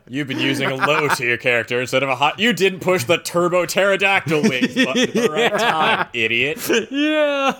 You've 0.08 0.28
been 0.28 0.40
using 0.40 0.72
a 0.72 0.76
low 0.76 1.08
tier 1.10 1.38
character 1.38 1.80
instead 1.80 2.02
of 2.02 2.10
a 2.10 2.16
hot. 2.16 2.40
You 2.40 2.52
didn't 2.52 2.80
push 2.80 3.04
the 3.04 3.18
turbo 3.18 3.66
pterodactyl 3.66 4.42
wings 4.42 4.74
button 4.86 5.04
at 5.04 5.14
the 5.14 5.30
right 5.30 5.60
time, 5.60 6.08
idiot. 6.14 6.58
Yeah. 6.90 7.54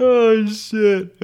oh 0.00 0.46
shit. 0.46 1.20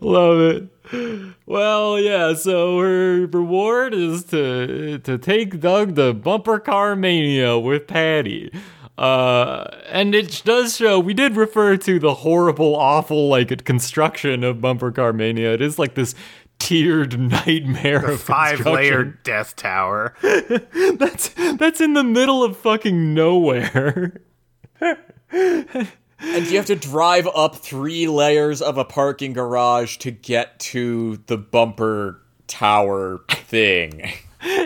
Love 0.00 0.40
it. 0.40 1.34
Well, 1.46 1.98
yeah, 1.98 2.34
so 2.34 2.78
her 2.78 3.26
reward 3.26 3.92
is 3.94 4.24
to 4.26 4.98
to 4.98 5.18
take 5.18 5.60
Doug 5.60 5.96
to 5.96 6.12
bumper 6.14 6.60
car 6.60 6.94
mania 6.94 7.58
with 7.58 7.88
Patty. 7.88 8.52
Uh, 8.98 9.64
and 9.88 10.14
it 10.14 10.42
does 10.44 10.76
show 10.76 11.00
we 11.00 11.14
did 11.14 11.36
refer 11.36 11.76
to 11.78 11.98
the 11.98 12.14
horrible, 12.14 12.76
awful 12.76 13.28
like 13.28 13.64
construction 13.64 14.44
of 14.44 14.60
bumper 14.60 14.92
car 14.92 15.12
mania. 15.12 15.54
It 15.54 15.62
is 15.62 15.78
like 15.78 15.94
this 15.94 16.14
tiered 16.58 17.18
nightmare 17.18 18.04
of 18.04 18.20
Five 18.20 18.56
construction. 18.56 18.74
layer 18.74 19.04
death 19.24 19.56
tower. 19.56 20.14
That's 20.22 21.28
that's 21.56 21.80
in 21.80 21.94
the 21.94 22.04
middle 22.04 22.44
of 22.44 22.56
fucking 22.56 23.14
nowhere. 23.14 24.20
And 24.80 26.46
you 26.46 26.56
have 26.56 26.66
to 26.66 26.76
drive 26.76 27.26
up 27.34 27.56
three 27.56 28.06
layers 28.06 28.62
of 28.62 28.78
a 28.78 28.84
parking 28.84 29.32
garage 29.32 29.96
to 29.98 30.10
get 30.12 30.60
to 30.60 31.16
the 31.26 31.36
bumper 31.36 32.20
tower 32.46 33.20
thing. 33.30 34.12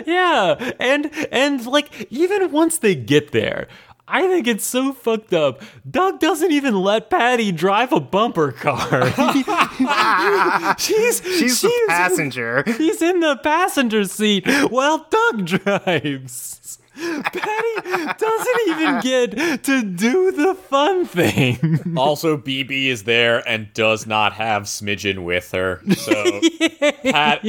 Yeah, 0.07 0.71
and 0.79 1.11
and 1.31 1.63
like 1.67 2.07
even 2.09 2.51
once 2.51 2.79
they 2.79 2.95
get 2.95 3.31
there, 3.31 3.67
I 4.09 4.27
think 4.27 4.47
it's 4.47 4.65
so 4.65 4.93
fucked 4.93 5.33
up. 5.33 5.61
Doug 5.89 6.19
doesn't 6.19 6.51
even 6.51 6.75
let 6.75 7.09
Patty 7.09 7.51
drive 7.51 7.91
a 7.91 7.99
bumper 7.99 8.53
car. 8.53 9.11
she's 10.77 11.21
She's 11.21 11.61
the 11.61 11.71
passenger. 11.87 12.63
He's 12.65 13.01
in 13.01 13.19
the 13.19 13.35
passenger 13.37 14.05
seat 14.05 14.47
while 14.69 15.05
Doug 15.09 15.45
drives. 15.45 16.79
Patty 17.23 18.13
doesn't 18.17 18.67
even 18.69 18.99
get 19.01 19.63
to 19.65 19.83
do 19.83 20.31
the 20.31 20.55
fun 20.55 21.05
thing. 21.05 21.79
Also, 21.97 22.37
Beebe 22.37 22.89
is 22.89 23.03
there 23.03 23.47
and 23.47 23.73
does 23.73 24.05
not 24.05 24.33
have 24.33 24.63
Smidgen 24.63 25.23
with 25.23 25.51
her. 25.51 25.81
So 25.95 26.41
Pat, 27.03 27.43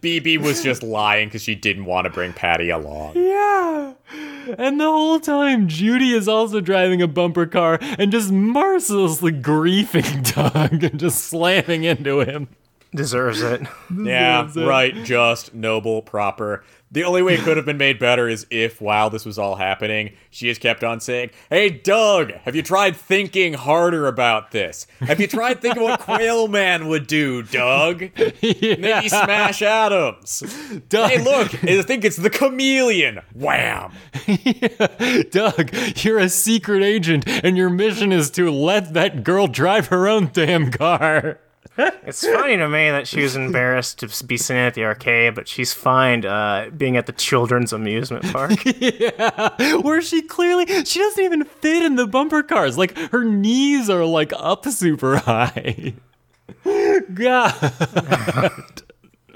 Beebe 0.00 0.38
was 0.38 0.62
just 0.62 0.82
lying 0.82 1.28
because 1.28 1.42
she 1.42 1.54
didn't 1.54 1.84
want 1.84 2.06
to 2.06 2.10
bring 2.10 2.32
Patty 2.32 2.70
along. 2.70 3.16
Yeah. 3.16 3.94
And 4.58 4.80
the 4.80 4.84
whole 4.84 5.20
time, 5.20 5.68
Judy 5.68 6.12
is 6.12 6.28
also 6.28 6.60
driving 6.60 7.02
a 7.02 7.08
bumper 7.08 7.46
car 7.46 7.78
and 7.98 8.10
just 8.10 8.32
mercilessly 8.32 9.32
griefing 9.32 10.34
Doug 10.34 10.82
and 10.82 10.98
just 10.98 11.24
slamming 11.24 11.84
into 11.84 12.20
him. 12.20 12.48
Deserves 12.94 13.42
it. 13.42 13.62
Yeah, 13.92 14.48
it. 14.48 14.56
right. 14.56 14.94
Just 15.04 15.52
noble, 15.52 16.00
proper. 16.02 16.64
The 16.94 17.02
only 17.02 17.22
way 17.22 17.34
it 17.34 17.40
could 17.40 17.56
have 17.56 17.66
been 17.66 17.76
made 17.76 17.98
better 17.98 18.28
is 18.28 18.46
if, 18.50 18.80
while 18.80 19.10
this 19.10 19.24
was 19.24 19.36
all 19.36 19.56
happening, 19.56 20.12
she 20.30 20.46
has 20.46 20.58
kept 20.58 20.84
on 20.84 21.00
saying, 21.00 21.30
Hey, 21.50 21.68
Doug, 21.68 22.30
have 22.44 22.54
you 22.54 22.62
tried 22.62 22.94
thinking 22.94 23.54
harder 23.54 24.06
about 24.06 24.52
this? 24.52 24.86
Have 25.00 25.20
you 25.20 25.26
tried 25.26 25.60
thinking 25.60 25.82
what 25.82 25.98
Quail 26.06 26.46
Man 26.46 26.86
would 26.86 27.08
do, 27.08 27.42
Doug? 27.42 28.10
Maybe 28.16 29.08
smash 29.08 29.60
Adams. 29.60 30.44
Doug, 30.88 31.10
Hey, 31.10 31.18
look, 31.18 31.64
I 31.64 31.82
think 31.82 32.04
it's 32.04 32.16
the 32.16 32.30
chameleon. 32.30 33.22
Wham! 33.34 33.90
Doug, 35.32 35.74
you're 36.04 36.20
a 36.20 36.28
secret 36.28 36.84
agent, 36.84 37.24
and 37.26 37.56
your 37.56 37.70
mission 37.70 38.12
is 38.12 38.30
to 38.30 38.52
let 38.52 38.94
that 38.94 39.24
girl 39.24 39.48
drive 39.48 39.88
her 39.88 40.06
own 40.06 40.30
damn 40.32 40.70
car. 40.70 41.40
It's 42.06 42.24
funny 42.24 42.56
to 42.56 42.68
me 42.68 42.90
that 42.90 43.08
she 43.08 43.22
was 43.22 43.34
embarrassed 43.34 43.98
to 44.00 44.26
be 44.26 44.36
seen 44.36 44.58
at 44.58 44.74
the 44.74 44.84
arcade, 44.84 45.34
but 45.34 45.48
she's 45.48 45.72
fine 45.72 46.24
uh, 46.24 46.70
being 46.76 46.96
at 46.96 47.06
the 47.06 47.12
children's 47.12 47.72
amusement 47.72 48.30
park. 48.32 48.52
yeah, 48.64 49.76
where 49.78 50.02
she 50.02 50.22
clearly 50.22 50.66
she 50.84 50.98
doesn't 50.98 51.24
even 51.24 51.44
fit 51.44 51.82
in 51.82 51.96
the 51.96 52.06
bumper 52.06 52.42
cars. 52.42 52.78
Like 52.78 52.96
her 53.10 53.24
knees 53.24 53.88
are 53.90 54.04
like 54.04 54.32
up 54.36 54.66
super 54.66 55.16
high. 55.16 55.94
God. 57.14 58.82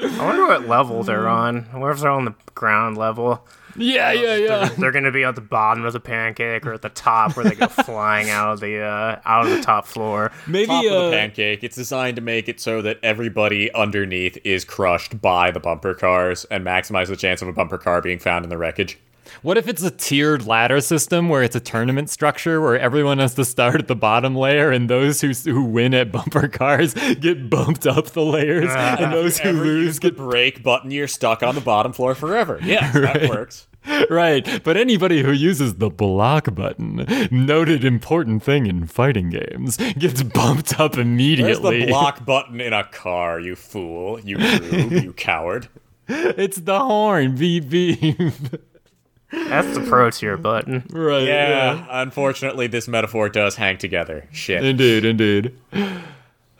I 0.00 0.24
wonder 0.24 0.46
what 0.46 0.68
level 0.68 1.02
they're 1.02 1.28
on. 1.28 1.66
I 1.72 1.78
wonder 1.78 1.90
if 1.90 2.00
they're 2.00 2.10
on 2.10 2.24
the 2.24 2.34
ground 2.54 2.96
level. 2.96 3.46
Yeah, 3.76 4.12
yeah, 4.12 4.36
yeah. 4.36 4.68
They're 4.76 4.92
gonna 4.92 5.12
be 5.12 5.24
at 5.24 5.34
the 5.34 5.40
bottom 5.40 5.84
of 5.84 5.92
the 5.92 6.00
pancake 6.00 6.66
or 6.66 6.72
at 6.72 6.82
the 6.82 6.88
top 6.88 7.36
where 7.36 7.44
they 7.44 7.54
go 7.54 7.66
flying 7.84 8.28
out 8.30 8.52
of 8.52 8.60
the 8.60 8.80
uh, 8.80 9.20
out 9.24 9.46
of 9.46 9.52
the 9.52 9.62
top 9.62 9.86
floor. 9.86 10.32
Maybe 10.46 10.66
Top 10.66 10.84
of 10.84 10.92
uh, 10.92 11.10
the 11.10 11.16
pancake. 11.16 11.62
It's 11.62 11.76
designed 11.76 12.16
to 12.16 12.22
make 12.22 12.48
it 12.48 12.60
so 12.60 12.82
that 12.82 12.98
everybody 13.02 13.72
underneath 13.74 14.38
is 14.44 14.64
crushed 14.64 15.20
by 15.20 15.50
the 15.50 15.60
bumper 15.60 15.94
cars 15.94 16.44
and 16.46 16.64
maximize 16.64 17.08
the 17.08 17.16
chance 17.16 17.42
of 17.42 17.48
a 17.48 17.52
bumper 17.52 17.78
car 17.78 18.00
being 18.02 18.18
found 18.18 18.44
in 18.44 18.50
the 18.50 18.58
wreckage. 18.58 18.98
What 19.42 19.58
if 19.58 19.68
it's 19.68 19.82
a 19.82 19.90
tiered 19.90 20.46
ladder 20.46 20.80
system 20.80 21.28
where 21.28 21.42
it's 21.42 21.56
a 21.56 21.60
tournament 21.60 22.10
structure 22.10 22.60
where 22.60 22.78
everyone 22.78 23.18
has 23.18 23.34
to 23.34 23.44
start 23.44 23.76
at 23.76 23.88
the 23.88 23.96
bottom 23.96 24.34
layer 24.34 24.70
and 24.70 24.88
those 24.88 25.20
who 25.20 25.32
who 25.50 25.64
win 25.64 25.94
at 25.94 26.12
bumper 26.12 26.48
cars 26.48 26.94
get 27.20 27.50
bumped 27.50 27.86
up 27.86 28.06
the 28.06 28.24
layers 28.24 28.70
ah, 28.70 28.96
and 28.98 29.12
those 29.12 29.38
who 29.38 29.52
lose 29.52 29.98
get 29.98 30.16
brake 30.16 30.62
button, 30.62 30.90
you're 30.90 31.08
stuck 31.08 31.42
on 31.42 31.54
the 31.54 31.60
bottom 31.60 31.92
floor 31.92 32.14
forever. 32.14 32.58
Yes, 32.68 32.92
that 32.92 33.30
works. 33.30 33.66
right. 34.10 34.62
But 34.62 34.76
anybody 34.76 35.22
who 35.22 35.32
uses 35.32 35.76
the 35.76 35.88
block 35.88 36.54
button, 36.54 37.06
noted 37.30 37.84
important 37.84 38.42
thing 38.42 38.66
in 38.66 38.86
fighting 38.86 39.30
games, 39.30 39.76
gets 39.98 40.22
bumped 40.22 40.78
up 40.78 40.96
Where's 40.96 41.06
immediately. 41.06 41.80
the 41.80 41.86
block 41.86 42.26
button 42.26 42.60
in 42.60 42.72
a 42.72 42.84
car, 42.84 43.40
you 43.40 43.56
fool, 43.56 44.20
you 44.20 44.36
rube, 44.36 44.92
you 44.92 45.12
coward? 45.14 45.68
It's 46.08 46.58
the 46.58 46.78
horn. 46.78 47.36
Beep 47.36 47.68
beep. 47.68 48.42
That's 49.30 49.76
the 49.76 49.84
pro 49.86 50.10
tier 50.10 50.36
button. 50.36 50.84
right. 50.90 51.22
Yeah, 51.24 51.86
unfortunately, 51.90 52.66
this 52.66 52.88
metaphor 52.88 53.28
does 53.28 53.56
hang 53.56 53.78
together. 53.78 54.26
Shit. 54.32 54.64
Indeed, 54.64 55.04
indeed. 55.04 55.54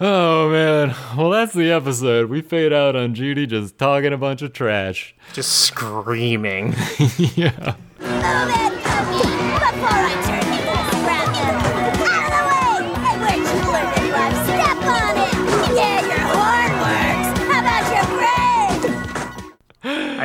Oh 0.01 0.51
man. 0.51 0.95
Well, 1.17 1.31
that's 1.31 1.55
the 1.55 1.71
episode. 1.73 2.31
We 2.31 2.41
fade 2.43 2.73
out 2.73 2.95
on 2.95 3.15
Judy 3.15 3.47
just 3.47 3.79
talking 3.79 4.13
a 4.13 4.19
bunch 4.19 4.43
of 4.43 4.53
trash. 4.53 5.15
Just 5.33 5.53
screaming. 5.53 6.75
yeah. 7.35 7.75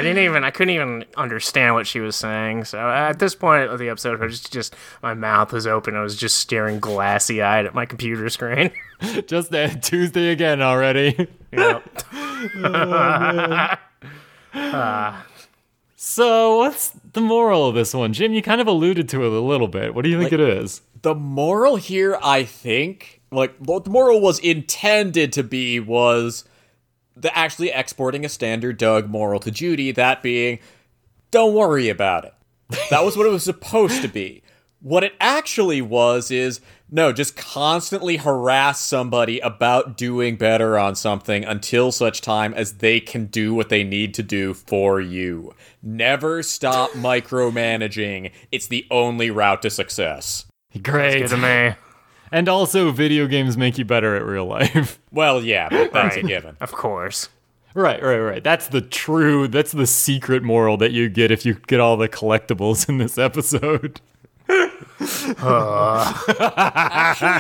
Didn't 0.04 0.24
even 0.24 0.44
I 0.44 0.52
couldn't 0.52 0.74
even 0.74 1.06
understand 1.18 1.74
what 1.74 1.88
she 1.88 2.00
was 2.00 2.16
saying. 2.16 2.66
So 2.66 2.78
at 2.78 3.20
this 3.20 3.36
point 3.36 3.70
of 3.70 3.80
the 3.80 3.90
episode, 3.90 4.22
I 4.22 4.26
was 4.26 4.40
just, 4.40 4.54
just 4.54 4.76
my 5.02 5.14
mouth 5.14 5.52
was 5.52 5.66
open. 5.66 5.96
I 5.96 6.02
was 6.02 6.16
just 6.16 6.38
staring 6.38 6.80
glassy 6.80 7.42
eyed 7.42 7.66
at 7.66 7.74
my 7.74 7.86
computer 7.86 8.30
screen. 8.30 8.72
Just 9.28 9.52
that 9.52 9.84
Tuesday 9.84 10.30
again 10.30 10.62
already. 10.62 11.28
Yep. 11.52 11.84
Oh, 14.56 15.24
so, 15.96 16.58
what's 16.58 16.90
the 17.14 17.22
moral 17.22 17.68
of 17.68 17.76
this 17.76 17.94
one? 17.94 18.14
Jim, 18.14 18.34
you 18.34 18.42
kind 18.42 18.62
of 18.62 18.68
alluded 18.68 19.08
to 19.10 19.24
it 19.24 19.32
a 19.32 19.40
little 19.40 19.68
bit. 19.68 19.96
What 19.96 20.04
do 20.04 20.10
you 20.10 20.20
think 20.20 20.34
it 20.34 20.40
is? 20.40 20.82
The 21.02 21.16
moral 21.16 21.78
here, 21.78 22.20
I 22.22 22.44
think, 22.44 23.22
like 23.32 23.56
what 23.58 23.86
the 23.86 23.90
moral 23.90 24.22
was 24.22 24.38
intended 24.40 25.34
to 25.34 25.44
be 25.44 25.80
was 25.80 26.44
the 27.16 27.36
actually 27.38 27.70
exporting 27.70 28.26
a 28.26 28.30
standard 28.30 28.78
Doug 28.78 29.10
moral 29.10 29.40
to 29.42 29.52
Judy, 29.52 29.92
that 29.92 30.22
being, 30.24 30.60
don't 31.32 31.54
worry 31.54 31.90
about 31.90 32.26
it. 32.26 32.34
That 32.90 33.04
was 33.04 33.18
what 33.18 33.26
it 33.26 33.32
was 33.32 33.44
supposed 33.44 34.02
to 34.02 34.08
be. 34.08 34.42
What 34.80 35.04
it 35.04 35.14
actually 35.20 35.82
was 35.82 36.30
is 36.30 36.60
no, 36.92 37.12
just 37.12 37.36
constantly 37.36 38.18
harass 38.18 38.80
somebody 38.80 39.40
about 39.40 39.98
doing 39.98 40.36
better 40.36 40.78
on 40.78 40.94
something 40.96 41.44
until 41.44 41.92
such 41.92 42.22
time 42.22 42.54
as 42.54 42.74
they 42.74 43.00
can 43.00 43.26
do 43.26 43.56
what 43.56 43.70
they 43.70 43.84
need 43.84 44.14
to 44.14 44.22
do 44.22 44.54
for 44.54 45.02
you. 45.02 45.56
Never 45.82 46.44
stop 46.44 46.92
micromanaging. 46.92 48.32
It's 48.52 48.68
the 48.68 48.86
only 48.92 49.32
route 49.32 49.64
to 49.64 49.72
success. 49.72 50.46
Great. 50.84 51.22
Good 51.22 51.30
to 51.30 51.38
me. 51.38 51.76
And 52.34 52.50
also, 52.50 52.90
video 52.90 53.28
games 53.28 53.58
make 53.58 53.78
you 53.78 53.86
better 53.86 54.16
at 54.16 54.26
real 54.26 54.46
life. 54.46 55.00
Well, 55.14 55.44
yeah, 55.44 55.70
but 55.70 55.94
that's 55.94 56.16
a 56.16 56.24
given. 56.24 56.58
Of 56.60 56.72
course. 56.72 57.30
right, 57.76 58.02
right, 58.02 58.18
right. 58.18 58.44
That's 58.44 58.68
the 58.68 58.82
true, 58.82 59.48
that's 59.48 59.72
the 59.72 59.86
secret 59.86 60.42
moral 60.42 60.76
that 60.78 60.92
you 60.92 61.08
get 61.08 61.30
if 61.30 61.46
you 61.46 61.54
get 61.68 61.80
all 61.80 61.98
the 61.98 62.10
collectibles 62.10 62.90
in 62.90 62.98
this 62.98 63.20
episode. 63.20 64.02
Actually, 64.50 64.74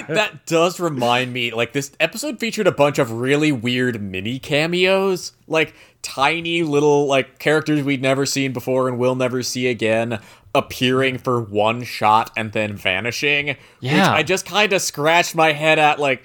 that 0.16 0.42
does 0.46 0.80
remind 0.80 1.34
me, 1.34 1.52
like, 1.52 1.74
this 1.74 1.94
episode 2.00 2.40
featured 2.40 2.68
a 2.68 2.72
bunch 2.72 3.00
of 3.00 3.12
really 3.12 3.52
weird 3.52 4.00
mini 4.00 4.38
cameos. 4.38 5.32
Like, 5.48 5.74
tiny 6.04 6.62
little, 6.62 7.08
like, 7.08 7.40
characters 7.40 7.84
we'd 7.84 8.04
never 8.04 8.28
seen 8.28 8.54
before 8.54 8.88
and 8.88 9.00
will 9.00 9.16
never 9.16 9.42
see 9.42 9.68
again 9.68 10.20
appearing 10.56 11.18
for 11.18 11.42
one 11.42 11.84
shot 11.84 12.32
and 12.38 12.52
then 12.52 12.76
vanishing. 12.76 13.48
Which 13.48 13.58
Yeah. 13.82 14.12
I 14.14 14.24
just 14.24 14.46
kind 14.46 14.72
of 14.74 14.82
scratched 14.82 15.36
my 15.36 15.52
head 15.54 15.80
at, 15.80 16.00
like, 16.00 16.24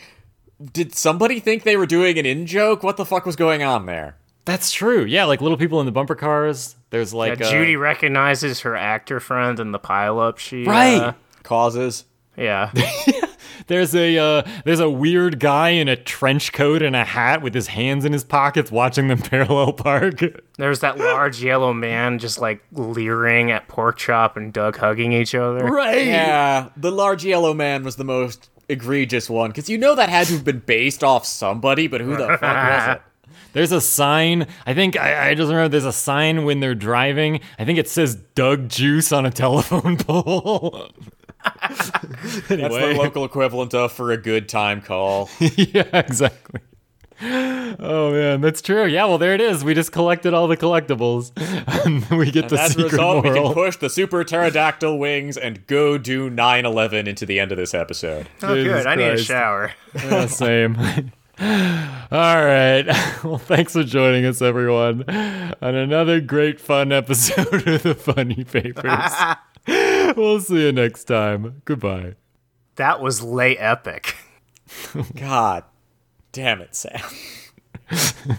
did 0.72 0.94
somebody 0.94 1.40
think 1.40 1.62
they 1.62 1.76
were 1.76 1.86
doing 1.86 2.18
an 2.18 2.26
in 2.26 2.46
joke? 2.46 2.82
What 2.82 2.96
the 2.96 3.04
fuck 3.04 3.24
was 3.24 3.36
going 3.36 3.62
on 3.62 3.86
there? 3.86 4.16
That's 4.44 4.72
true. 4.72 5.04
Yeah, 5.04 5.24
like 5.24 5.40
little 5.40 5.58
people 5.58 5.78
in 5.80 5.86
the 5.86 5.92
bumper 5.92 6.14
cars. 6.14 6.74
There's 6.90 7.12
Yeah, 7.12 7.18
like 7.18 7.40
uh, 7.40 7.50
Judy 7.50 7.76
recognizes 7.76 8.60
her 8.60 8.74
actor 8.74 9.20
friend 9.20 9.60
in 9.60 9.72
the 9.72 9.78
pileup. 9.78 10.38
She 10.38 10.64
Right. 10.64 11.00
uh, 11.00 11.12
Causes? 11.42 12.04
Yeah. 12.38 12.72
There's 13.68 13.94
a 13.94 14.16
uh, 14.16 14.42
there's 14.64 14.80
a 14.80 14.88
weird 14.88 15.38
guy 15.38 15.70
in 15.70 15.88
a 15.88 15.96
trench 15.96 16.52
coat 16.54 16.80
and 16.80 16.96
a 16.96 17.04
hat 17.04 17.42
with 17.42 17.52
his 17.52 17.66
hands 17.66 18.06
in 18.06 18.14
his 18.14 18.24
pockets 18.24 18.72
watching 18.72 19.08
them 19.08 19.18
parallel 19.22 19.74
park. 19.74 20.20
There's 20.56 20.80
that 20.80 20.96
large 20.98 21.42
yellow 21.42 21.74
man 21.74 22.18
just 22.18 22.40
like 22.40 22.64
leering 22.72 23.50
at 23.50 23.68
Porkchop 23.68 24.36
and 24.36 24.54
Doug 24.54 24.78
hugging 24.78 25.12
each 25.12 25.34
other. 25.34 25.66
Right. 25.66 26.06
Yeah, 26.06 26.70
the 26.78 26.90
large 26.90 27.26
yellow 27.26 27.52
man 27.52 27.84
was 27.84 27.96
the 27.96 28.04
most 28.04 28.48
egregious 28.70 29.28
one 29.28 29.50
because 29.50 29.68
you 29.68 29.76
know 29.76 29.94
that 29.94 30.08
had 30.08 30.26
to 30.28 30.34
have 30.34 30.44
been 30.44 30.60
based 30.60 31.04
off 31.04 31.26
somebody, 31.26 31.88
but 31.88 32.00
who 32.00 32.16
the 32.16 32.26
fuck 32.40 32.42
was 32.42 32.96
it? 32.96 33.02
There's 33.52 33.72
a 33.72 33.82
sign. 33.82 34.46
I 34.66 34.72
think 34.72 34.96
I, 34.96 35.30
I 35.30 35.34
just 35.34 35.48
remember 35.48 35.68
there's 35.68 35.84
a 35.84 35.92
sign 35.92 36.44
when 36.44 36.60
they're 36.60 36.74
driving. 36.74 37.40
I 37.58 37.66
think 37.66 37.78
it 37.78 37.88
says 37.88 38.14
Doug 38.34 38.70
Juice 38.70 39.12
on 39.12 39.26
a 39.26 39.30
telephone 39.30 39.98
pole. 39.98 40.88
That's 42.48 42.48
the 42.48 42.94
local 42.96 43.24
equivalent 43.24 43.74
of 43.74 43.92
for 43.92 44.12
a 44.12 44.16
good 44.16 44.48
time 44.48 44.80
call. 44.80 45.30
yeah, 45.40 45.88
exactly. 45.92 46.60
Oh 47.20 48.12
man, 48.12 48.40
that's 48.40 48.62
true. 48.62 48.84
Yeah, 48.84 49.06
well 49.06 49.18
there 49.18 49.34
it 49.34 49.40
is. 49.40 49.64
We 49.64 49.74
just 49.74 49.90
collected 49.90 50.34
all 50.34 50.46
the 50.46 50.56
collectibles, 50.56 51.32
and 51.84 52.08
we 52.16 52.30
get 52.30 52.48
the 52.48 52.60
As 52.60 52.70
a 52.70 52.74
secret 52.74 52.92
result, 52.92 53.24
we 53.24 53.30
can 53.32 53.52
push 53.52 53.76
the 53.76 53.90
super 53.90 54.22
pterodactyl 54.22 54.96
wings 54.96 55.36
and 55.36 55.66
go 55.66 55.98
do 55.98 56.30
9-11 56.30 57.08
into 57.08 57.26
the 57.26 57.40
end 57.40 57.50
of 57.50 57.58
this 57.58 57.74
episode. 57.74 58.28
Oh, 58.42 58.54
Jesus 58.54 58.84
good. 58.84 58.86
I 58.86 58.94
need 58.94 59.08
a 59.08 59.18
shower. 59.18 59.72
Yeah, 59.94 60.26
same. 60.26 60.76
All 61.40 62.44
right. 62.44 62.84
Well, 63.22 63.38
thanks 63.38 63.72
for 63.72 63.84
joining 63.84 64.24
us, 64.24 64.40
everyone, 64.42 65.04
on 65.08 65.74
another 65.74 66.20
great 66.20 66.60
fun 66.60 66.92
episode 66.92 67.66
of 67.66 67.82
the 67.82 67.94
Funnie 67.94 68.44
Papers. 68.44 69.12
we'll 70.16 70.40
see 70.40 70.66
you 70.66 70.72
next 70.72 71.04
time. 71.04 71.60
Goodbye. 71.64 72.14
That 72.76 73.00
was 73.02 73.22
lay 73.22 73.56
epic. 73.58 74.16
God 75.14 75.64
damn 76.32 76.60
it, 76.60 76.74
Sam. 76.74 77.00